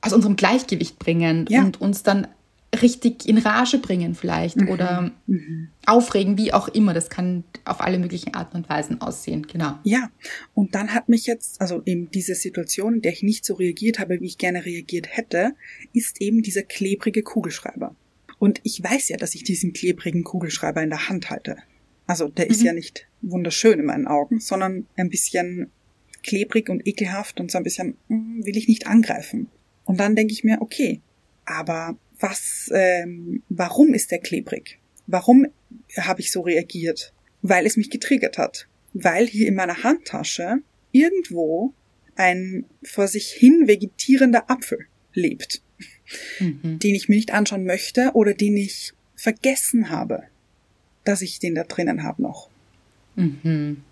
aus 0.02 0.14
unserem 0.14 0.36
Gleichgewicht 0.36 0.98
bringen 0.98 1.46
ja. 1.50 1.62
und 1.62 1.80
uns 1.80 2.02
dann 2.02 2.28
richtig 2.82 3.28
in 3.28 3.38
Rage 3.38 3.80
bringen 3.80 4.16
vielleicht 4.16 4.58
mhm. 4.58 4.70
oder 4.70 5.12
mhm. 5.28 5.70
aufregen, 5.86 6.38
wie 6.38 6.54
auch 6.54 6.68
immer. 6.68 6.94
Das 6.94 7.10
kann 7.10 7.44
auf 7.66 7.82
alle 7.82 8.00
möglichen 8.00 8.34
Arten 8.34 8.58
und 8.58 8.70
Weisen 8.70 9.02
aussehen, 9.02 9.48
genau. 9.48 9.78
Ja, 9.84 10.10
und 10.54 10.76
dann 10.76 10.94
hat 10.94 11.10
mich 11.10 11.26
jetzt, 11.26 11.62
also 11.62 11.82
eben 11.86 12.10
diese 12.12 12.36
Situation, 12.36 12.96
in 12.96 13.02
der 13.02 13.14
ich 13.14 13.24
nicht 13.24 13.46
so 13.46 13.56
reagiert 13.56 14.00
habe, 14.00 14.20
wie 14.20 14.26
ich 14.26 14.38
gerne 14.38 14.66
reagiert 14.66 15.08
hätte, 15.10 15.54
ist 15.94 16.22
eben 16.22 16.42
dieser 16.42 16.64
klebrige 16.64 17.24
Kugelschreiber. 17.24 17.96
Und 18.38 18.60
ich 18.64 18.84
weiß 18.84 19.10
ja, 19.10 19.18
dass 19.18 19.36
ich 19.36 19.44
diesen 19.44 19.74
klebrigen 19.74 20.24
Kugelschreiber 20.24 20.84
in 20.84 20.90
der 20.90 21.10
Hand 21.10 21.30
halte. 21.30 21.58
Also 22.08 22.28
der 22.28 22.46
mhm. 22.46 22.52
ist 22.52 22.64
ja 22.64 22.74
nicht 22.74 23.08
wunderschön 23.22 23.80
in 23.80 23.86
meinen 23.86 24.08
Augen, 24.08 24.40
sondern 24.40 24.88
ein 24.96 25.10
bisschen 25.10 25.72
klebrig 26.24 26.70
und 26.70 26.86
ekelhaft 26.88 27.40
und 27.40 27.52
so 27.52 27.58
ein 27.58 27.64
bisschen 27.64 27.98
hm, 28.08 28.46
will 28.46 28.58
ich 28.58 28.68
nicht 28.68 28.88
angreifen. 28.88 29.48
Und 29.86 30.00
dann 30.00 30.16
denke 30.16 30.34
ich 30.34 30.44
mir, 30.44 30.62
okay, 30.62 31.02
aber 31.46 31.98
was, 32.20 32.70
ähm, 32.74 33.44
warum 33.50 33.94
ist 33.94 34.12
der 34.12 34.20
klebrig? 34.20 34.80
Warum 35.08 35.48
habe 35.98 36.22
ich 36.22 36.32
so 36.32 36.42
reagiert? 36.42 37.14
Weil 37.42 37.66
es 37.66 37.78
mich 37.78 37.90
getriggert 37.90 38.38
hat. 38.38 38.68
Weil 38.94 39.28
hier 39.28 39.48
in 39.48 39.56
meiner 39.56 39.84
Handtasche 39.84 40.58
irgendwo 40.92 41.74
ein 42.16 42.66
vor 42.84 43.08
sich 43.08 43.32
hin 43.32 43.68
vegetierender 43.68 44.50
Apfel 44.50 44.88
lebt, 45.14 45.62
mhm. 46.40 46.80
den 46.80 46.96
ich 46.96 47.10
mir 47.10 47.16
nicht 47.16 47.34
anschauen 47.34 47.66
möchte 47.66 48.12
oder 48.14 48.34
den 48.34 48.56
ich 48.56 48.94
vergessen 49.16 49.90
habe, 49.90 50.24
dass 51.04 51.22
ich 51.22 51.40
den 51.40 51.56
da 51.56 51.64
drinnen 51.64 52.04
habe 52.04 52.22
noch. 52.22 52.50
Mhm 53.16 53.84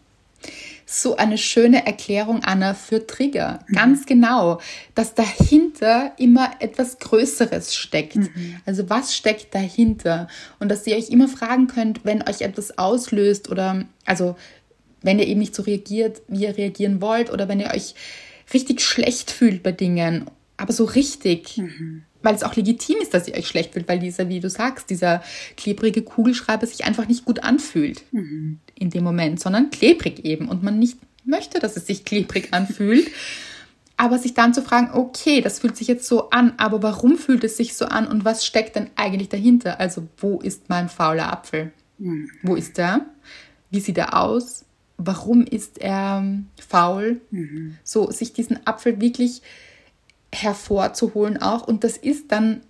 so 0.85 1.15
eine 1.15 1.37
schöne 1.37 1.85
Erklärung, 1.85 2.43
Anna, 2.43 2.73
für 2.73 3.05
Trigger. 3.07 3.59
Mhm. 3.67 3.75
Ganz 3.75 4.05
genau, 4.05 4.59
dass 4.95 5.15
dahinter 5.15 6.13
immer 6.17 6.51
etwas 6.59 6.99
Größeres 6.99 7.75
steckt. 7.75 8.15
Mhm. 8.15 8.57
Also 8.65 8.89
was 8.89 9.15
steckt 9.15 9.55
dahinter? 9.55 10.27
Und 10.59 10.69
dass 10.69 10.85
ihr 10.85 10.95
euch 10.95 11.09
immer 11.09 11.27
fragen 11.27 11.67
könnt, 11.67 12.05
wenn 12.05 12.21
euch 12.21 12.41
etwas 12.41 12.77
auslöst 12.77 13.49
oder, 13.49 13.85
also 14.05 14.35
wenn 15.01 15.19
ihr 15.19 15.27
eben 15.27 15.39
nicht 15.39 15.55
so 15.55 15.63
reagiert, 15.63 16.21
wie 16.27 16.43
ihr 16.43 16.57
reagieren 16.57 17.01
wollt 17.01 17.31
oder 17.31 17.47
wenn 17.47 17.59
ihr 17.59 17.71
euch 17.73 17.95
richtig 18.53 18.81
schlecht 18.81 19.31
fühlt 19.31 19.63
bei 19.63 19.71
Dingen, 19.71 20.29
aber 20.57 20.73
so 20.73 20.85
richtig. 20.85 21.57
Mhm 21.57 22.03
weil 22.23 22.33
es 22.33 22.43
auch 22.43 22.55
legitim 22.55 22.97
ist, 23.01 23.13
dass 23.13 23.27
ihr 23.27 23.35
euch 23.35 23.47
schlecht 23.47 23.73
fühlt, 23.73 23.87
weil 23.87 23.99
dieser, 23.99 24.29
wie 24.29 24.39
du 24.39 24.49
sagst, 24.49 24.89
dieser 24.89 25.21
klebrige 25.57 26.01
Kugelschreiber 26.01 26.65
sich 26.65 26.85
einfach 26.85 27.07
nicht 27.07 27.25
gut 27.25 27.43
anfühlt 27.43 28.03
mhm. 28.11 28.59
in 28.73 28.89
dem 28.89 29.03
Moment, 29.03 29.39
sondern 29.39 29.69
klebrig 29.69 30.25
eben 30.25 30.47
und 30.47 30.63
man 30.63 30.79
nicht 30.79 30.97
möchte, 31.25 31.59
dass 31.59 31.77
es 31.77 31.85
sich 31.85 32.05
klebrig 32.05 32.49
anfühlt. 32.51 33.11
Aber 33.95 34.17
sich 34.17 34.33
dann 34.33 34.55
zu 34.55 34.63
fragen, 34.63 34.89
okay, 34.93 35.41
das 35.41 35.59
fühlt 35.59 35.77
sich 35.77 35.87
jetzt 35.87 36.07
so 36.07 36.31
an, 36.31 36.53
aber 36.57 36.81
warum 36.81 37.15
fühlt 37.15 37.43
es 37.43 37.57
sich 37.57 37.75
so 37.75 37.85
an 37.85 38.07
und 38.07 38.25
was 38.25 38.43
steckt 38.43 38.75
denn 38.75 38.89
eigentlich 38.95 39.29
dahinter? 39.29 39.79
Also, 39.79 40.07
wo 40.17 40.39
ist 40.39 40.67
mein 40.67 40.89
fauler 40.89 41.31
Apfel? 41.31 41.71
Mhm. 41.99 42.31
Wo 42.41 42.55
ist 42.55 42.79
er? 42.79 43.05
Wie 43.69 43.79
sieht 43.79 43.99
er 43.99 44.19
aus? 44.19 44.65
Warum 44.97 45.43
ist 45.43 45.79
er 45.79 46.25
faul? 46.67 47.21
Mhm. 47.29 47.77
So, 47.83 48.09
sich 48.09 48.33
diesen 48.33 48.65
Apfel 48.65 48.99
wirklich 48.99 49.43
hervorzuholen 50.33 51.41
auch. 51.41 51.67
Und 51.67 51.83
das 51.83 51.97
ist 51.97 52.31
dann 52.31 52.61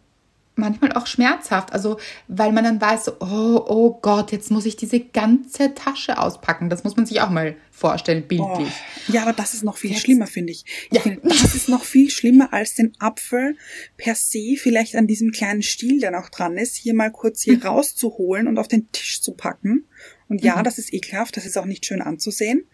manchmal 0.56 0.92
auch 0.94 1.08
schmerzhaft. 1.08 1.74
Also, 1.74 1.98
weil 2.28 2.52
man 2.52 2.64
dann 2.64 2.82
weiß, 2.82 3.06
so, 3.06 3.14
oh, 3.20 3.64
oh 3.68 4.00
Gott, 4.02 4.32
jetzt 4.32 4.52
muss 4.52 4.66
ich 4.66 4.76
diese 4.76 5.00
ganze 5.00 5.74
Tasche 5.74 6.18
auspacken. 6.18 6.70
Das 6.70 6.84
muss 6.84 6.96
man 6.96 7.06
sich 7.06 7.22
auch 7.22 7.30
mal 7.30 7.56
vorstellen, 7.72 8.28
bildlich. 8.28 8.68
Oh, 8.70 9.12
ja, 9.12 9.24
aber 9.24 9.34
das 9.34 9.54
ist 9.54 9.64
noch 9.64 9.78
viel 9.78 9.92
jetzt. 9.92 10.02
schlimmer, 10.02 10.28
finde 10.28 10.52
ich. 10.52 10.66
ich 10.90 10.98
ja. 10.98 11.02
Finde, 11.02 11.22
das 11.24 11.56
ist 11.56 11.70
noch 11.70 11.84
viel 11.84 12.10
schlimmer 12.10 12.54
als 12.54 12.76
den 12.76 12.94
Apfel 13.00 13.58
per 13.98 14.16
se 14.16 14.56
vielleicht 14.58 14.96
an 14.96 15.08
diesem 15.08 15.32
kleinen 15.32 15.64
Stiel, 15.64 16.00
der 16.00 16.12
noch 16.12 16.30
dran 16.30 16.58
ist, 16.58 16.76
hier 16.76 16.94
mal 16.94 17.12
kurz 17.12 17.42
hier 17.42 17.58
mhm. 17.58 17.64
rauszuholen 17.64 18.48
und 18.48 18.58
auf 18.58 18.68
den 18.68 18.92
Tisch 18.92 19.22
zu 19.22 19.34
packen. 19.34 19.86
Und 20.30 20.44
ja, 20.44 20.58
mhm. 20.58 20.64
das 20.64 20.78
ist 20.78 20.94
ekelhaft, 20.94 21.36
das 21.36 21.46
ist 21.46 21.58
auch 21.58 21.66
nicht 21.66 21.86
schön 21.86 22.02
anzusehen 22.02 22.66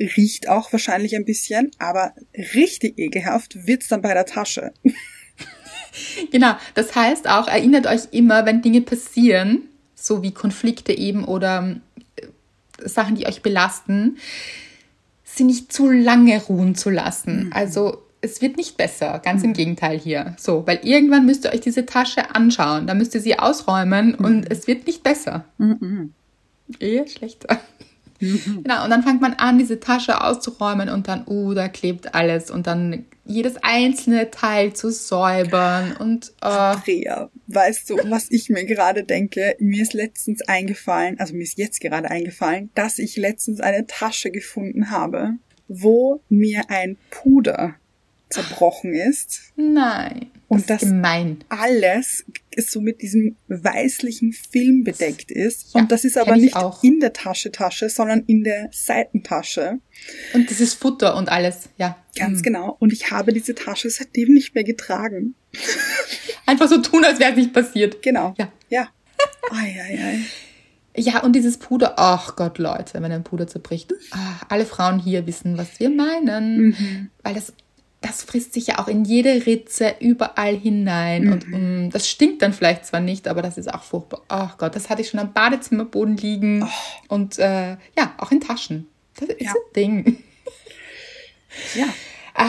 riecht 0.00 0.48
auch 0.48 0.72
wahrscheinlich 0.72 1.14
ein 1.14 1.24
bisschen, 1.24 1.70
aber 1.78 2.14
richtig 2.54 2.98
ekelhaft 2.98 3.66
wird's 3.66 3.88
dann 3.88 4.02
bei 4.02 4.14
der 4.14 4.26
Tasche. 4.26 4.72
genau, 6.30 6.54
das 6.74 6.94
heißt 6.94 7.28
auch, 7.28 7.48
erinnert 7.48 7.86
euch 7.86 8.02
immer, 8.12 8.46
wenn 8.46 8.62
Dinge 8.62 8.80
passieren, 8.80 9.62
so 9.94 10.22
wie 10.22 10.32
Konflikte 10.32 10.92
eben 10.92 11.24
oder 11.24 11.80
äh, 12.16 12.88
Sachen, 12.88 13.14
die 13.14 13.26
euch 13.26 13.42
belasten, 13.42 14.16
sie 15.24 15.44
nicht 15.44 15.72
zu 15.72 15.90
lange 15.90 16.42
ruhen 16.44 16.74
zu 16.74 16.90
lassen. 16.90 17.46
Mhm. 17.46 17.52
Also 17.52 18.02
es 18.22 18.42
wird 18.42 18.56
nicht 18.56 18.76
besser, 18.76 19.20
ganz 19.24 19.42
mhm. 19.42 19.50
im 19.50 19.52
Gegenteil 19.54 19.98
hier. 19.98 20.34
So, 20.38 20.66
weil 20.66 20.80
irgendwann 20.82 21.26
müsst 21.26 21.44
ihr 21.44 21.52
euch 21.52 21.60
diese 21.60 21.86
Tasche 21.86 22.34
anschauen, 22.34 22.86
dann 22.86 22.98
müsst 22.98 23.14
ihr 23.14 23.20
sie 23.20 23.38
ausräumen 23.38 24.16
mhm. 24.18 24.24
und 24.24 24.50
es 24.50 24.66
wird 24.66 24.86
nicht 24.86 25.02
besser. 25.02 25.44
Mhm. 25.58 26.14
Eher 26.78 27.06
schlechter. 27.06 27.60
Mhm. 28.20 28.60
Genau, 28.62 28.84
und 28.84 28.90
dann 28.90 29.02
fängt 29.02 29.20
man 29.20 29.34
an, 29.34 29.58
diese 29.58 29.80
Tasche 29.80 30.22
auszuräumen 30.22 30.88
und 30.88 31.08
dann, 31.08 31.24
uh, 31.26 31.54
da 31.54 31.68
klebt 31.68 32.14
alles 32.14 32.50
und 32.50 32.66
dann 32.66 33.06
jedes 33.24 33.56
einzelne 33.62 34.30
Teil 34.30 34.72
zu 34.72 34.90
säubern 34.90 35.96
und 35.96 36.32
uh. 36.42 36.48
Andrea, 36.48 37.30
weißt 37.46 37.90
du, 37.90 37.96
was 38.04 38.30
ich 38.30 38.50
mir 38.50 38.64
gerade 38.64 39.04
denke? 39.04 39.56
Mir 39.58 39.82
ist 39.82 39.94
letztens 39.94 40.42
eingefallen, 40.42 41.18
also 41.18 41.34
mir 41.34 41.42
ist 41.42 41.58
jetzt 41.58 41.80
gerade 41.80 42.10
eingefallen, 42.10 42.70
dass 42.74 42.98
ich 42.98 43.16
letztens 43.16 43.60
eine 43.60 43.86
Tasche 43.86 44.30
gefunden 44.30 44.90
habe, 44.90 45.34
wo 45.68 46.20
mir 46.28 46.64
ein 46.68 46.96
Puder 47.10 47.74
zerbrochen 48.28 48.94
ist. 48.94 49.52
Nein. 49.56 50.30
Und 50.50 50.68
das, 50.68 50.80
gemein. 50.80 51.44
alles 51.48 52.24
so 52.56 52.80
mit 52.80 53.02
diesem 53.02 53.36
weißlichen 53.46 54.32
Film 54.32 54.82
bedeckt 54.82 55.30
ist. 55.30 55.72
Ja, 55.72 55.80
und 55.80 55.92
das 55.92 56.04
ist 56.04 56.18
aber 56.18 56.36
nicht 56.36 56.56
auch. 56.56 56.82
in 56.82 56.98
der 56.98 57.12
Tasche 57.12 57.52
Tasche, 57.52 57.88
sondern 57.88 58.24
in 58.26 58.42
der 58.42 58.68
Seitentasche. 58.72 59.78
Und 60.34 60.50
das 60.50 60.58
ist 60.58 60.74
Futter 60.74 61.14
und 61.14 61.28
alles, 61.28 61.68
ja. 61.76 61.96
Ganz 62.16 62.40
mhm. 62.40 62.42
genau. 62.42 62.76
Und 62.80 62.92
ich 62.92 63.12
habe 63.12 63.32
diese 63.32 63.54
Tasche 63.54 63.90
seitdem 63.90 64.34
nicht 64.34 64.56
mehr 64.56 64.64
getragen. 64.64 65.36
Einfach 66.46 66.68
so 66.68 66.78
tun, 66.78 67.04
als 67.04 67.20
wäre 67.20 67.30
es 67.30 67.36
nicht 67.36 67.52
passiert. 67.52 68.02
Genau. 68.02 68.34
Ja. 68.36 68.52
Ja. 68.70 68.88
Ai, 69.52 69.80
ai, 69.80 69.98
ai. 70.04 70.20
Ja, 70.96 71.22
und 71.22 71.36
dieses 71.36 71.58
Puder, 71.58 71.94
ach 71.96 72.34
Gott, 72.34 72.58
Leute, 72.58 73.00
wenn 73.00 73.12
ein 73.12 73.22
Puder 73.22 73.46
zerbricht. 73.46 73.94
Ah, 74.10 74.40
alle 74.48 74.66
Frauen 74.66 74.98
hier 74.98 75.28
wissen, 75.28 75.56
was 75.56 75.78
wir 75.78 75.90
meinen. 75.90 76.70
Mhm. 76.70 77.10
Weil 77.22 77.34
das 77.34 77.52
das 78.00 78.22
frisst 78.22 78.54
sich 78.54 78.68
ja 78.68 78.78
auch 78.78 78.88
in 78.88 79.04
jede 79.04 79.46
Ritze 79.46 79.94
überall 80.00 80.56
hinein. 80.56 81.24
Mhm. 81.24 81.32
Und 81.32 81.52
um, 81.52 81.86
mm, 81.86 81.90
das 81.90 82.08
stinkt 82.08 82.40
dann 82.42 82.52
vielleicht 82.52 82.86
zwar 82.86 83.00
nicht, 83.00 83.28
aber 83.28 83.42
das 83.42 83.58
ist 83.58 83.72
auch 83.72 83.82
furchtbar. 83.82 84.22
Ach 84.28 84.56
Gott, 84.56 84.74
das 84.74 84.88
hatte 84.88 85.02
ich 85.02 85.08
schon 85.08 85.20
am 85.20 85.32
Badezimmerboden 85.32 86.16
liegen. 86.16 86.62
Oh. 86.62 87.14
Und 87.14 87.38
äh, 87.38 87.72
ja, 87.96 88.14
auch 88.18 88.30
in 88.30 88.40
Taschen. 88.40 88.88
Das 89.16 89.28
ist 89.28 89.40
ja. 89.40 89.50
ein 89.50 89.72
Ding. 89.76 90.16
Ja. 91.74 91.86
Ah, 92.34 92.46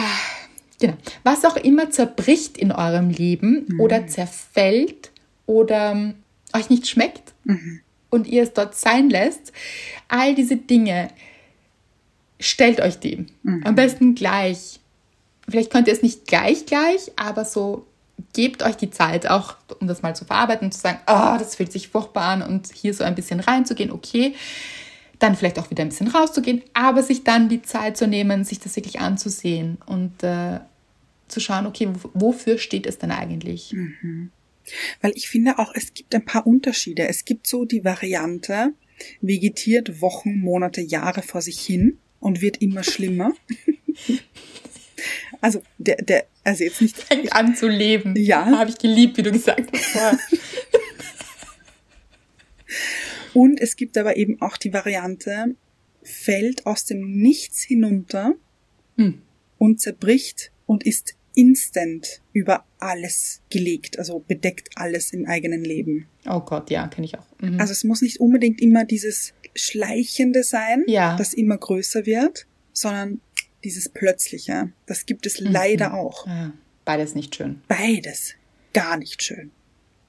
genau. 0.78 0.94
Was 1.24 1.44
auch 1.44 1.56
immer 1.56 1.90
zerbricht 1.90 2.56
in 2.56 2.70
eurem 2.70 3.10
Leben 3.10 3.66
mhm. 3.66 3.80
oder 3.80 4.06
zerfällt 4.06 5.10
oder 5.44 5.90
um, 5.90 6.14
euch 6.52 6.70
nicht 6.70 6.86
schmeckt 6.86 7.34
mhm. 7.42 7.80
und 8.10 8.28
ihr 8.28 8.44
es 8.44 8.52
dort 8.52 8.76
sein 8.76 9.10
lässt, 9.10 9.52
all 10.06 10.36
diese 10.36 10.56
Dinge, 10.56 11.08
stellt 12.38 12.80
euch 12.80 13.00
dem. 13.00 13.26
Mhm. 13.42 13.62
Am 13.64 13.74
besten 13.74 14.14
gleich 14.14 14.78
vielleicht 15.48 15.70
könnt 15.70 15.88
ihr 15.88 15.94
es 15.94 16.02
nicht 16.02 16.26
gleich 16.26 16.66
gleich, 16.66 17.12
aber 17.16 17.44
so 17.44 17.86
gebt 18.32 18.62
euch 18.62 18.76
die 18.76 18.90
Zeit 18.90 19.26
auch, 19.26 19.56
um 19.80 19.86
das 19.86 20.02
mal 20.02 20.14
zu 20.16 20.24
verarbeiten 20.24 20.66
und 20.66 20.72
zu 20.72 20.80
sagen, 20.80 21.00
oh, 21.06 21.36
das 21.38 21.56
fühlt 21.56 21.72
sich 21.72 21.88
furchtbar 21.88 22.24
an 22.24 22.42
und 22.42 22.68
hier 22.72 22.94
so 22.94 23.04
ein 23.04 23.14
bisschen 23.14 23.40
reinzugehen, 23.40 23.90
okay. 23.90 24.34
Dann 25.18 25.36
vielleicht 25.36 25.58
auch 25.58 25.70
wieder 25.70 25.82
ein 25.82 25.90
bisschen 25.90 26.08
rauszugehen, 26.08 26.62
aber 26.74 27.02
sich 27.02 27.24
dann 27.24 27.48
die 27.48 27.62
Zeit 27.62 27.96
zu 27.96 28.08
nehmen, 28.08 28.44
sich 28.44 28.58
das 28.58 28.74
wirklich 28.76 29.00
anzusehen 29.00 29.78
und 29.86 30.22
äh, 30.22 30.60
zu 31.28 31.40
schauen, 31.40 31.66
okay, 31.66 31.88
wofür 32.12 32.58
steht 32.58 32.86
es 32.86 32.98
denn 32.98 33.12
eigentlich? 33.12 33.72
Mhm. 33.72 34.30
Weil 35.00 35.12
ich 35.14 35.28
finde 35.28 35.58
auch, 35.58 35.72
es 35.74 35.94
gibt 35.94 36.14
ein 36.14 36.24
paar 36.24 36.46
Unterschiede. 36.46 37.08
Es 37.08 37.24
gibt 37.24 37.46
so 37.46 37.64
die 37.64 37.84
Variante, 37.84 38.72
vegetiert 39.20 40.00
Wochen, 40.00 40.38
Monate, 40.38 40.80
Jahre 40.80 41.22
vor 41.22 41.40
sich 41.40 41.60
hin 41.60 41.98
und 42.20 42.40
wird 42.40 42.58
immer 42.62 42.84
schlimmer. 42.84 43.32
Also 45.42 45.60
der, 45.76 45.96
der, 45.96 46.24
also 46.44 46.64
jetzt 46.64 46.80
nicht. 46.80 46.96
Fängt 46.96 47.32
an 47.34 47.54
zu 47.54 47.68
leben. 47.68 48.14
Ja. 48.16 48.46
Habe 48.46 48.70
ich 48.70 48.78
geliebt, 48.78 49.18
wie 49.18 49.22
du 49.22 49.32
gesagt 49.32 49.70
hast. 49.94 50.16
Und 53.34 53.60
es 53.60 53.76
gibt 53.76 53.98
aber 53.98 54.16
eben 54.16 54.40
auch 54.40 54.56
die 54.56 54.72
Variante, 54.72 55.54
fällt 56.02 56.66
aus 56.66 56.84
dem 56.84 57.00
Nichts 57.18 57.62
hinunter 57.62 58.34
und 59.58 59.80
zerbricht 59.80 60.52
und 60.66 60.84
ist 60.84 61.14
instant 61.34 62.20
über 62.32 62.64
alles 62.78 63.40
gelegt, 63.50 63.98
also 63.98 64.18
bedeckt 64.20 64.68
alles 64.74 65.12
im 65.12 65.26
eigenen 65.26 65.64
Leben. 65.64 66.06
Oh 66.26 66.40
Gott, 66.40 66.70
ja, 66.70 66.86
kenne 66.88 67.06
ich 67.06 67.18
auch. 67.18 67.26
Mhm. 67.40 67.58
Also 67.58 67.72
es 67.72 67.84
muss 67.84 68.02
nicht 68.02 68.20
unbedingt 68.20 68.60
immer 68.60 68.84
dieses 68.84 69.32
Schleichende 69.54 70.42
sein, 70.44 70.84
Ja. 70.86 71.16
das 71.16 71.32
immer 71.32 71.56
größer 71.56 72.04
wird, 72.06 72.46
sondern 72.72 73.20
dieses 73.64 73.88
Plötzliche. 73.88 74.70
Das 74.86 75.06
gibt 75.06 75.24
Mhm. 75.24 75.28
es 75.30 75.40
leider 75.40 75.94
auch. 75.94 76.26
ja, 76.26 76.52
beides 76.84 77.14
nicht 77.14 77.34
schön. 77.36 77.62
Beides 77.68 78.34
gar 78.74 78.96
nicht 78.96 79.22
schön 79.22 79.50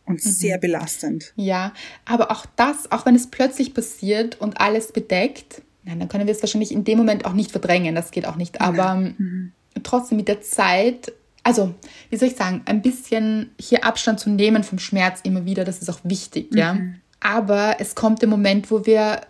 und 0.05 0.23
Mhm. 0.25 0.29
sehr 0.29 0.57
belastend. 0.57 1.33
Ja, 1.35 1.73
aber 2.05 2.31
auch 2.31 2.45
das, 2.55 2.91
auch 2.91 3.05
wenn 3.05 3.15
es 3.15 3.27
plötzlich 3.29 3.73
passiert 3.73 4.39
und 4.41 4.59
alles 4.59 4.91
bedeckt, 4.91 5.61
nein, 5.83 5.99
dann 5.99 6.07
können 6.09 6.25
wir 6.27 6.33
es 6.33 6.41
wahrscheinlich 6.41 6.71
in 6.71 6.83
dem 6.83 6.97
Moment 6.97 7.25
auch 7.25 7.33
nicht 7.33 7.51
verdrängen, 7.51 7.93
das 7.95 8.11
geht 8.11 8.25
auch 8.25 8.35
nicht. 8.37 8.61
Aber 8.61 8.95
Mhm. 8.95 9.51
trotzdem 9.83 10.17
mit 10.17 10.27
der 10.29 10.41
Zeit, 10.41 11.11
also 11.43 11.73
wie 12.09 12.15
soll 12.17 12.29
ich 12.29 12.35
sagen, 12.37 12.61
ein 12.65 12.81
bisschen 12.81 13.51
hier 13.59 13.83
Abstand 13.83 14.19
zu 14.19 14.29
nehmen 14.29 14.63
vom 14.63 14.79
Schmerz 14.79 15.19
immer 15.23 15.45
wieder, 15.45 15.65
das 15.65 15.79
ist 15.79 15.89
auch 15.89 15.99
wichtig, 16.03 16.55
ja. 16.55 16.77
Aber 17.19 17.77
es 17.79 17.95
kommt 17.95 18.21
der 18.21 18.29
Moment, 18.29 18.69
wo 18.71 18.85
wir 18.85 19.21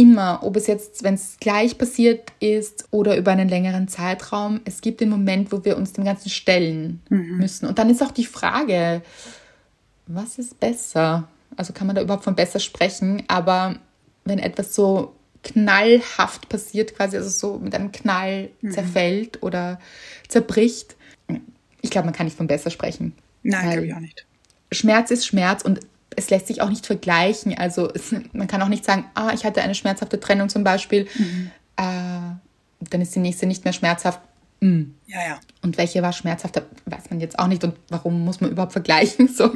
immer, 0.00 0.40
ob 0.42 0.56
es 0.56 0.66
jetzt, 0.66 1.02
wenn 1.02 1.14
es 1.14 1.36
gleich 1.40 1.76
passiert 1.76 2.32
ist 2.40 2.86
oder 2.90 3.16
über 3.16 3.32
einen 3.32 3.48
längeren 3.48 3.86
Zeitraum, 3.86 4.60
es 4.64 4.80
gibt 4.80 5.00
den 5.00 5.10
Moment, 5.10 5.52
wo 5.52 5.64
wir 5.64 5.76
uns 5.76 5.92
dem 5.92 6.04
Ganzen 6.04 6.30
stellen 6.30 7.02
müssen. 7.08 7.66
Und 7.66 7.78
dann 7.78 7.90
ist 7.90 8.02
auch 8.02 8.10
die 8.10 8.24
Frage, 8.24 9.02
was 10.06 10.38
ist 10.38 10.58
besser? 10.58 11.28
Also 11.56 11.72
kann 11.72 11.86
man 11.86 11.96
da 11.96 12.02
überhaupt 12.02 12.24
von 12.24 12.34
besser 12.34 12.60
sprechen, 12.60 13.22
aber 13.28 13.76
wenn 14.24 14.38
etwas 14.38 14.74
so 14.74 15.14
knallhaft 15.42 16.48
passiert, 16.48 16.94
quasi, 16.94 17.16
also 17.16 17.28
so 17.28 17.58
mit 17.58 17.74
einem 17.74 17.92
Knall 17.92 18.50
zerfällt 18.70 19.42
oder 19.42 19.78
zerbricht, 20.28 20.96
ich 21.82 21.90
glaube, 21.90 22.06
man 22.06 22.14
kann 22.14 22.26
nicht 22.26 22.36
von 22.36 22.46
besser 22.46 22.70
sprechen. 22.70 23.14
Nein, 23.42 23.70
glaube 23.70 23.86
ich 23.86 23.94
auch 23.94 24.00
nicht. 24.00 24.26
Schmerz 24.72 25.10
ist 25.10 25.26
Schmerz 25.26 25.62
und 25.62 25.80
es 26.16 26.30
lässt 26.30 26.46
sich 26.48 26.60
auch 26.60 26.68
nicht 26.68 26.86
vergleichen. 26.86 27.56
Also 27.56 27.90
es, 27.92 28.14
man 28.32 28.46
kann 28.46 28.62
auch 28.62 28.68
nicht 28.68 28.84
sagen, 28.84 29.04
ah, 29.14 29.32
ich 29.34 29.44
hatte 29.44 29.62
eine 29.62 29.74
schmerzhafte 29.74 30.20
Trennung 30.20 30.48
zum 30.48 30.64
Beispiel, 30.64 31.06
äh, 31.76 31.82
dann 32.80 33.00
ist 33.00 33.14
die 33.14 33.20
nächste 33.20 33.46
nicht 33.46 33.64
mehr 33.64 33.72
schmerzhaft. 33.72 34.20
Mm. 34.60 34.82
Ja, 35.06 35.18
ja. 35.26 35.40
Und 35.62 35.78
welche 35.78 36.02
war 36.02 36.12
schmerzhafter, 36.12 36.62
weiß 36.86 37.10
man 37.10 37.20
jetzt 37.20 37.38
auch 37.38 37.46
nicht. 37.46 37.64
Und 37.64 37.74
warum 37.88 38.24
muss 38.24 38.40
man 38.40 38.50
überhaupt 38.50 38.72
vergleichen? 38.72 39.28
So. 39.34 39.50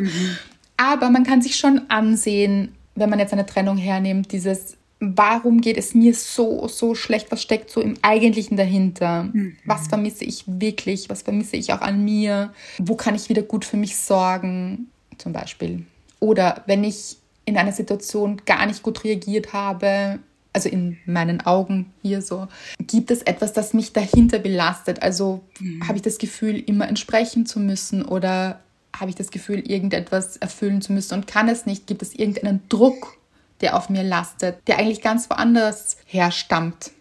Aber 0.76 1.10
man 1.10 1.24
kann 1.24 1.40
sich 1.40 1.56
schon 1.56 1.82
ansehen, 1.88 2.74
wenn 2.94 3.10
man 3.10 3.18
jetzt 3.18 3.32
eine 3.32 3.46
Trennung 3.46 3.76
hernimmt, 3.76 4.32
dieses, 4.32 4.76
warum 4.98 5.60
geht 5.60 5.76
es 5.76 5.94
mir 5.94 6.14
so, 6.14 6.66
so 6.68 6.94
schlecht? 6.94 7.30
Was 7.30 7.42
steckt 7.42 7.70
so 7.70 7.80
im 7.80 7.96
Eigentlichen 8.02 8.56
dahinter? 8.56 9.30
Was 9.64 9.88
vermisse 9.88 10.24
ich 10.24 10.44
wirklich? 10.46 11.08
Was 11.10 11.22
vermisse 11.22 11.56
ich 11.56 11.72
auch 11.72 11.80
an 11.80 12.04
mir? 12.04 12.52
Wo 12.78 12.96
kann 12.96 13.14
ich 13.14 13.28
wieder 13.28 13.42
gut 13.42 13.64
für 13.64 13.76
mich 13.76 13.96
sorgen? 13.96 14.88
Zum 15.18 15.32
Beispiel. 15.32 15.84
Oder 16.24 16.62
wenn 16.64 16.84
ich 16.84 17.18
in 17.44 17.58
einer 17.58 17.72
Situation 17.72 18.40
gar 18.46 18.64
nicht 18.64 18.82
gut 18.82 19.04
reagiert 19.04 19.52
habe, 19.52 20.20
also 20.54 20.70
in 20.70 20.96
meinen 21.04 21.42
Augen 21.42 21.92
hier 22.00 22.22
so, 22.22 22.48
gibt 22.78 23.10
es 23.10 23.20
etwas, 23.20 23.52
das 23.52 23.74
mich 23.74 23.92
dahinter 23.92 24.38
belastet? 24.38 25.02
Also 25.02 25.42
habe 25.86 25.96
ich 25.96 26.02
das 26.02 26.16
Gefühl, 26.16 26.58
immer 26.58 26.88
entsprechen 26.88 27.44
zu 27.44 27.60
müssen 27.60 28.06
oder 28.06 28.60
habe 28.98 29.10
ich 29.10 29.16
das 29.16 29.30
Gefühl, 29.30 29.70
irgendetwas 29.70 30.38
erfüllen 30.38 30.80
zu 30.80 30.94
müssen 30.94 31.12
und 31.12 31.26
kann 31.26 31.50
es 31.50 31.66
nicht? 31.66 31.86
Gibt 31.86 32.00
es 32.00 32.14
irgendeinen 32.14 32.62
Druck, 32.70 33.18
der 33.60 33.76
auf 33.76 33.90
mir 33.90 34.02
lastet, 34.02 34.66
der 34.66 34.78
eigentlich 34.78 35.02
ganz 35.02 35.28
woanders 35.28 35.98
herstammt? 36.06 36.92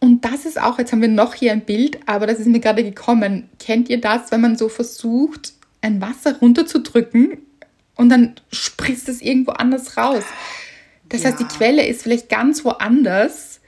Und 0.00 0.24
das 0.24 0.44
ist 0.44 0.60
auch, 0.60 0.80
jetzt 0.80 0.90
haben 0.90 1.02
wir 1.02 1.08
noch 1.08 1.34
hier 1.34 1.52
ein 1.52 1.64
Bild, 1.64 2.00
aber 2.06 2.26
das 2.26 2.40
ist 2.40 2.48
mir 2.48 2.58
gerade 2.58 2.82
gekommen. 2.82 3.48
Kennt 3.60 3.88
ihr 3.90 4.00
das, 4.00 4.32
wenn 4.32 4.40
man 4.40 4.58
so 4.58 4.68
versucht, 4.68 5.52
ein 5.82 6.00
Wasser 6.00 6.40
runterzudrücken 6.40 7.38
und 7.96 8.08
dann 8.08 8.34
spritzt 8.52 9.08
es 9.08 9.20
irgendwo 9.20 9.52
anders 9.52 9.96
raus? 9.96 10.24
Das 11.08 11.24
heißt, 11.24 11.38
die 11.38 11.44
Ja. 11.44 11.48
Quelle 11.48 11.86
ist 11.86 12.02
vielleicht 12.02 12.28
ganz 12.28 12.64
woanders 12.64 13.60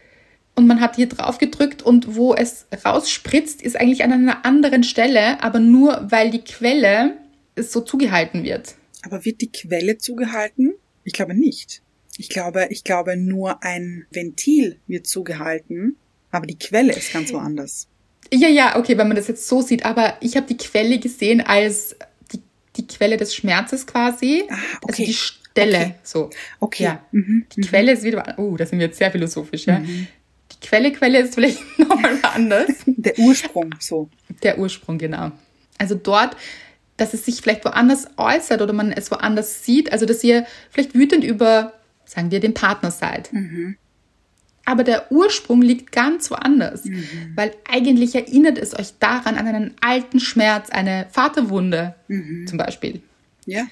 und 0.54 0.66
man 0.66 0.80
hat 0.80 0.96
hier 0.96 1.08
drauf 1.08 1.38
gedrückt 1.38 1.82
und 1.82 2.16
wo 2.16 2.34
es 2.34 2.66
rausspritzt, 2.84 3.62
ist 3.62 3.76
eigentlich 3.76 4.02
an 4.02 4.12
einer 4.12 4.44
anderen 4.44 4.82
Stelle, 4.82 5.42
aber 5.42 5.60
nur 5.60 6.06
weil 6.10 6.30
die 6.30 6.42
Quelle 6.42 7.16
es 7.54 7.72
so 7.72 7.80
zugehalten 7.80 8.42
wird. 8.42 8.74
Aber 9.02 9.24
wird 9.24 9.40
die 9.40 9.52
Quelle 9.52 9.98
zugehalten? 9.98 10.74
Ich 11.04 11.12
glaube 11.12 11.34
nicht. 11.34 11.82
Ich 12.16 12.28
glaube, 12.28 12.66
ich 12.70 12.82
glaube 12.82 13.16
nur 13.16 13.62
ein 13.62 14.06
Ventil 14.10 14.80
wird 14.88 15.06
zugehalten, 15.06 15.96
aber 16.32 16.46
die 16.46 16.58
Quelle 16.58 16.92
ist 16.92 17.12
ganz 17.12 17.32
woanders. 17.32 17.86
Ja, 18.32 18.48
ja, 18.48 18.76
okay, 18.76 18.98
wenn 18.98 19.06
man 19.06 19.16
das 19.16 19.28
jetzt 19.28 19.46
so 19.46 19.62
sieht, 19.62 19.84
aber 19.84 20.16
ich 20.20 20.36
habe 20.36 20.46
die 20.46 20.56
Quelle 20.56 20.98
gesehen 20.98 21.40
als 21.40 21.96
die, 22.78 22.86
Quelle 22.86 23.16
des 23.16 23.34
Schmerzes 23.34 23.86
quasi. 23.86 24.44
Ah, 24.48 24.54
Also 24.54 24.64
okay. 24.82 25.04
die 25.06 25.12
Stelle, 25.14 25.78
Okay. 25.78 25.94
so. 26.02 26.30
Okay. 26.60 26.84
Ja. 26.84 27.04
Mhm. 27.12 27.46
Die 27.56 27.60
Quelle 27.62 27.92
ist 27.92 28.04
wieder, 28.04 28.34
oh, 28.38 28.56
da 28.56 28.64
sind 28.64 28.78
wir 28.78 28.86
jetzt 28.86 28.98
sehr 28.98 29.10
philosophisch, 29.10 29.66
ja. 29.66 29.80
Die 29.80 30.06
Quelle, 30.66 30.92
Quelle 30.92 31.20
ist 31.20 31.34
vielleicht 31.34 31.58
nochmal 31.78 32.18
anders. 32.22 32.68
Der 32.86 33.18
Ursprung, 33.18 33.74
so. 33.80 34.08
Der 34.42 34.58
Ursprung, 34.58 34.98
genau. 34.98 35.32
Also 35.78 35.94
dort, 35.94 36.36
dass 36.96 37.14
es 37.14 37.24
sich 37.24 37.40
vielleicht 37.40 37.64
woanders 37.64 38.08
äußert 38.16 38.60
oder 38.62 38.72
man 38.72 38.90
es 38.92 39.10
woanders 39.10 39.64
sieht, 39.64 39.92
also 39.92 40.06
dass 40.06 40.24
ihr 40.24 40.46
vielleicht 40.70 40.94
wütend 40.94 41.22
über, 41.24 41.74
sagen 42.04 42.30
wir, 42.30 42.40
den 42.40 42.54
Partner 42.54 42.90
seid. 42.90 43.30
Aber 44.68 44.84
der 44.84 45.10
Ursprung 45.10 45.62
liegt 45.62 45.92
ganz 45.92 46.30
woanders, 46.30 46.84
weil 47.34 47.52
eigentlich 47.66 48.14
erinnert 48.14 48.58
es 48.58 48.78
euch 48.78 48.92
daran 49.00 49.36
an 49.36 49.46
einen 49.46 49.74
alten 49.80 50.20
Schmerz, 50.20 50.68
eine 50.68 51.06
Vaterwunde 51.10 51.94
zum 52.46 52.58
Beispiel. 52.58 53.00
Ja. 53.46 53.66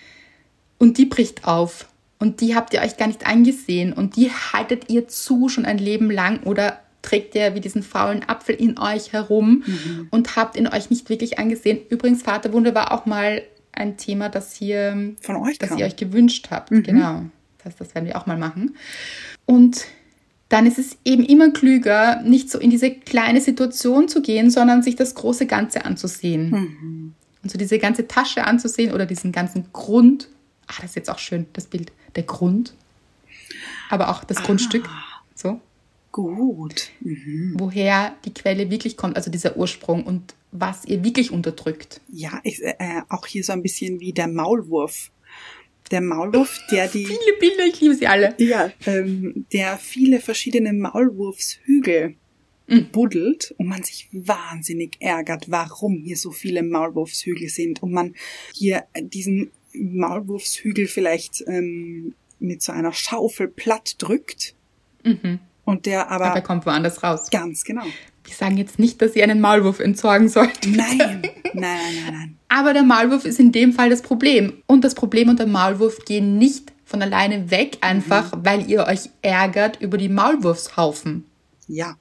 Und 0.78 0.96
die 0.96 1.04
bricht 1.04 1.44
auf. 1.44 1.86
Und 2.18 2.40
die 2.40 2.54
habt 2.54 2.72
ihr 2.72 2.80
euch 2.80 2.96
gar 2.96 3.08
nicht 3.08 3.26
angesehen. 3.26 3.92
Und 3.92 4.16
die 4.16 4.30
haltet 4.30 4.88
ihr 4.88 5.06
zu 5.06 5.50
schon 5.50 5.66
ein 5.66 5.76
Leben 5.76 6.10
lang 6.10 6.42
oder 6.44 6.80
trägt 7.02 7.34
ihr 7.34 7.54
wie 7.54 7.60
diesen 7.60 7.82
faulen 7.82 8.26
Apfel 8.26 8.54
in 8.54 8.78
euch 8.78 9.12
herum 9.12 9.64
und 10.10 10.34
habt 10.34 10.56
ihn 10.56 10.66
euch 10.66 10.88
nicht 10.88 11.10
wirklich 11.10 11.38
angesehen. 11.38 11.78
Übrigens, 11.90 12.22
Vaterwunde 12.22 12.74
war 12.74 12.90
auch 12.92 13.04
mal 13.04 13.42
ein 13.70 13.98
Thema, 13.98 14.30
das 14.30 14.54
hier, 14.54 15.12
Von 15.20 15.36
euch 15.36 15.58
das 15.58 15.68
kam. 15.68 15.76
ihr 15.78 15.84
euch 15.84 15.96
gewünscht 15.96 16.46
habt. 16.50 16.70
Genau. 16.70 17.26
Das 17.58 17.66
heißt, 17.66 17.80
das 17.82 17.94
werden 17.94 18.06
wir 18.06 18.16
auch 18.16 18.24
mal 18.24 18.38
machen. 18.38 18.76
Und 19.44 19.84
dann 20.48 20.66
ist 20.66 20.78
es 20.78 20.96
eben 21.04 21.24
immer 21.24 21.50
klüger, 21.50 22.22
nicht 22.22 22.50
so 22.50 22.58
in 22.58 22.70
diese 22.70 22.90
kleine 22.90 23.40
Situation 23.40 24.08
zu 24.08 24.22
gehen, 24.22 24.50
sondern 24.50 24.82
sich 24.82 24.94
das 24.94 25.14
große 25.14 25.46
Ganze 25.46 25.84
anzusehen. 25.84 27.14
Und 27.42 27.50
so 27.50 27.58
diese 27.58 27.78
ganze 27.78 28.06
Tasche 28.06 28.44
anzusehen 28.44 28.92
oder 28.92 29.06
diesen 29.06 29.32
ganzen 29.32 29.66
Grund. 29.72 30.28
Ah, 30.66 30.74
das 30.80 30.90
ist 30.90 30.96
jetzt 30.96 31.10
auch 31.10 31.18
schön, 31.18 31.46
das 31.52 31.66
Bild. 31.66 31.92
Der 32.14 32.22
Grund. 32.22 32.74
Aber 33.90 34.08
auch 34.10 34.24
das 34.24 34.42
Grundstück. 34.42 34.88
So. 35.34 35.60
Gut. 36.12 36.90
Mhm. 37.00 37.54
Woher 37.58 38.14
die 38.24 38.32
Quelle 38.32 38.70
wirklich 38.70 38.96
kommt, 38.96 39.16
also 39.16 39.30
dieser 39.30 39.56
Ursprung 39.56 40.04
und 40.04 40.34
was 40.50 40.84
ihr 40.86 41.04
wirklich 41.04 41.30
unterdrückt. 41.30 42.00
Ja, 42.08 42.40
ich, 42.42 42.62
äh, 42.62 43.02
auch 43.08 43.26
hier 43.26 43.44
so 43.44 43.52
ein 43.52 43.62
bisschen 43.62 44.00
wie 44.00 44.12
der 44.12 44.26
Maulwurf. 44.28 45.10
Der 45.90 46.00
Maulwurf, 46.00 46.58
der 46.70 46.88
die, 46.94 47.06
Viele 47.06 47.36
Bilder, 47.40 47.66
ich 47.66 47.80
liebe 47.80 47.94
sie 47.94 48.06
alle. 48.06 48.34
ja, 48.38 48.70
ähm, 48.86 49.46
der 49.52 49.76
viele 49.78 50.20
verschiedene 50.20 50.72
Maulwurfshügel 50.72 52.16
Mhm. 52.68 52.88
buddelt 52.90 53.54
und 53.58 53.68
man 53.68 53.84
sich 53.84 54.08
wahnsinnig 54.10 54.96
ärgert, 54.98 55.48
warum 55.52 56.02
hier 56.04 56.16
so 56.16 56.32
viele 56.32 56.64
Maulwurfshügel 56.64 57.48
sind 57.48 57.80
und 57.80 57.92
man 57.92 58.16
hier 58.52 58.86
diesen 59.00 59.52
Maulwurfshügel 59.72 60.88
vielleicht 60.88 61.44
ähm, 61.46 62.14
mit 62.40 62.62
so 62.62 62.72
einer 62.72 62.92
Schaufel 62.92 63.46
platt 63.48 63.94
drückt 63.98 64.54
Mhm. 65.04 65.38
und 65.64 65.86
der 65.86 66.10
aber, 66.10 66.24
Aber 66.26 66.34
er 66.36 66.42
kommt 66.42 66.66
woanders 66.66 67.00
raus. 67.04 67.30
ganz 67.30 67.62
genau. 67.62 67.84
Wir 68.26 68.34
sagen 68.34 68.56
jetzt 68.56 68.78
nicht, 68.78 69.00
dass 69.00 69.16
ihr 69.16 69.22
einen 69.22 69.40
Maulwurf 69.40 69.80
entsorgen 69.80 70.28
sollt. 70.28 70.66
Nein, 70.66 70.98
nein, 70.98 71.22
nein, 71.54 71.54
nein, 71.54 72.12
nein. 72.12 72.36
Aber 72.48 72.72
der 72.72 72.82
Maulwurf 72.82 73.24
ist 73.24 73.40
in 73.40 73.52
dem 73.52 73.72
Fall 73.72 73.88
das 73.88 74.02
Problem. 74.02 74.52
Und 74.66 74.84
das 74.84 74.94
Problem 74.94 75.28
und 75.28 75.38
der 75.38 75.46
Maulwurf 75.46 76.04
gehen 76.04 76.36
nicht 76.38 76.72
von 76.84 77.02
alleine 77.02 77.50
weg, 77.50 77.78
einfach 77.80 78.32
weil 78.36 78.68
ihr 78.70 78.86
euch 78.86 79.10
ärgert 79.22 79.80
über 79.80 79.98
die 79.98 80.08
Maulwurfshaufen. 80.08 81.24
Ja, 81.68 81.96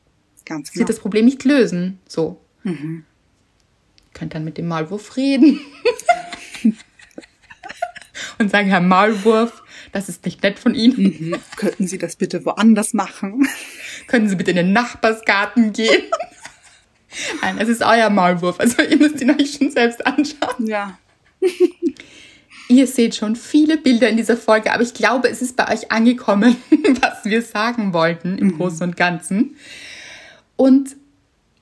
ganz 0.45 0.69
Sie 0.69 0.75
genau. 0.75 0.87
das 0.87 0.99
Problem 0.99 1.25
nicht 1.25 1.43
lösen. 1.43 1.99
So. 2.07 2.39
Könnt 4.13 4.33
dann 4.33 4.45
mit 4.45 4.57
dem 4.57 4.67
Maulwurf 4.67 5.17
reden. 5.17 5.59
Und 8.37 8.51
sagen, 8.51 8.69
Herr 8.69 8.81
Maulwurf, 8.81 9.63
das 9.95 10.09
ist 10.09 10.25
nicht 10.25 10.43
nett 10.43 10.59
von 10.59 10.75
Ihnen. 10.75 10.97
Mhm. 10.97 11.35
Könnten 11.55 11.87
Sie 11.87 11.97
das 11.97 12.17
bitte 12.17 12.45
woanders 12.45 12.93
machen? 12.93 13.47
Können 14.07 14.27
Sie 14.27 14.35
bitte 14.35 14.51
in 14.51 14.57
den 14.57 14.73
Nachbarsgarten 14.73 15.71
gehen? 15.71 16.03
Nein, 17.41 17.57
es 17.59 17.69
ist 17.69 17.81
euer 17.81 18.09
Maulwurf. 18.09 18.59
Also 18.59 18.81
ihr 18.83 18.97
müsst 18.97 19.21
ihn 19.21 19.31
euch 19.31 19.53
schon 19.53 19.71
selbst 19.71 20.05
anschauen. 20.05 20.67
Ja. 20.67 20.99
Ihr 22.67 22.87
seht 22.87 23.15
schon 23.15 23.37
viele 23.37 23.77
Bilder 23.77 24.09
in 24.09 24.17
dieser 24.17 24.35
Folge, 24.35 24.73
aber 24.73 24.83
ich 24.83 24.93
glaube, 24.93 25.29
es 25.29 25.41
ist 25.41 25.55
bei 25.55 25.71
euch 25.71 25.91
angekommen, 25.93 26.57
was 27.01 27.23
wir 27.23 27.41
sagen 27.41 27.93
wollten 27.93 28.37
im 28.37 28.57
Großen 28.57 28.81
und 28.81 28.97
Ganzen. 28.97 29.55
Und 30.57 30.97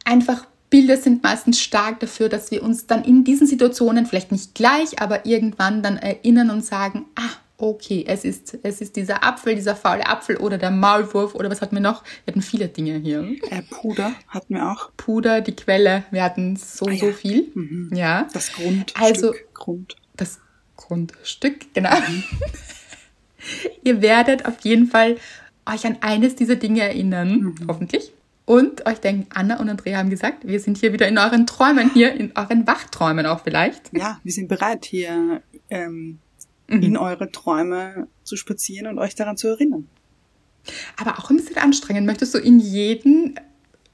einfach 0.05 0.47
Bilder 0.71 0.97
sind 0.97 1.21
meistens 1.21 1.61
stark 1.61 1.99
dafür, 1.99 2.29
dass 2.29 2.49
wir 2.49 2.63
uns 2.63 2.87
dann 2.87 3.03
in 3.03 3.23
diesen 3.23 3.45
Situationen, 3.45 4.07
vielleicht 4.07 4.31
nicht 4.31 4.55
gleich, 4.55 4.99
aber 4.99 5.27
irgendwann 5.27 5.83
dann 5.83 5.97
erinnern 5.97 6.49
und 6.49 6.65
sagen, 6.65 7.05
ah, 7.15 7.42
okay, 7.57 8.03
es 8.07 8.25
ist, 8.25 8.57
es 8.63 8.81
ist 8.81 8.95
dieser 8.95 9.23
Apfel, 9.23 9.55
dieser 9.55 9.75
faule 9.75 10.05
Apfel 10.07 10.37
oder 10.37 10.57
der 10.57 10.71
Maulwurf 10.71 11.35
oder 11.35 11.49
was 11.49 11.61
hatten 11.61 11.75
wir 11.75 11.81
noch? 11.81 12.03
Wir 12.25 12.31
hatten 12.33 12.41
viele 12.41 12.67
Dinge 12.67 12.97
hier. 12.97 13.21
Äh, 13.49 13.61
Puder 13.69 14.13
hatten 14.27 14.55
wir 14.55 14.69
auch. 14.71 14.91
Puder, 14.97 15.41
die 15.41 15.55
Quelle, 15.55 16.03
wir 16.11 16.23
hatten 16.23 16.55
so, 16.57 16.87
Ah 16.87 16.91
ja. 16.91 16.99
so 16.99 17.11
viel. 17.13 17.51
Mhm. 17.53 17.91
Ja. 17.95 18.27
Das 18.33 18.51
Grundstück. 18.53 19.01
Also- 19.01 19.33
Grund. 19.53 19.95
das 20.17 20.39
Grundstück, 20.75 21.73
genau. 21.73 21.95
Ihr 23.83 24.01
werdet 24.01 24.45
auf 24.45 24.59
jeden 24.63 24.87
Fall 24.87 25.17
euch 25.65 25.85
an 25.85 25.97
eines 26.01 26.35
dieser 26.35 26.55
Dinge 26.55 26.81
erinnern, 26.81 27.55
hoffentlich. 27.67 28.11
Und 28.45 28.85
euch 28.85 28.99
denken, 28.99 29.27
Anna 29.33 29.59
und 29.59 29.69
Andrea 29.69 29.97
haben 29.99 30.09
gesagt, 30.09 30.45
wir 30.45 30.59
sind 30.59 30.77
hier 30.77 30.91
wieder 30.91 31.07
in 31.07 31.17
euren 31.17 31.47
Träumen, 31.47 31.91
hier 31.93 32.13
in 32.13 32.33
euren 32.35 32.67
Wachträumen 32.67 33.25
auch 33.25 33.41
vielleicht. 33.41 33.95
Ja, 33.95 34.19
wir 34.23 34.33
sind 34.33 34.49
bereit, 34.49 34.83
hier 34.85 35.41
ähm, 35.69 36.19
Mhm. 36.67 36.81
in 36.83 36.97
eure 36.97 37.31
Träume 37.31 38.07
zu 38.23 38.35
spazieren 38.37 38.87
und 38.87 38.97
euch 38.99 39.15
daran 39.15 39.37
zu 39.37 39.47
erinnern. 39.49 39.87
Aber 40.97 41.19
auch 41.19 41.29
ein 41.29 41.37
bisschen 41.37 41.57
anstrengend. 41.57 42.05
Möchtest 42.07 42.33
du 42.33 42.37
in 42.39 42.59
jeden, 42.59 43.39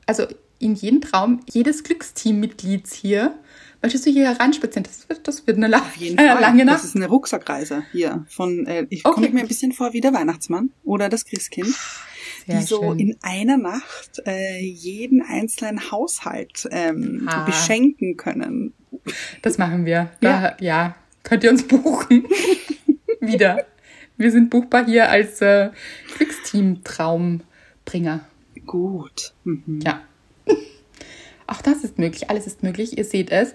also 0.06 0.28
in 0.60 0.76
jeden 0.76 1.02
Traum 1.02 1.40
jedes 1.50 1.84
Glücksteammitglieds 1.84 2.94
hier, 2.94 3.34
möchtest 3.82 4.06
du 4.06 4.12
hier 4.12 4.26
heranspazieren? 4.32 4.84
Das 4.84 5.10
wird, 5.10 5.28
das 5.28 5.48
wird 5.48 5.58
eine, 5.58 5.68
la 5.68 5.80
Auf 5.80 5.96
jeden 5.96 6.20
eine 6.20 6.30
Fall. 6.34 6.42
lange 6.42 6.66
Das 6.66 6.76
Nacht. 6.76 6.84
ist 6.86 6.96
eine 6.96 7.08
Rucksackreise 7.08 7.84
hier 7.92 8.26
von. 8.30 8.68
Äh, 8.68 8.86
ich 8.90 9.04
Okay, 9.06 9.16
komme 9.16 9.30
mir 9.30 9.40
ein 9.42 9.48
bisschen 9.48 9.72
vor 9.72 9.94
wie 9.94 10.02
der 10.02 10.14
Weihnachtsmann 10.14 10.72
oder 10.84 11.10
das 11.10 11.26
Christkind, 11.26 11.74
Sehr 12.46 12.60
die 12.60 12.66
so 12.66 12.82
schön. 12.84 13.00
in 13.00 13.18
einer 13.24 13.58
Nacht 13.58 14.22
äh, 14.28 14.60
jeden 14.64 15.24
einzelnen 15.24 15.90
Haushalt 15.92 16.68
ähm, 16.72 17.28
Ah. 17.32 17.46
beschenken 17.46 18.16
können. 18.16 18.74
Das 19.42 19.58
machen 19.58 19.86
wir. 19.86 20.12
Da, 20.22 20.56
ja. 20.60 20.96
Könnt 21.30 21.44
ihr 21.44 21.52
uns 21.52 21.68
buchen. 21.68 22.26
Wieder. 23.22 23.68
Wir 24.18 24.32
sind 24.32 24.50
buchbar 24.50 24.86
hier 24.86 25.10
als 25.10 25.42
äh, 25.42 25.70
Glücksteam-Traumbringer. 26.18 28.22
Gut. 28.66 29.34
Mhm. 29.44 29.80
Ja. 29.84 30.02
Auch 31.48 31.62
das 31.62 31.84
ist 31.84 32.00
möglich. 32.00 32.32
Alles 32.32 32.48
ist 32.48 32.64
möglich. 32.64 32.98
Ihr 32.98 33.06
seht 33.06 33.30
es. 33.32 33.54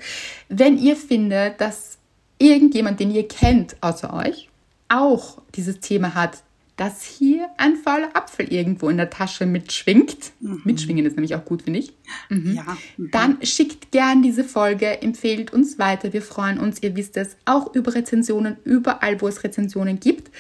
Wenn 0.49 0.79
ihr 0.79 0.97
findet, 0.97 1.61
dass 1.61 1.99
irgendjemand, 2.39 3.01
den 3.01 3.11
ihr 3.11 3.27
kennt, 3.27 3.77
außer 3.81 4.15
euch, 4.15 4.49
auch 4.89 5.43
dieses 5.55 5.81
Thema 5.81 6.15
hat, 6.15 6.45
dass 6.77 7.05
hier 7.05 7.49
ein 7.57 7.77
fauler 7.77 8.17
Apfel 8.17 8.53
irgendwo 8.53 8.89
in 8.89 8.97
der 8.97 9.09
Tasche 9.11 9.47
mitschwingt. 9.47 10.33
Mitschwingen 10.65 11.07
ist 11.07 11.15
nämlich 11.17 11.35
auch 11.37 11.45
gut, 11.45 11.63
finde 11.63 11.79
ich. 11.79 11.93
Ja. 12.31 12.77
Mhm. 12.97 13.11
Dann 13.13 13.39
schickt 13.45 13.93
gern 13.93 14.23
diese 14.23 14.43
Folge, 14.45 15.01
empfehlt 15.03 15.53
uns 15.53 15.79
weiter. 15.79 16.13
Wir 16.13 16.23
freuen 16.23 16.59
uns, 16.59 16.83
ihr 16.83 16.97
wisst 16.97 17.17
es, 17.17 17.37
auch 17.45 17.75
über 17.75 17.95
Rezensionen, 17.95 18.57
überall, 18.65 19.21
wo 19.21 19.29
es 19.29 19.45
Rezensionen 19.45 20.01
gibt. 20.01 20.33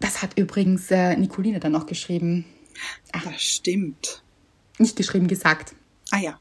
Das 0.00 0.20
hat 0.22 0.38
übrigens 0.38 0.90
äh, 0.90 1.16
Nicoline 1.16 1.60
dann 1.60 1.72
noch 1.72 1.86
geschrieben. 1.86 2.44
Das 3.12 3.40
stimmt. 3.42 4.22
Nicht 4.78 4.96
geschrieben, 4.96 5.28
gesagt. 5.28 5.74
Ah 6.10 6.18
ja. 6.18 6.38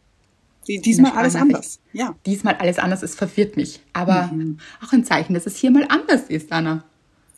Die- 0.68 0.82
Diesmal 0.82 1.12
alles 1.14 1.36
anders. 1.36 1.80
Ja. 1.94 2.16
Diesmal 2.26 2.56
alles 2.56 2.78
anders, 2.80 3.04
es 3.04 3.16
verwirrt 3.16 3.56
mich. 3.58 3.80
Aber 3.94 4.30
auch 4.86 4.92
ein 4.94 5.04
Zeichen, 5.06 5.34
dass 5.34 5.46
es 5.46 5.56
hier 5.58 5.72
mal 5.72 5.86
anders 5.90 6.24
ist, 6.24 6.52
Anna. 6.52 6.84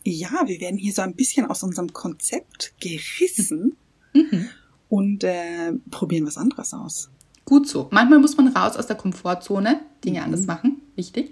Ja, 0.04 0.42
wir 0.46 0.60
werden 0.60 0.76
hier 0.78 0.92
so 0.92 1.02
ein 1.02 1.14
bisschen 1.14 1.46
aus 1.46 1.62
unserem 1.62 1.92
Konzept 1.92 2.74
gerissen 2.80 3.76
Mhm. 4.12 4.48
und 4.88 5.24
äh, 5.24 5.72
probieren 5.90 6.26
was 6.26 6.36
anderes 6.36 6.72
aus. 6.72 7.10
Gut 7.46 7.66
so. 7.68 7.88
Manchmal 7.90 8.20
muss 8.20 8.36
man 8.36 8.48
raus 8.48 8.76
aus 8.76 8.86
der 8.86 8.96
Komfortzone, 8.96 9.80
Dinge 10.04 10.18
Mhm. 10.20 10.24
anders 10.24 10.46
machen, 10.46 10.82
wichtig. 10.94 11.30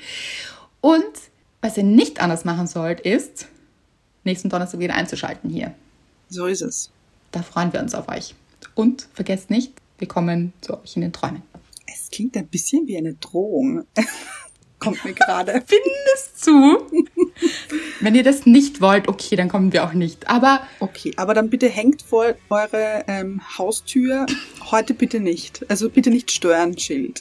Und 0.80 1.04
was 1.60 1.76
ihr 1.76 1.84
nicht 1.84 2.20
anders 2.20 2.44
machen 2.44 2.66
sollt, 2.66 3.00
ist, 3.00 3.46
nächsten 4.24 4.48
Donnerstag 4.48 4.80
wieder 4.80 4.94
einzuschalten 4.94 5.48
hier. 5.50 5.74
So 6.28 6.46
ist 6.46 6.62
es. 6.62 6.90
Da 7.30 7.42
freuen 7.42 7.72
wir 7.72 7.80
uns 7.80 7.94
auf 7.94 8.08
euch. 8.08 8.34
Und 8.74 9.08
vergesst 9.14 9.50
nicht, 9.50 9.72
wir 9.98 10.08
kommen 10.08 10.52
zu 10.60 10.80
euch 10.80 10.96
in 10.96 11.02
den 11.02 11.12
Träumen. 11.12 11.42
Es 11.86 12.10
klingt 12.10 12.36
ein 12.36 12.48
bisschen 12.48 12.86
wie 12.88 12.96
eine 12.96 13.14
Drohung. 13.14 13.84
Kommt 14.82 15.04
mir 15.04 15.12
gerade. 15.12 15.52
Findest 15.66 16.44
zu? 16.44 16.86
Wenn 18.00 18.14
ihr 18.14 18.22
das 18.24 18.46
nicht 18.46 18.80
wollt, 18.80 19.08
okay, 19.08 19.36
dann 19.36 19.48
kommen 19.48 19.72
wir 19.72 19.84
auch 19.84 19.92
nicht. 19.92 20.28
Aber 20.28 20.60
Okay, 20.80 21.12
aber 21.16 21.34
dann 21.34 21.50
bitte 21.50 21.68
hängt 21.68 22.02
vor 22.02 22.34
eure 22.50 23.04
ähm, 23.06 23.40
Haustür 23.56 24.26
heute 24.70 24.94
bitte 24.94 25.20
nicht. 25.20 25.64
Also 25.68 25.88
bitte 25.88 26.10
nicht 26.10 26.30
stören, 26.30 26.76
Schild. 26.76 27.20